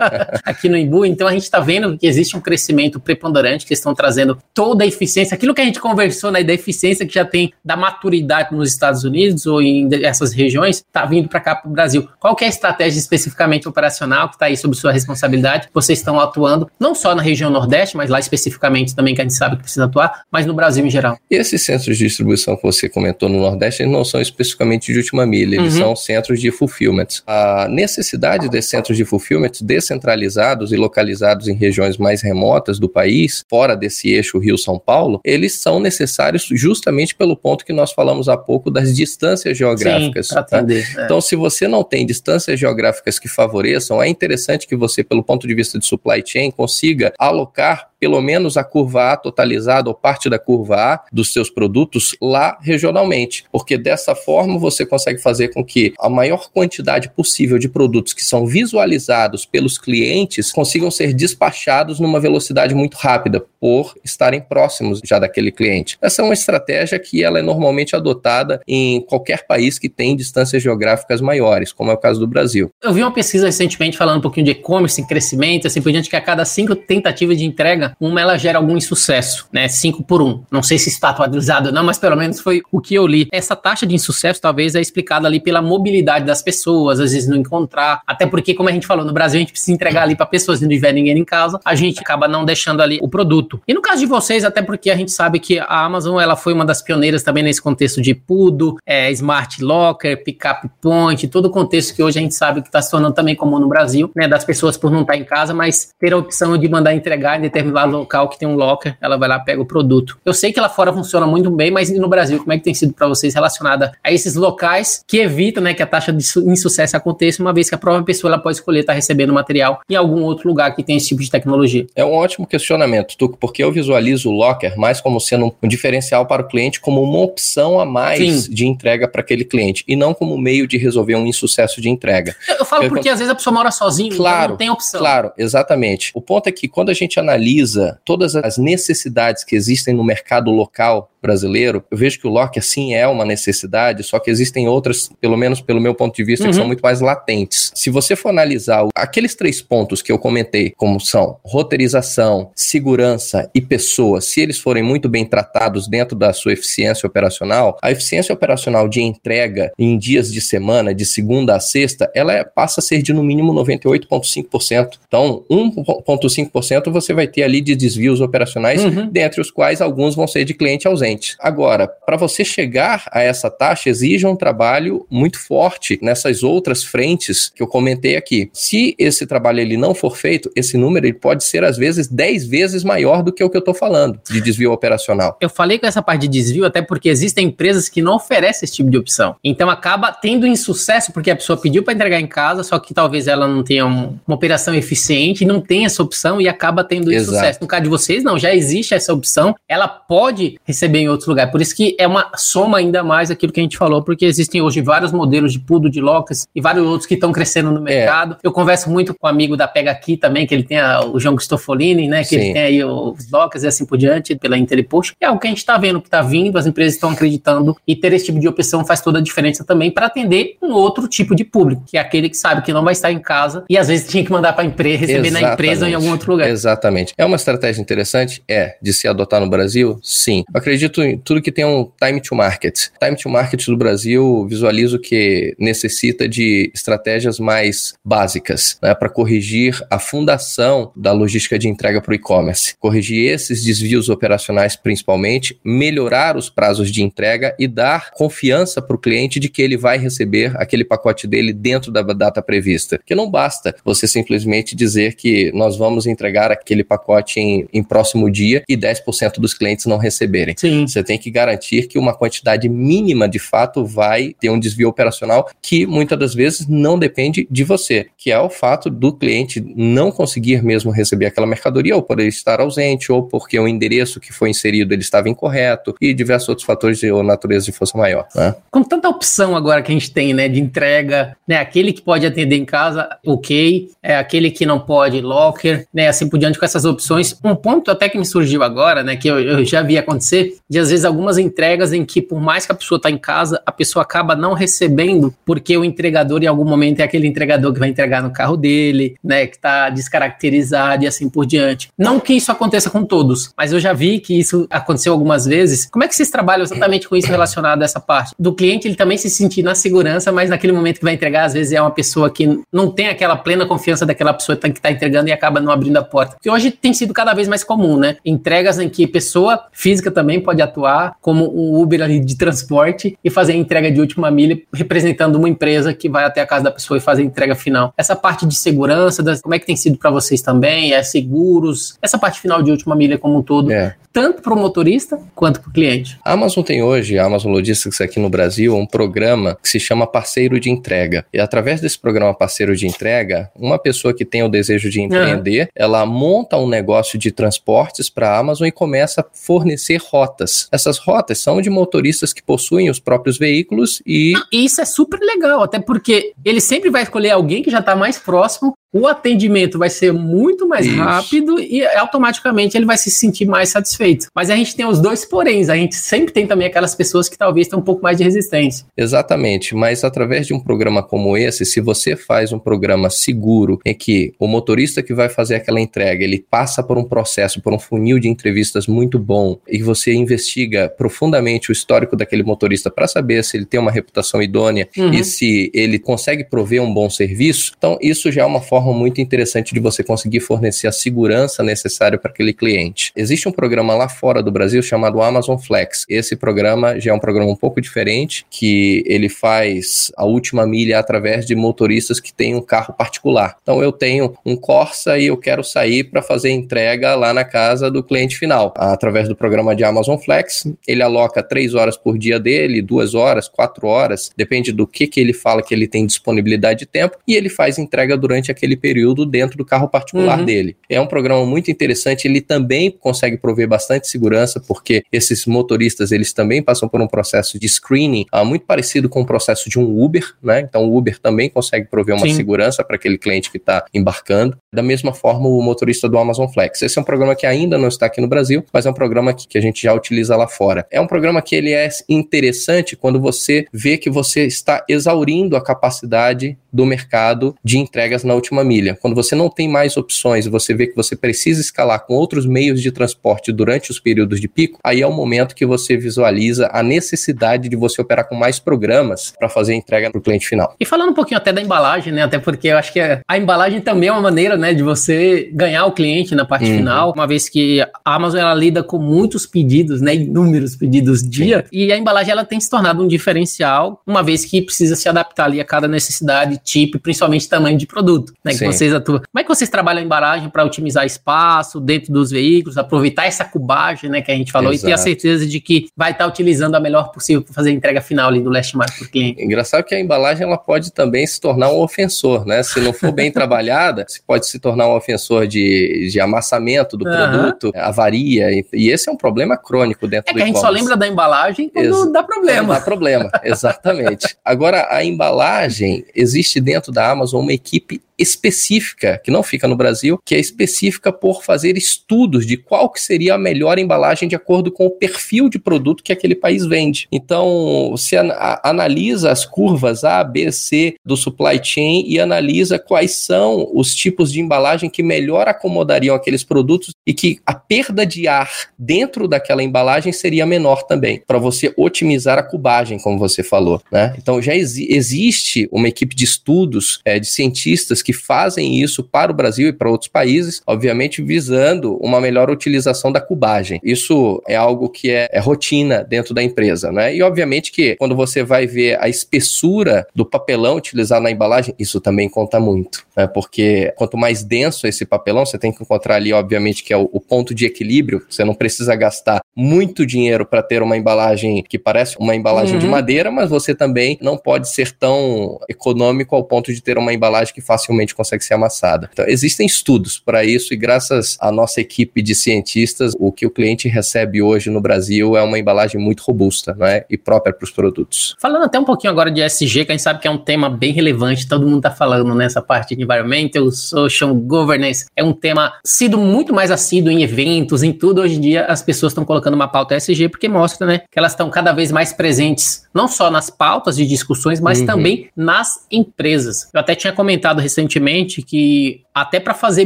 aqui 0.43 0.69
no 0.69 0.77
Imbu. 0.77 1.05
Então 1.05 1.27
a 1.27 1.31
gente 1.31 1.43
está 1.43 1.59
vendo 1.59 1.97
que 1.97 2.07
existe 2.07 2.35
um 2.35 2.41
crescimento 2.41 2.99
preponderante, 2.99 3.65
que 3.65 3.73
estão 3.73 3.93
trazendo 3.93 4.37
toda 4.53 4.83
a 4.83 4.87
eficiência, 4.87 5.35
aquilo 5.35 5.53
que 5.53 5.61
a 5.61 5.65
gente 5.65 5.79
conversou, 5.79 6.31
né, 6.31 6.43
da 6.43 6.53
eficiência 6.53 7.05
que 7.05 7.13
já 7.13 7.25
tem 7.25 7.53
da 7.63 7.75
maturidade 7.75 8.53
nos 8.55 8.69
Estados 8.69 9.03
Unidos 9.03 9.30
ou 9.45 9.61
em 9.61 9.89
essas 10.03 10.33
regiões, 10.33 10.77
está 10.77 11.05
vindo 11.05 11.27
para 11.27 11.39
cá 11.39 11.55
para 11.55 11.69
o 11.69 11.73
Brasil. 11.73 12.07
Qual 12.19 12.35
é 12.41 12.45
a 12.45 12.47
estratégia 12.47 12.99
especificamente 12.99 13.67
operacional 13.67 14.29
que 14.29 14.35
está 14.35 14.45
aí 14.45 14.57
sob 14.57 14.75
sua 14.75 14.91
responsabilidade? 14.91 15.69
Vocês 15.73 15.99
estão 15.99 16.19
atuando 16.19 16.69
não 16.79 16.93
só 16.93 17.15
na 17.15 17.21
região 17.21 17.49
Nordeste, 17.49 17.95
mas 17.97 18.09
lá 18.09 18.19
especificamente 18.19 18.95
também 18.95 19.15
que 19.15 19.21
a 19.21 19.23
gente 19.23 19.35
sabe 19.35 19.55
que 19.55 19.63
precisa 19.63 19.85
atuar, 19.85 20.23
mas 20.31 20.45
no 20.45 20.53
Brasil 20.53 20.85
em 20.85 20.89
geral. 20.89 21.17
E 21.29 21.35
esses 21.35 21.63
centros 21.63 21.97
de 21.97 22.05
distribuição 22.05 22.55
que 22.55 22.63
você 22.63 22.89
comentou 22.89 23.29
no 23.29 23.39
Nordeste, 23.39 23.83
eles 23.83 23.91
não 23.91 24.03
são 24.03 24.21
especificamente 24.21 24.91
de 24.91 24.97
última 24.97 25.25
milha, 25.25 25.55
eles 25.55 25.75
uhum. 25.75 25.79
são 25.79 25.95
centros 25.95 26.39
de 26.39 26.51
fulfillment. 26.51 27.07
A 27.25 27.67
necessidade 27.69 28.49
desses 28.49 28.69
centros 28.69 28.97
de 28.97 29.05
fulfillment 29.05 29.51
descentralizados 29.61 30.71
e 30.71 30.75
localizados 30.75 31.47
em 31.47 31.53
regiões 31.53 31.97
mais 31.97 32.21
remotas 32.21 32.79
do 32.79 32.89
país, 32.89 33.43
fora 33.49 33.75
desse 33.75 34.09
eixo 34.09 34.39
Rio-São 34.39 34.79
Paulo, 34.79 35.19
eles 35.23 35.59
são 35.59 35.79
necessários 35.79 36.47
justamente 36.51 37.15
pelo 37.15 37.35
ponto 37.35 37.65
que 37.65 37.73
nós 37.73 37.91
falamos 37.91 38.27
há 38.27 38.37
pouco 38.37 38.69
das 38.69 38.95
distâncias 38.95 39.20
geográficas. 39.57 40.27
Sim, 40.27 40.35
tá? 40.35 40.65
é. 40.97 41.05
Então, 41.05 41.21
se 41.21 41.35
você 41.35 41.67
não 41.67 41.83
tem 41.83 42.05
distâncias 42.05 42.59
geográficas 42.59 43.19
que 43.19 43.27
favoreçam, 43.27 44.01
é 44.01 44.07
interessante 44.07 44.67
que 44.67 44.75
você, 44.75 45.03
pelo 45.03 45.23
ponto 45.23 45.47
de 45.47 45.53
vista 45.53 45.77
de 45.77 45.85
supply 45.85 46.23
chain, 46.25 46.51
consiga 46.51 47.13
alocar 47.17 47.90
pelo 48.01 48.19
menos 48.19 48.57
a 48.57 48.63
curva 48.63 49.11
A 49.13 49.17
totalizada 49.17 49.87
ou 49.87 49.93
parte 49.93 50.27
da 50.27 50.39
curva 50.39 50.75
A 50.75 51.03
dos 51.13 51.31
seus 51.31 51.51
produtos 51.51 52.15
lá 52.19 52.57
regionalmente, 52.59 53.45
porque 53.51 53.77
dessa 53.77 54.15
forma 54.15 54.57
você 54.57 54.83
consegue 54.83 55.21
fazer 55.21 55.49
com 55.49 55.63
que 55.63 55.93
a 55.99 56.09
maior 56.09 56.49
quantidade 56.51 57.11
possível 57.11 57.59
de 57.59 57.69
produtos 57.69 58.13
que 58.13 58.25
são 58.25 58.47
visualizados 58.47 59.45
pelos 59.45 59.77
clientes 59.77 60.51
consigam 60.51 60.89
ser 60.89 61.13
despachados 61.13 61.99
numa 61.99 62.19
velocidade 62.19 62.73
muito 62.73 62.95
rápida 62.95 63.45
por 63.59 63.93
estarem 64.03 64.41
próximos 64.41 64.99
já 65.05 65.19
daquele 65.19 65.51
cliente. 65.51 65.95
Essa 66.01 66.23
é 66.23 66.25
uma 66.25 66.33
estratégia 66.33 66.97
que 66.97 67.23
ela 67.23 67.37
é 67.37 67.43
normalmente 67.43 67.95
adotada 67.95 68.59
em 68.67 68.99
qualquer 69.01 69.45
país 69.45 69.77
que 69.77 69.87
tem 69.87 70.15
distâncias 70.15 70.63
geográficas 70.63 71.21
maiores, 71.21 71.71
como 71.71 71.91
é 71.91 71.93
o 71.93 71.97
caso 71.97 72.19
do 72.19 72.25
Brasil. 72.25 72.71
Eu 72.81 72.91
vi 72.91 73.03
uma 73.03 73.13
pesquisa 73.13 73.45
recentemente 73.45 73.95
falando 73.95 74.17
um 74.17 74.21
pouquinho 74.21 74.47
de 74.47 74.51
e-commerce, 74.53 74.99
em 74.99 75.05
crescimento, 75.05 75.67
assim 75.67 75.79
por 75.79 75.91
diante, 75.91 76.09
que 76.09 76.15
a 76.15 76.21
cada 76.21 76.43
cinco 76.43 76.75
tentativas 76.75 77.37
de 77.37 77.45
entrega, 77.45 77.90
uma 77.99 78.21
ela 78.21 78.37
gera 78.37 78.57
algum 78.57 78.77
insucesso, 78.77 79.47
né? 79.51 79.67
Cinco 79.67 80.03
por 80.03 80.21
um. 80.21 80.43
Não 80.51 80.63
sei 80.63 80.77
se 80.77 80.89
está 80.89 81.09
atualizado 81.09 81.69
ou 81.69 81.73
não, 81.73 81.83
mas 81.83 81.97
pelo 81.97 82.15
menos 82.15 82.39
foi 82.39 82.61
o 82.71 82.79
que 82.79 82.95
eu 82.95 83.05
li. 83.07 83.27
Essa 83.31 83.55
taxa 83.55 83.85
de 83.85 83.95
insucesso 83.95 84.41
talvez 84.41 84.75
é 84.75 84.81
explicada 84.81 85.27
ali 85.27 85.39
pela 85.39 85.61
mobilidade 85.61 86.25
das 86.25 86.41
pessoas, 86.41 86.99
às 86.99 87.11
vezes 87.11 87.27
não 87.27 87.37
encontrar, 87.37 88.01
até 88.05 88.25
porque, 88.25 88.53
como 88.53 88.69
a 88.69 88.71
gente 88.71 88.87
falou, 88.87 89.05
no 89.05 89.13
Brasil 89.13 89.37
a 89.37 89.41
gente 89.41 89.51
precisa 89.51 89.71
entregar 89.71 90.03
ali 90.03 90.15
para 90.15 90.25
pessoas, 90.25 90.59
se 90.59 90.65
não 90.65 90.69
tiver 90.71 90.93
ninguém 90.93 91.17
em 91.17 91.25
casa, 91.25 91.59
a 91.63 91.75
gente 91.75 91.99
acaba 91.99 92.27
não 92.27 92.45
deixando 92.45 92.81
ali 92.81 92.99
o 93.01 93.09
produto. 93.09 93.61
E 93.67 93.73
no 93.73 93.81
caso 93.81 93.99
de 93.99 94.05
vocês, 94.05 94.43
até 94.43 94.61
porque 94.61 94.89
a 94.89 94.95
gente 94.95 95.11
sabe 95.11 95.39
que 95.39 95.59
a 95.59 95.85
Amazon 95.85 96.19
ela 96.19 96.35
foi 96.35 96.53
uma 96.53 96.65
das 96.65 96.81
pioneiras 96.81 97.23
também 97.23 97.43
nesse 97.43 97.61
contexto 97.61 98.01
de 98.01 98.13
PUDO, 98.13 98.77
é, 98.85 99.11
Smart 99.11 99.63
Locker, 99.63 100.23
Pickup 100.23 100.69
Point, 100.81 101.27
todo 101.27 101.45
o 101.45 101.49
contexto 101.49 101.95
que 101.95 102.03
hoje 102.03 102.19
a 102.19 102.21
gente 102.21 102.35
sabe 102.35 102.61
que 102.61 102.67
está 102.67 102.81
se 102.81 102.91
tornando 102.91 103.13
também 103.13 103.35
comum 103.35 103.59
no 103.59 103.67
Brasil, 103.67 104.11
né, 104.15 104.27
das 104.27 104.43
pessoas 104.43 104.77
por 104.77 104.91
não 104.91 105.01
estar 105.01 105.15
em 105.15 105.23
casa, 105.23 105.53
mas 105.53 105.89
ter 105.99 106.13
a 106.13 106.17
opção 106.17 106.57
de 106.57 106.67
mandar 106.69 106.93
entregar 106.93 107.37
em 107.37 107.41
determinado 107.41 107.80
local 107.85 108.29
que 108.29 108.37
tem 108.37 108.47
um 108.47 108.55
locker, 108.55 108.97
ela 109.01 109.17
vai 109.17 109.29
lá 109.29 109.39
pega 109.39 109.61
o 109.61 109.65
produto. 109.65 110.17
Eu 110.25 110.33
sei 110.33 110.51
que 110.51 110.59
lá 110.59 110.69
fora 110.69 110.93
funciona 110.93 111.25
muito 111.25 111.49
bem, 111.49 111.71
mas 111.71 111.89
no 111.91 112.07
Brasil, 112.07 112.39
como 112.39 112.53
é 112.53 112.57
que 112.57 112.63
tem 112.63 112.73
sido 112.73 112.93
para 112.93 113.07
vocês 113.07 113.33
relacionada 113.33 113.93
a 114.03 114.11
esses 114.11 114.35
locais 114.35 115.03
que 115.07 115.17
evitam, 115.17 115.63
né, 115.63 115.73
que 115.73 115.83
a 115.83 115.87
taxa 115.87 116.11
de 116.11 116.23
insucesso 116.45 116.95
aconteça, 116.97 117.41
uma 117.41 117.53
vez 117.53 117.69
que 117.69 117.75
a 117.75 117.77
própria 117.77 118.03
pessoa 118.03 118.33
ela 118.33 118.41
pode 118.41 118.57
escolher 118.57 118.81
estar 118.81 118.93
tá 118.93 118.95
recebendo 118.95 119.33
material 119.33 119.81
em 119.89 119.95
algum 119.95 120.21
outro 120.23 120.47
lugar 120.47 120.75
que 120.75 120.83
tem 120.83 120.97
esse 120.97 121.09
tipo 121.09 121.21
de 121.21 121.29
tecnologia? 121.29 121.85
É 121.95 122.03
um 122.03 122.13
ótimo 122.13 122.47
questionamento, 122.47 123.17
Tuco, 123.17 123.37
porque 123.37 123.63
eu 123.63 123.71
visualizo 123.71 124.29
o 124.29 124.33
locker 124.33 124.77
mais 124.77 125.01
como 125.01 125.19
sendo 125.19 125.53
um 125.61 125.67
diferencial 125.67 126.25
para 126.25 126.41
o 126.41 126.47
cliente, 126.47 126.79
como 126.79 127.01
uma 127.01 127.19
opção 127.19 127.79
a 127.79 127.85
mais 127.85 128.43
Sim. 128.43 128.53
de 128.53 128.67
entrega 128.67 129.07
para 129.07 129.21
aquele 129.21 129.43
cliente, 129.43 129.83
e 129.87 129.95
não 129.95 130.13
como 130.13 130.37
meio 130.37 130.67
de 130.67 130.77
resolver 130.77 131.15
um 131.15 131.25
insucesso 131.25 131.81
de 131.81 131.89
entrega. 131.89 132.35
Eu 132.47 132.65
falo 132.65 132.83
porque, 132.83 132.95
porque 132.95 133.09
às 133.09 133.19
vezes 133.19 133.31
a 133.31 133.35
pessoa 133.35 133.53
mora 133.53 133.71
sozinha, 133.71 134.15
claro, 134.15 134.37
então 134.37 134.49
não 134.49 134.57
tem 134.57 134.69
opção. 134.69 134.99
Claro, 134.99 135.31
exatamente. 135.37 136.11
O 136.13 136.21
ponto 136.21 136.47
é 136.47 136.51
que 136.51 136.67
quando 136.67 136.89
a 136.89 136.93
gente 136.93 137.19
analisa 137.19 137.70
todas 138.05 138.35
as 138.35 138.57
necessidades 138.57 139.43
que 139.43 139.55
existem 139.55 139.93
no 139.93 140.03
mercado 140.03 140.51
local 140.51 141.10
brasileiro, 141.21 141.83
eu 141.91 141.97
vejo 141.97 142.19
que 142.19 142.27
o 142.27 142.29
locker 142.29 142.63
sim 142.63 142.93
é 142.93 143.07
uma 143.07 143.25
necessidade, 143.25 144.03
só 144.03 144.19
que 144.19 144.29
existem 144.29 144.67
outras, 144.67 145.09
pelo 145.19 145.37
menos 145.37 145.61
pelo 145.61 145.79
meu 145.79 145.93
ponto 145.93 146.15
de 146.15 146.23
vista, 146.23 146.45
uhum. 146.45 146.51
que 146.51 146.55
são 146.55 146.67
muito 146.67 146.81
mais 146.81 147.01
latentes. 147.01 147.71
Se 147.75 147.89
você 147.89 148.15
for 148.15 148.29
analisar 148.29 148.87
aqueles 148.95 149.35
três 149.35 149.61
pontos 149.61 150.01
que 150.01 150.11
eu 150.11 150.17
comentei, 150.17 150.73
como 150.75 150.99
são 150.99 151.37
roteirização, 151.43 152.51
segurança 152.55 153.49
e 153.53 153.61
pessoas, 153.61 154.25
se 154.25 154.41
eles 154.41 154.59
forem 154.59 154.83
muito 154.83 155.07
bem 155.07 155.25
tratados 155.25 155.87
dentro 155.87 156.17
da 156.17 156.33
sua 156.33 156.53
eficiência 156.53 157.07
operacional, 157.07 157.77
a 157.81 157.91
eficiência 157.91 158.33
operacional 158.33 158.87
de 158.87 159.01
entrega 159.01 159.71
em 159.77 159.97
dias 159.97 160.31
de 160.31 160.41
semana, 160.41 160.93
de 160.93 161.05
segunda 161.05 161.55
a 161.55 161.59
sexta, 161.59 162.11
ela 162.15 162.33
é, 162.33 162.43
passa 162.43 162.79
a 162.79 162.83
ser 162.83 163.01
de 163.01 163.13
no 163.13 163.23
mínimo 163.23 163.53
98,5%. 163.53 164.97
Então, 165.07 165.43
1,5% 165.49 166.91
você 166.91 167.13
vai 167.13 167.27
ter 167.27 167.43
ali 167.43 167.61
de 167.61 167.75
desvios 167.75 168.21
operacionais, 168.21 168.83
uhum. 168.83 169.09
dentre 169.09 169.41
os 169.41 169.51
quais 169.51 169.81
alguns 169.81 170.15
vão 170.15 170.27
ser 170.27 170.45
de 170.45 170.53
cliente 170.53 170.87
ausente. 170.87 171.10
Agora, 171.39 171.87
para 171.87 172.17
você 172.17 172.43
chegar 172.43 173.05
a 173.11 173.21
essa 173.21 173.49
taxa, 173.49 173.89
exige 173.89 174.25
um 174.25 174.35
trabalho 174.35 175.05
muito 175.09 175.39
forte 175.39 175.99
nessas 176.01 176.43
outras 176.43 176.83
frentes 176.83 177.51
que 177.53 177.61
eu 177.61 177.67
comentei 177.67 178.15
aqui. 178.15 178.49
Se 178.53 178.95
esse 178.97 179.25
trabalho 179.25 179.59
ele 179.59 179.77
não 179.77 179.93
for 179.93 180.15
feito, 180.15 180.51
esse 180.55 180.77
número 180.77 181.05
ele 181.05 181.13
pode 181.13 181.43
ser 181.43 181.63
às 181.63 181.77
vezes 181.77 182.07
10 182.07 182.47
vezes 182.47 182.83
maior 182.83 183.23
do 183.23 183.31
que 183.31 183.43
o 183.43 183.49
que 183.49 183.57
eu 183.57 183.59
estou 183.59 183.73
falando 183.73 184.19
de 184.29 184.41
desvio 184.41 184.71
operacional. 184.71 185.37
Eu 185.41 185.49
falei 185.49 185.79
com 185.79 185.85
essa 185.85 186.01
parte 186.01 186.21
de 186.21 186.27
desvio 186.27 186.65
até 186.65 186.81
porque 186.81 187.09
existem 187.09 187.47
empresas 187.47 187.89
que 187.89 188.01
não 188.01 188.15
oferecem 188.15 188.65
esse 188.65 188.75
tipo 188.75 188.89
de 188.89 188.97
opção. 188.97 189.35
Então 189.43 189.69
acaba 189.69 190.11
tendo 190.11 190.47
insucesso 190.47 191.11
porque 191.11 191.31
a 191.31 191.35
pessoa 191.35 191.57
pediu 191.57 191.83
para 191.83 191.93
entregar 191.93 192.19
em 192.19 192.27
casa, 192.27 192.63
só 192.63 192.79
que 192.79 192.93
talvez 192.93 193.27
ela 193.27 193.47
não 193.47 193.63
tenha 193.63 193.85
um, 193.85 194.17
uma 194.27 194.35
operação 194.35 194.73
eficiente, 194.73 195.45
não 195.45 195.61
tem 195.61 195.85
essa 195.85 196.01
opção 196.01 196.41
e 196.41 196.47
acaba 196.47 196.83
tendo 196.83 197.11
insucesso. 197.11 197.59
No 197.61 197.67
caso 197.67 197.83
de 197.83 197.89
vocês, 197.89 198.23
não, 198.23 198.37
já 198.37 198.53
existe 198.53 198.93
essa 198.93 199.13
opção. 199.13 199.55
Ela 199.67 199.87
pode 199.87 200.59
receber 200.65 201.00
em 201.01 201.09
outros 201.09 201.27
lugares. 201.27 201.51
Por 201.51 201.61
isso 201.61 201.75
que 201.75 201.95
é 201.99 202.07
uma 202.07 202.31
soma 202.35 202.77
ainda 202.77 203.03
mais 203.03 203.31
aquilo 203.31 203.51
que 203.51 203.59
a 203.59 203.63
gente 203.63 203.77
falou, 203.77 204.03
porque 204.03 204.25
existem 204.25 204.61
hoje 204.61 204.81
vários 204.81 205.11
modelos 205.11 205.53
de 205.53 205.59
pudo, 205.59 205.89
de 205.89 206.01
locas 206.01 206.47
e 206.55 206.61
vários 206.61 206.85
outros 206.85 207.05
que 207.05 207.15
estão 207.15 207.31
crescendo 207.31 207.71
no 207.71 207.79
é. 207.87 207.95
mercado. 207.95 208.35
É. 208.35 208.37
Eu 208.43 208.51
converso 208.51 208.89
muito 208.89 209.13
com 209.13 209.27
um 209.27 209.29
amigo 209.29 209.55
da 209.57 209.67
Pega 209.67 209.91
Aqui 209.91 210.17
também, 210.17 210.47
que 210.47 210.53
ele 210.53 210.63
tem 210.63 210.79
a, 210.79 211.03
o 211.03 211.19
João 211.19 211.35
Cristofolini, 211.35 212.07
né? 212.07 212.21
Que 212.23 212.29
Sim. 212.29 212.35
ele 212.35 212.53
tem 212.53 212.61
aí 212.61 212.83
os 212.83 213.29
locas 213.31 213.63
e 213.63 213.67
assim 213.67 213.85
por 213.85 213.97
diante, 213.97 214.35
pela 214.35 214.57
Interpost. 214.57 215.13
É 215.19 215.29
o 215.29 215.37
que 215.37 215.47
a 215.47 215.49
gente 215.49 215.59
está 215.59 215.77
vendo 215.77 216.01
que 216.01 216.07
está 216.07 216.21
vindo, 216.21 216.57
as 216.57 216.65
empresas 216.65 216.95
estão 216.95 217.09
acreditando 217.09 217.75
e 217.87 217.95
ter 217.95 218.13
esse 218.13 218.25
tipo 218.25 218.39
de 218.39 218.47
opção 218.47 218.85
faz 218.85 219.01
toda 219.01 219.19
a 219.19 219.21
diferença 219.21 219.63
também 219.63 219.91
para 219.91 220.05
atender 220.05 220.57
um 220.61 220.71
outro 220.71 221.07
tipo 221.07 221.35
de 221.35 221.43
público, 221.43 221.83
que 221.85 221.97
é 221.97 221.99
aquele 221.99 222.29
que 222.29 222.37
sabe 222.37 222.61
que 222.61 222.73
não 222.73 222.83
vai 222.83 222.93
estar 222.93 223.11
em 223.11 223.19
casa 223.19 223.63
e 223.69 223.77
às 223.77 223.87
vezes 223.87 224.09
tinha 224.09 224.23
que 224.23 224.31
mandar 224.31 224.53
para 224.53 224.63
a 224.63 224.67
empresa, 224.67 224.99
receber 224.99 225.27
Exatamente. 225.27 225.41
na 225.43 225.53
empresa 225.53 225.85
ou 225.85 225.91
em 225.91 225.93
algum 225.93 226.11
outro 226.11 226.31
lugar. 226.31 226.49
Exatamente. 226.49 227.13
É 227.17 227.25
uma 227.25 227.35
estratégia 227.35 227.81
interessante? 227.81 228.43
É. 228.47 228.75
De 228.81 228.93
se 228.93 229.07
adotar 229.07 229.39
no 229.39 229.49
Brasil? 229.49 229.99
Sim. 230.03 230.43
Eu 230.53 230.59
acredito 230.59 230.90
em 230.99 231.17
tudo 231.17 231.41
que 231.41 231.51
tem 231.51 231.65
um 231.65 231.89
time 232.03 232.19
to 232.21 232.35
market. 232.35 232.89
Time 233.01 233.15
to 233.15 233.29
market 233.29 233.65
do 233.65 233.77
Brasil, 233.77 234.47
visualizo 234.47 234.99
que 234.99 235.55
necessita 235.59 236.27
de 236.27 236.71
estratégias 236.73 237.39
mais 237.39 237.93
básicas 238.03 238.77
né, 238.81 238.93
para 238.95 239.09
corrigir 239.09 239.79
a 239.89 239.99
fundação 239.99 240.91
da 240.95 241.11
logística 241.11 241.57
de 241.57 241.67
entrega 241.67 242.01
para 242.01 242.11
o 242.11 242.15
e-commerce. 242.15 242.75
Corrigir 242.79 243.31
esses 243.31 243.63
desvios 243.63 244.09
operacionais, 244.09 244.75
principalmente, 244.75 245.59
melhorar 245.63 246.35
os 246.35 246.49
prazos 246.49 246.91
de 246.91 247.03
entrega 247.03 247.55
e 247.59 247.67
dar 247.67 248.11
confiança 248.11 248.81
para 248.81 248.95
o 248.95 248.99
cliente 248.99 249.39
de 249.39 249.49
que 249.49 249.61
ele 249.61 249.77
vai 249.77 249.97
receber 249.97 250.53
aquele 250.57 250.83
pacote 250.83 251.27
dele 251.27 251.53
dentro 251.53 251.91
da 251.91 252.01
data 252.01 252.41
prevista. 252.41 252.99
Que 253.05 253.15
não 253.15 253.29
basta 253.29 253.75
você 253.83 254.07
simplesmente 254.07 254.75
dizer 254.75 255.15
que 255.15 255.51
nós 255.53 255.77
vamos 255.77 256.05
entregar 256.05 256.51
aquele 256.51 256.83
pacote 256.83 257.39
em, 257.39 257.67
em 257.71 257.83
próximo 257.83 258.29
dia 258.29 258.63
e 258.67 258.75
10% 258.75 259.39
dos 259.39 259.53
clientes 259.53 259.85
não 259.85 259.97
receberem. 259.97 260.55
Sim. 260.57 260.80
Você 260.87 261.03
tem 261.03 261.17
que 261.17 261.31
garantir 261.31 261.87
que 261.87 261.97
uma 261.97 262.13
quantidade 262.13 262.67
mínima 262.69 263.27
de 263.27 263.39
fato 263.39 263.85
vai 263.85 264.35
ter 264.39 264.49
um 264.49 264.59
desvio 264.59 264.89
operacional 264.89 265.49
que 265.61 265.85
muitas 265.85 266.17
das 266.17 266.33
vezes 266.33 266.67
não 266.67 266.97
depende 266.97 267.47
de 267.49 267.63
você, 267.63 268.07
que 268.17 268.31
é 268.31 268.39
o 268.39 268.49
fato 268.49 268.89
do 268.89 269.13
cliente 269.13 269.61
não 269.75 270.11
conseguir 270.11 270.63
mesmo 270.63 270.91
receber 270.91 271.25
aquela 271.25 271.47
mercadoria 271.47 271.95
ou 271.95 272.01
por 272.01 272.19
ele 272.19 272.29
estar 272.29 272.59
ausente 272.59 273.11
ou 273.11 273.23
porque 273.23 273.59
o 273.59 273.67
endereço 273.67 274.19
que 274.19 274.33
foi 274.33 274.49
inserido 274.49 274.93
ele 274.93 275.01
estava 275.01 275.29
incorreto 275.29 275.95
e 276.01 276.13
diversos 276.13 276.49
outros 276.49 276.65
fatores 276.65 276.99
de 276.99 277.11
natureza 277.23 277.65
de 277.65 277.71
força 277.71 277.97
maior. 277.97 278.27
Né? 278.35 278.55
Com 278.69 278.83
tanta 278.83 279.09
opção 279.09 279.55
agora 279.55 279.81
que 279.81 279.91
a 279.91 279.93
gente 279.93 280.11
tem, 280.11 280.33
né, 280.33 280.47
de 280.47 280.59
entrega, 280.59 281.35
né, 281.47 281.57
aquele 281.57 281.93
que 281.93 282.01
pode 282.01 282.25
atender 282.25 282.55
em 282.55 282.65
casa, 282.65 283.07
ok, 283.25 283.89
é 284.01 284.15
aquele 284.15 284.51
que 284.51 284.65
não 284.65 284.79
pode, 284.79 285.21
locker, 285.21 285.87
né, 285.93 286.07
assim 286.07 286.27
por 286.27 286.37
diante 286.37 286.57
com 286.57 286.65
essas 286.65 286.85
opções. 286.85 287.37
Um 287.43 287.55
ponto 287.55 287.91
até 287.91 288.09
que 288.09 288.17
me 288.17 288.25
surgiu 288.25 288.63
agora, 288.63 289.03
né, 289.03 289.15
que 289.15 289.27
eu, 289.27 289.39
eu 289.39 289.65
já 289.65 289.81
vi 289.81 289.97
acontecer, 289.97 290.55
de 290.71 290.79
às 290.79 290.89
vezes 290.89 291.03
algumas 291.03 291.37
entregas 291.37 291.91
em 291.91 292.05
que, 292.05 292.21
por 292.21 292.39
mais 292.39 292.65
que 292.65 292.71
a 292.71 292.75
pessoa 292.75 292.95
está 292.95 293.11
em 293.11 293.17
casa, 293.17 293.61
a 293.65 293.73
pessoa 293.73 294.03
acaba 294.03 294.37
não 294.37 294.53
recebendo, 294.53 295.35
porque 295.45 295.75
o 295.75 295.83
entregador, 295.83 296.41
em 296.41 296.47
algum 296.47 296.63
momento, 296.63 297.01
é 297.01 297.03
aquele 297.03 297.27
entregador 297.27 297.73
que 297.73 297.79
vai 297.81 297.89
entregar 297.89 298.23
no 298.23 298.31
carro 298.31 298.55
dele, 298.55 299.15
né? 299.21 299.45
Que 299.47 299.57
está 299.57 299.89
descaracterizado 299.89 301.03
e 301.03 301.07
assim 301.07 301.29
por 301.29 301.45
diante. 301.45 301.89
Não 301.97 302.21
que 302.21 302.31
isso 302.31 302.53
aconteça 302.53 302.89
com 302.89 303.03
todos, 303.03 303.51
mas 303.57 303.73
eu 303.73 303.81
já 303.81 303.91
vi 303.91 304.21
que 304.21 304.39
isso 304.39 304.65
aconteceu 304.69 305.11
algumas 305.11 305.45
vezes. 305.45 305.89
Como 305.91 306.05
é 306.05 306.07
que 306.07 306.15
vocês 306.15 306.29
trabalham 306.29 306.63
exatamente 306.63 307.09
com 307.09 307.17
isso 307.17 307.27
relacionado 307.27 307.81
a 307.81 307.83
essa 307.83 307.99
parte? 307.99 308.33
Do 308.39 308.53
cliente, 308.53 308.87
ele 308.87 308.95
também 308.95 309.17
se 309.17 309.29
sentir 309.29 309.63
na 309.63 309.75
segurança, 309.75 310.31
mas 310.31 310.49
naquele 310.49 310.71
momento 310.71 310.99
que 310.99 311.03
vai 311.03 311.15
entregar, 311.15 311.43
às 311.43 311.53
vezes 311.53 311.73
é 311.73 311.81
uma 311.81 311.91
pessoa 311.91 312.29
que 312.29 312.61
não 312.71 312.89
tem 312.89 313.09
aquela 313.09 313.35
plena 313.35 313.65
confiança 313.65 314.05
daquela 314.05 314.33
pessoa 314.33 314.57
que 314.57 314.69
está 314.69 314.89
entregando 314.89 315.27
e 315.27 315.33
acaba 315.33 315.59
não 315.59 315.69
abrindo 315.69 315.97
a 315.97 316.01
porta. 316.01 316.35
Porque 316.35 316.49
hoje 316.49 316.71
tem 316.71 316.93
sido 316.93 317.13
cada 317.13 317.33
vez 317.33 317.49
mais 317.49 317.61
comum, 317.61 317.97
né? 317.97 318.15
Entregas 318.23 318.79
em 318.79 318.87
que 318.87 319.05
pessoa 319.05 319.65
física 319.73 320.09
também 320.09 320.39
pode 320.39 320.60
pode 320.61 320.71
atuar 320.71 321.15
como 321.21 321.45
um 321.45 321.81
Uber 321.81 322.01
ali 322.01 322.19
de 322.19 322.35
transporte 322.37 323.17
e 323.23 323.29
fazer 323.29 323.53
a 323.53 323.55
entrega 323.55 323.91
de 323.91 323.99
última 323.99 324.29
milha, 324.29 324.61
representando 324.73 325.35
uma 325.35 325.49
empresa 325.49 325.93
que 325.93 326.07
vai 326.07 326.23
até 326.23 326.41
a 326.41 326.45
casa 326.45 326.65
da 326.65 326.71
pessoa 326.71 326.97
e 326.97 327.01
fazer 327.01 327.23
a 327.23 327.25
entrega 327.25 327.55
final. 327.55 327.93
Essa 327.97 328.15
parte 328.15 328.45
de 328.45 328.55
segurança, 328.55 329.23
das, 329.23 329.41
como 329.41 329.55
é 329.55 329.59
que 329.59 329.65
tem 329.65 329.75
sido 329.75 329.97
para 329.97 330.11
vocês 330.11 330.41
também? 330.41 330.93
É 330.93 331.03
seguros? 331.03 331.97
Essa 332.01 332.17
parte 332.17 332.39
final 332.39 332.61
de 332.61 332.71
última 332.71 332.95
milha 332.95 333.17
como 333.17 333.39
um 333.39 333.41
todo, 333.41 333.71
é. 333.71 333.95
tanto 334.13 334.41
para 334.41 334.53
o 334.53 334.57
motorista 334.57 335.19
quanto 335.33 335.59
para 335.59 335.69
o 335.69 335.73
cliente. 335.73 336.19
A 336.23 336.33
Amazon 336.33 336.63
tem 336.63 336.83
hoje, 336.83 337.17
a 337.17 337.25
Amazon 337.25 337.51
Logistics 337.51 338.01
aqui 338.01 338.19
no 338.19 338.29
Brasil, 338.29 338.75
um 338.75 338.85
programa 338.85 339.57
que 339.61 339.69
se 339.69 339.79
chama 339.79 340.05
Parceiro 340.05 340.59
de 340.59 340.69
Entrega. 340.69 341.25
E 341.33 341.39
através 341.39 341.81
desse 341.81 341.97
programa 341.97 342.33
Parceiro 342.33 342.75
de 342.75 342.87
Entrega, 342.87 343.49
uma 343.55 343.79
pessoa 343.79 344.13
que 344.13 344.25
tem 344.25 344.43
o 344.43 344.49
desejo 344.49 344.89
de 344.89 345.01
empreender, 345.01 345.63
uhum. 345.63 345.67
ela 345.75 346.05
monta 346.05 346.57
um 346.57 346.67
negócio 346.67 347.17
de 347.17 347.31
transportes 347.31 348.09
para 348.09 348.29
a 348.29 348.37
Amazon 348.37 348.67
e 348.67 348.71
começa 348.71 349.21
a 349.21 349.25
fornecer 349.33 350.01
rotas. 350.11 350.50
Essas 350.71 350.97
rotas 350.97 351.39
são 351.39 351.61
de 351.61 351.69
motoristas 351.69 352.33
que 352.33 352.43
possuem 352.43 352.89
os 352.89 352.99
próprios 352.99 353.37
veículos 353.37 354.01
e. 354.05 354.33
Isso 354.51 354.81
é 354.81 354.85
super 354.85 355.19
legal, 355.19 355.63
até 355.63 355.79
porque 355.79 356.33
ele 356.43 356.61
sempre 356.61 356.89
vai 356.89 357.03
escolher 357.03 357.31
alguém 357.31 357.63
que 357.63 357.71
já 357.71 357.79
está 357.79 357.95
mais 357.95 358.17
próximo 358.17 358.73
o 358.93 359.07
atendimento 359.07 359.79
vai 359.79 359.89
ser 359.89 360.11
muito 360.11 360.67
mais 360.67 360.85
Isso. 360.85 360.97
rápido 360.97 361.59
e 361.59 361.85
automaticamente 361.95 362.77
ele 362.77 362.85
vai 362.85 362.97
se 362.97 363.09
sentir 363.09 363.45
mais 363.45 363.69
satisfeito. 363.69 364.27
Mas 364.35 364.49
a 364.49 364.55
gente 364.55 364.75
tem 364.75 364.85
os 364.85 364.99
dois 364.99 365.23
poréns, 365.23 365.69
a 365.69 365.75
gente 365.75 365.95
sempre 365.95 366.33
tem 366.33 366.45
também 366.45 366.67
aquelas 366.67 366.93
pessoas 366.93 367.29
que 367.29 367.37
talvez 367.37 367.67
tenham 367.67 367.81
um 367.81 367.85
pouco 367.85 368.03
mais 368.03 368.17
de 368.17 368.23
resistência. 368.23 368.85
Exatamente, 368.97 369.73
mas 369.73 370.03
através 370.03 370.45
de 370.45 370.53
um 370.53 370.59
programa 370.59 371.01
como 371.01 371.37
esse, 371.37 371.65
se 371.65 371.79
você 371.79 372.15
faz 372.15 372.51
um 372.51 372.59
programa 372.59 373.09
seguro 373.09 373.79
em 373.85 373.93
que 373.93 374.33
o 374.37 374.47
motorista 374.47 375.01
que 375.01 375.13
vai 375.13 375.29
fazer 375.29 375.55
aquela 375.55 375.79
entrega, 375.79 376.23
ele 376.23 376.45
passa 376.49 376.83
por 376.83 376.97
um 376.97 377.03
processo, 377.03 377.61
por 377.61 377.73
um 377.73 377.79
funil 377.79 378.19
de 378.19 378.27
entrevistas 378.27 378.87
muito 378.87 379.17
bom 379.17 379.57
e 379.67 379.81
você 379.81 380.13
investiga 380.13 380.89
profundamente 380.89 381.69
o 381.69 381.73
histórico 381.73 382.15
daquele 382.15 382.43
motorista 382.43 382.91
para 382.91 383.07
saber 383.07 383.43
se 383.43 383.55
ele 383.55 383.65
tem 383.65 383.79
uma 383.79 383.91
reputação 383.91 384.41
idônea 384.41 384.89
uhum. 384.97 385.13
e 385.13 385.23
se 385.23 385.71
ele 385.73 385.97
consegue 385.97 386.43
prover 386.43 386.81
um 386.81 386.93
bom 386.93 387.09
serviço, 387.09 387.73
então 387.77 387.97
isso 388.01 388.31
já 388.31 388.41
é 388.41 388.45
uma 388.45 388.61
forma 388.61 388.80
forma 388.81 388.97
muito 388.97 389.21
interessante 389.21 389.73
de 389.73 389.79
você 389.79 390.03
conseguir 390.03 390.39
fornecer 390.39 390.87
a 390.87 390.91
segurança 390.91 391.61
necessária 391.63 392.17
para 392.17 392.31
aquele 392.31 392.53
cliente. 392.53 393.11
Existe 393.15 393.47
um 393.47 393.51
programa 393.51 393.93
lá 393.95 394.09
fora 394.09 394.41
do 394.41 394.51
Brasil 394.51 394.81
chamado 394.81 395.21
Amazon 395.21 395.57
Flex. 395.57 396.05
Esse 396.09 396.35
programa 396.35 396.99
já 396.99 397.11
é 397.11 397.13
um 397.13 397.19
programa 397.19 397.51
um 397.51 397.55
pouco 397.55 397.79
diferente, 397.79 398.45
que 398.49 399.03
ele 399.05 399.29
faz 399.29 400.11
a 400.17 400.25
última 400.25 400.65
milha 400.65 400.99
através 400.99 401.45
de 401.45 401.55
motoristas 401.55 402.19
que 402.19 402.33
têm 402.33 402.55
um 402.55 402.61
carro 402.61 402.93
particular. 402.93 403.57
Então 403.61 403.81
eu 403.83 403.91
tenho 403.91 404.33
um 404.45 404.55
Corsa 404.55 405.17
e 405.17 405.27
eu 405.27 405.37
quero 405.37 405.63
sair 405.63 406.03
para 406.03 406.21
fazer 406.21 406.49
entrega 406.49 407.15
lá 407.15 407.33
na 407.33 407.43
casa 407.43 407.89
do 407.91 408.03
cliente 408.03 408.37
final. 408.37 408.73
Através 408.75 409.27
do 409.27 409.35
programa 409.35 409.75
de 409.75 409.83
Amazon 409.83 410.17
Flex, 410.17 410.67
ele 410.87 411.03
aloca 411.03 411.43
três 411.43 411.73
horas 411.73 411.97
por 411.97 412.17
dia 412.17 412.39
dele, 412.39 412.81
duas 412.81 413.13
horas, 413.13 413.47
quatro 413.47 413.87
horas, 413.87 414.31
depende 414.35 414.71
do 414.71 414.87
que, 414.87 415.07
que 415.07 415.19
ele 415.19 415.33
fala 415.33 415.61
que 415.61 415.73
ele 415.73 415.87
tem 415.87 416.05
disponibilidade 416.05 416.79
de 416.79 416.85
tempo, 416.85 417.17
e 417.27 417.35
ele 417.35 417.49
faz 417.49 417.77
entrega 417.77 418.15
durante 418.17 418.51
aquele 418.51 418.70
naquele 418.71 418.77
período 418.77 419.25
dentro 419.25 419.57
do 419.57 419.65
carro 419.65 419.87
particular 419.87 420.39
uhum. 420.39 420.45
dele. 420.45 420.75
É 420.89 420.99
um 420.99 421.07
programa 421.07 421.45
muito 421.45 421.69
interessante, 421.69 422.27
ele 422.27 422.41
também 422.41 422.91
consegue 422.91 423.37
prover 423.37 423.67
bastante 423.67 424.07
segurança, 424.07 424.59
porque 424.59 425.03
esses 425.11 425.45
motoristas, 425.45 426.11
eles 426.11 426.33
também 426.33 426.61
passam 426.61 426.87
por 426.87 427.01
um 427.01 427.07
processo 427.07 427.59
de 427.59 427.67
screening 427.67 428.25
uh, 428.33 428.45
muito 428.45 428.65
parecido 428.65 429.09
com 429.09 429.21
o 429.21 429.25
processo 429.25 429.69
de 429.69 429.79
um 429.79 430.03
Uber, 430.03 430.33
né? 430.41 430.61
Então 430.61 430.85
o 430.85 430.97
Uber 430.97 431.19
também 431.19 431.49
consegue 431.49 431.87
prover 431.87 432.15
uma 432.15 432.27
Sim. 432.27 432.33
segurança 432.33 432.83
para 432.83 432.95
aquele 432.95 433.17
cliente 433.17 433.51
que 433.51 433.57
está 433.57 433.85
embarcando. 433.93 434.57
Da 434.73 434.81
mesma 434.81 435.13
forma, 435.13 435.47
o 435.47 435.61
motorista 435.61 436.07
do 436.07 436.17
Amazon 436.17 436.47
Flex. 436.47 436.81
Esse 436.81 436.97
é 436.97 437.01
um 437.01 437.05
programa 437.05 437.35
que 437.35 437.45
ainda 437.45 437.77
não 437.77 437.87
está 437.87 438.05
aqui 438.05 438.21
no 438.21 438.27
Brasil, 438.27 438.63
mas 438.71 438.85
é 438.85 438.89
um 438.89 438.93
programa 438.93 439.33
que, 439.33 439.47
que 439.47 439.57
a 439.57 439.61
gente 439.61 439.83
já 439.83 439.93
utiliza 439.93 440.35
lá 440.35 440.47
fora. 440.47 440.85
É 440.91 440.99
um 440.99 441.07
programa 441.07 441.41
que 441.41 441.55
ele 441.55 441.73
é 441.73 441.89
interessante 442.07 442.95
quando 442.95 443.19
você 443.19 443.65
vê 443.73 443.97
que 443.97 444.09
você 444.09 444.45
está 444.45 444.83
exaurindo 444.87 445.55
a 445.55 445.63
capacidade 445.63 446.57
do 446.71 446.85
mercado 446.85 447.55
de 447.63 447.77
entregas 447.77 448.23
na 448.23 448.33
última 448.33 448.63
milha. 448.63 448.97
Quando 449.01 449.15
você 449.15 449.35
não 449.35 449.49
tem 449.49 449.67
mais 449.67 449.97
opções 449.97 450.45
e 450.45 450.49
você 450.49 450.73
vê 450.73 450.87
que 450.87 450.95
você 450.95 451.15
precisa 451.15 451.61
escalar 451.61 452.05
com 452.05 452.13
outros 452.13 452.45
meios 452.45 452.81
de 452.81 452.91
transporte 452.91 453.51
durante 453.51 453.91
os 453.91 453.99
períodos 453.99 454.39
de 454.39 454.47
pico, 454.47 454.79
aí 454.83 455.01
é 455.01 455.07
o 455.07 455.13
momento 455.13 455.55
que 455.55 455.65
você 455.65 455.97
visualiza 455.97 456.69
a 456.71 456.81
necessidade 456.83 457.69
de 457.69 457.75
você 457.75 458.01
operar 458.01 458.27
com 458.27 458.35
mais 458.35 458.59
programas 458.59 459.33
para 459.37 459.49
fazer 459.49 459.73
a 459.73 459.75
entrega 459.75 460.09
para 460.09 460.19
o 460.19 460.21
cliente 460.21 460.47
final. 460.47 460.75
E 460.79 460.85
falando 460.85 461.09
um 461.09 461.13
pouquinho 461.13 461.37
até 461.37 461.51
da 461.51 461.61
embalagem, 461.61 462.13
né? 462.13 462.23
Até 462.23 462.39
porque 462.39 462.69
eu 462.69 462.77
acho 462.77 462.93
que 462.93 462.99
a 462.99 463.37
embalagem 463.37 463.81
também 463.81 464.09
é 464.09 464.11
uma 464.11 464.21
maneira, 464.21 464.57
né, 464.57 464.73
de 464.73 464.83
você 464.83 465.49
ganhar 465.53 465.85
o 465.85 465.91
cliente 465.91 466.35
na 466.35 466.45
parte 466.45 466.69
uhum. 466.69 466.77
final, 466.77 467.11
uma 467.13 467.27
vez 467.27 467.49
que 467.49 467.81
a 467.81 468.15
Amazon 468.15 468.39
ela 468.39 468.53
lida 468.53 468.83
com 468.83 468.97
muitos 468.97 469.45
pedidos, 469.45 470.01
né, 470.01 470.15
inúmeros 470.15 470.75
pedidos 470.75 471.27
dia, 471.27 471.65
Sim. 471.69 471.77
e 471.77 471.91
a 471.91 471.97
embalagem 471.97 472.31
ela 472.31 472.45
tem 472.45 472.59
se 472.59 472.69
tornado 472.69 473.03
um 473.03 473.07
diferencial, 473.07 474.01
uma 474.05 474.23
vez 474.23 474.45
que 474.45 474.61
precisa 474.61 474.95
se 474.95 475.09
adaptar 475.09 475.45
ali 475.45 475.59
a 475.59 475.65
cada 475.65 475.87
necessidade 475.87 476.60
tipo, 476.63 476.99
principalmente 476.99 477.47
tamanho 477.47 477.77
de 477.77 477.85
produto, 477.85 478.33
né? 478.43 478.53
Que 478.53 478.65
vocês 478.65 478.93
atuam. 478.93 479.19
Como 479.19 479.39
é 479.39 479.43
que 479.43 479.49
vocês 479.49 479.69
trabalham 479.69 480.01
a 480.01 480.05
embalagem 480.05 480.49
para 480.49 480.63
otimizar 480.63 481.05
espaço 481.05 481.79
dentro 481.79 482.11
dos 482.11 482.31
veículos, 482.31 482.77
aproveitar 482.77 483.25
essa 483.25 483.45
cubagem, 483.45 484.09
né, 484.09 484.21
que 484.21 484.31
a 484.31 484.35
gente 484.35 484.51
falou, 484.51 484.71
Exato. 484.71 484.87
e 484.87 484.89
ter 484.89 484.93
a 484.93 484.97
certeza 484.97 485.45
de 485.45 485.59
que 485.59 485.87
vai 485.95 486.11
estar 486.11 486.25
tá 486.25 486.29
utilizando 486.29 486.75
a 486.75 486.79
melhor 486.79 487.11
possível 487.11 487.41
para 487.41 487.53
fazer 487.53 487.69
a 487.69 487.73
entrega 487.73 488.01
final 488.01 488.29
ali 488.29 488.41
do 488.41 488.49
last 488.49 488.77
mile 488.77 488.91
para 488.91 489.05
o 489.05 489.09
cliente? 489.09 489.43
Engraçado 489.43 489.83
que 489.83 489.95
a 489.95 489.99
embalagem 489.99 490.45
ela 490.45 490.57
pode 490.57 490.91
também 490.91 491.25
se 491.25 491.39
tornar 491.39 491.69
um 491.69 491.81
ofensor, 491.81 492.45
né? 492.45 492.63
Se 492.63 492.79
não 492.79 492.93
for 492.93 493.11
bem 493.11 493.31
trabalhada, 493.31 494.05
se 494.07 494.21
pode 494.21 494.47
se 494.47 494.59
tornar 494.59 494.87
um 494.87 494.95
ofensor 494.95 495.47
de, 495.47 496.09
de 496.11 496.19
amassamento 496.19 496.97
do 496.97 497.07
uhum. 497.07 497.11
produto, 497.11 497.71
avaria, 497.75 498.51
e, 498.51 498.65
e, 498.73 498.89
esse 498.89 499.09
é 499.09 499.11
um 499.11 499.17
problema 499.17 499.57
crônico 499.57 500.07
dentro 500.07 500.29
é 500.29 500.33
do 500.33 500.39
É 500.39 500.41
que 500.41 500.43
a 500.43 500.45
gente 500.45 500.59
só 500.59 500.69
lembra 500.69 500.95
da 500.95 501.07
embalagem 501.07 501.69
quando 501.69 501.85
Ex 501.85 502.11
dá 502.11 502.23
problema. 502.23 502.73
Dá 502.75 502.81
problema, 502.81 503.31
exatamente. 503.43 504.35
Agora, 504.43 504.87
a 504.89 505.03
embalagem, 505.03 506.05
existe 506.15 506.50
dentro 506.59 506.91
da 506.91 507.11
Amazon 507.11 507.43
uma 507.43 507.53
equipe 507.53 508.01
específica, 508.17 509.19
que 509.23 509.31
não 509.31 509.41
fica 509.41 509.67
no 509.67 509.75
Brasil, 509.75 510.19
que 510.23 510.35
é 510.35 510.39
específica 510.39 511.11
por 511.11 511.43
fazer 511.43 511.75
estudos 511.75 512.45
de 512.45 512.55
qual 512.55 512.89
que 512.89 513.01
seria 513.01 513.33
a 513.33 513.37
melhor 513.37 513.79
embalagem 513.79 514.29
de 514.29 514.35
acordo 514.35 514.71
com 514.71 514.85
o 514.85 514.91
perfil 514.91 515.49
de 515.49 515.57
produto 515.57 516.03
que 516.03 516.13
aquele 516.13 516.35
país 516.35 516.65
vende. 516.65 517.07
Então, 517.11 517.89
você 517.89 518.17
analisa 518.17 519.31
as 519.31 519.43
curvas 519.43 520.03
A, 520.03 520.23
B, 520.23 520.51
C 520.51 520.95
do 521.03 521.17
supply 521.17 521.59
chain 521.63 522.03
e 522.07 522.19
analisa 522.19 522.77
quais 522.77 523.11
são 523.15 523.69
os 523.73 523.95
tipos 523.95 524.31
de 524.31 524.39
embalagem 524.39 524.89
que 524.89 525.01
melhor 525.01 525.47
acomodariam 525.47 526.15
aqueles 526.15 526.43
produtos 526.43 526.93
e 527.05 527.13
que 527.13 527.39
a 527.45 527.53
perda 527.53 528.05
de 528.05 528.27
ar 528.27 528.49
dentro 528.77 529.27
daquela 529.27 529.63
embalagem 529.63 530.11
seria 530.11 530.45
menor 530.45 530.83
também, 530.83 531.21
para 531.25 531.39
você 531.39 531.73
otimizar 531.75 532.37
a 532.37 532.43
cubagem, 532.43 532.99
como 532.99 533.17
você 533.17 533.43
falou. 533.43 533.81
Né? 533.91 534.13
Então, 534.17 534.41
já 534.41 534.55
exi 534.55 534.87
existe 534.89 535.67
uma 535.71 535.87
equipe 535.87 536.15
de 536.15 536.23
estudos 536.23 536.99
é, 537.03 537.19
de 537.19 537.27
cientistas 537.27 538.01
que 538.01 538.13
fazem 538.13 538.81
isso 538.81 539.03
para 539.03 539.31
o 539.31 539.35
Brasil 539.35 539.67
e 539.69 539.73
para 539.73 539.89
outros 539.89 540.09
países, 540.09 540.61
obviamente 540.65 541.21
visando 541.21 541.97
uma 541.97 542.21
melhor 542.21 542.49
utilização 542.49 543.11
da 543.11 543.19
cubagem. 543.21 543.79
Isso 543.83 544.41
é 544.47 544.55
algo 544.55 544.89
que 544.89 545.09
é, 545.09 545.29
é 545.31 545.39
rotina 545.39 546.03
dentro 546.03 546.33
da 546.33 546.43
empresa, 546.43 546.91
né? 546.91 547.15
E 547.15 547.21
obviamente 547.21 547.71
que 547.71 547.95
quando 547.95 548.15
você 548.15 548.43
vai 548.43 548.67
ver 548.67 548.99
a 549.01 549.09
espessura 549.09 550.05
do 550.13 550.25
papelão 550.25 550.75
utilizado 550.75 551.23
na 551.23 551.31
embalagem, 551.31 551.73
isso 551.79 551.99
também 551.99 552.29
conta 552.29 552.59
muito, 552.59 553.05
né? 553.15 553.27
Porque 553.27 553.93
quanto 553.95 554.17
mais 554.17 554.43
denso 554.43 554.87
esse 554.87 555.05
papelão, 555.05 555.45
você 555.45 555.57
tem 555.57 555.71
que 555.71 555.81
encontrar 555.81 556.15
ali, 556.15 556.33
obviamente, 556.33 556.83
que 556.83 556.90
é 556.91 556.97
o, 556.97 557.09
o 557.11 557.19
ponto 557.19 557.53
de 557.53 557.65
equilíbrio. 557.65 558.25
Você 558.29 558.43
não 558.43 558.55
precisa 558.55 558.95
gastar 558.95 559.40
muito 559.55 560.05
dinheiro 560.05 560.45
para 560.45 560.63
ter 560.63 560.81
uma 560.81 560.97
embalagem 560.97 561.63
que 561.67 561.77
parece 561.77 562.17
uma 562.19 562.35
embalagem 562.35 562.75
uhum. 562.75 562.79
de 562.79 562.87
madeira, 562.87 563.31
mas 563.31 563.49
você 563.49 563.75
também 563.75 564.17
não 564.21 564.37
pode 564.37 564.69
ser 564.69 564.91
tão 564.91 565.59
econômico 565.67 566.35
ao 566.35 566.43
ponto 566.43 566.73
de 566.73 566.81
ter 566.81 566.97
uma 566.97 567.13
embalagem 567.13 567.53
que 567.53 567.61
facilmente 567.61 568.15
consegue 568.15 568.43
ser 568.43 568.53
amassada. 568.53 569.09
Então, 569.11 569.25
existem 569.27 569.65
estudos 569.65 570.19
para 570.19 570.43
isso 570.43 570.73
e 570.73 570.77
graças 570.77 571.37
à 571.39 571.51
nossa 571.51 571.81
equipe 571.81 572.21
de 572.21 572.33
cientistas, 572.33 573.13
o 573.19 573.31
que 573.31 573.45
o 573.45 573.51
cliente 573.51 573.87
recebe 573.87 574.41
hoje 574.41 574.69
no 574.69 574.79
Brasil 574.79 575.35
é 575.35 575.43
uma 575.43 575.59
embalagem 575.59 575.99
muito 575.99 576.23
robusta 576.23 576.73
né, 576.75 577.03
e 577.09 577.17
própria 577.17 577.53
para 577.53 577.65
os 577.65 577.71
produtos. 577.71 578.35
Falando 578.39 578.63
até 578.63 578.79
um 578.79 578.85
pouquinho 578.85 579.11
agora 579.11 579.29
de 579.29 579.41
SG, 579.41 579.85
que 579.85 579.91
a 579.91 579.95
gente 579.95 580.01
sabe 580.01 580.19
que 580.19 580.27
é 580.27 580.31
um 580.31 580.37
tema 580.37 580.69
bem 580.69 580.93
relevante, 580.93 581.47
todo 581.47 581.65
mundo 581.65 581.77
está 581.77 581.91
falando 581.91 582.33
nessa 582.33 582.61
parte 582.61 582.95
de 582.95 583.03
environmental, 583.03 583.69
social 583.71 584.33
governance, 584.33 585.05
é 585.15 585.23
um 585.23 585.33
tema 585.33 585.73
sido 585.85 586.17
muito 586.17 586.53
mais 586.53 586.71
assíduo 586.71 587.11
em 587.11 587.23
eventos, 587.23 587.83
em 587.83 587.91
tudo. 587.91 588.21
Hoje 588.21 588.35
em 588.35 588.41
dia 588.41 588.65
as 588.65 588.81
pessoas 588.81 589.11
estão 589.11 589.25
colocando 589.25 589.40
uma 589.53 589.67
pauta 589.67 589.95
SG 589.95 590.29
porque 590.29 590.47
mostra 590.47 590.85
né, 590.85 591.01
que 591.09 591.17
elas 591.17 591.31
estão 591.33 591.49
cada 591.49 591.71
vez 591.71 591.91
mais 591.91 592.13
presentes, 592.13 592.83
não 592.93 593.07
só 593.07 593.29
nas 593.31 593.49
pautas 593.49 593.95
de 593.95 594.05
discussões, 594.05 594.59
mas 594.59 594.79
uhum. 594.79 594.85
também 594.85 595.29
nas 595.35 595.85
empresas. 595.91 596.69
Eu 596.73 596.79
até 596.79 596.95
tinha 596.95 597.13
comentado 597.13 597.59
recentemente 597.59 598.41
que 598.41 599.03
até 599.13 599.39
para 599.39 599.53
fazer 599.53 599.85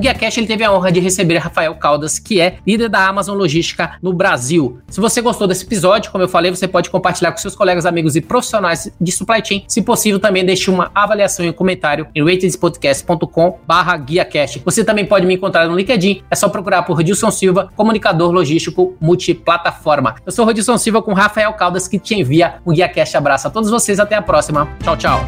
O 0.00 0.02
Guia 0.02 0.14
Cash 0.14 0.38
ele 0.38 0.46
teve 0.46 0.64
a 0.64 0.72
honra 0.72 0.90
de 0.90 0.98
receber 0.98 1.36
Rafael 1.36 1.74
Caldas, 1.74 2.18
que 2.18 2.40
é 2.40 2.56
líder 2.66 2.88
da 2.88 3.06
Amazon 3.06 3.36
Logística 3.36 3.98
no 4.00 4.14
Brasil. 4.14 4.78
Se 4.88 4.98
você 4.98 5.20
gostou 5.20 5.46
desse 5.46 5.66
episódio, 5.66 6.10
como 6.10 6.24
eu 6.24 6.28
falei, 6.28 6.50
você 6.50 6.66
pode 6.66 6.88
compartilhar 6.88 7.30
com 7.32 7.36
seus 7.36 7.54
colegas, 7.54 7.84
amigos 7.84 8.16
e 8.16 8.22
profissionais 8.22 8.90
de 8.98 9.12
supply 9.12 9.42
chain. 9.44 9.62
Se 9.68 9.82
possível, 9.82 10.18
também 10.18 10.42
deixe 10.42 10.70
uma 10.70 10.90
avaliação 10.94 11.44
e 11.44 11.50
um 11.50 11.52
comentário 11.52 12.06
em 12.14 12.24
ratedspodcast.com 12.24 13.58
barra 13.66 13.94
GuiaCast. 13.98 14.62
Você 14.64 14.82
também 14.82 15.04
pode 15.04 15.26
me 15.26 15.34
encontrar 15.34 15.68
no 15.68 15.76
LinkedIn, 15.76 16.22
é 16.30 16.34
só 16.34 16.48
procurar 16.48 16.82
por 16.84 16.96
Rodilson 16.96 17.30
Silva, 17.30 17.70
comunicador 17.76 18.32
logístico 18.32 18.96
multiplataforma. 18.98 20.14
Eu 20.24 20.32
sou 20.32 20.46
Rodilson 20.46 20.78
Silva 20.78 21.02
com 21.02 21.12
Rafael 21.12 21.52
Caldas, 21.52 21.86
que 21.86 21.98
te 21.98 22.14
envia 22.14 22.54
o 22.64 22.72
Guia 22.72 22.88
Cash. 22.88 23.16
Abraço 23.16 23.48
a 23.48 23.50
todos 23.50 23.68
vocês, 23.68 24.00
até 24.00 24.14
a 24.14 24.22
próxima. 24.22 24.66
Tchau, 24.82 24.96
tchau. 24.96 25.20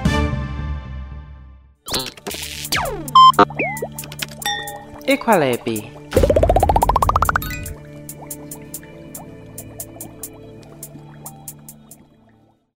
Equalab. 5.06 5.66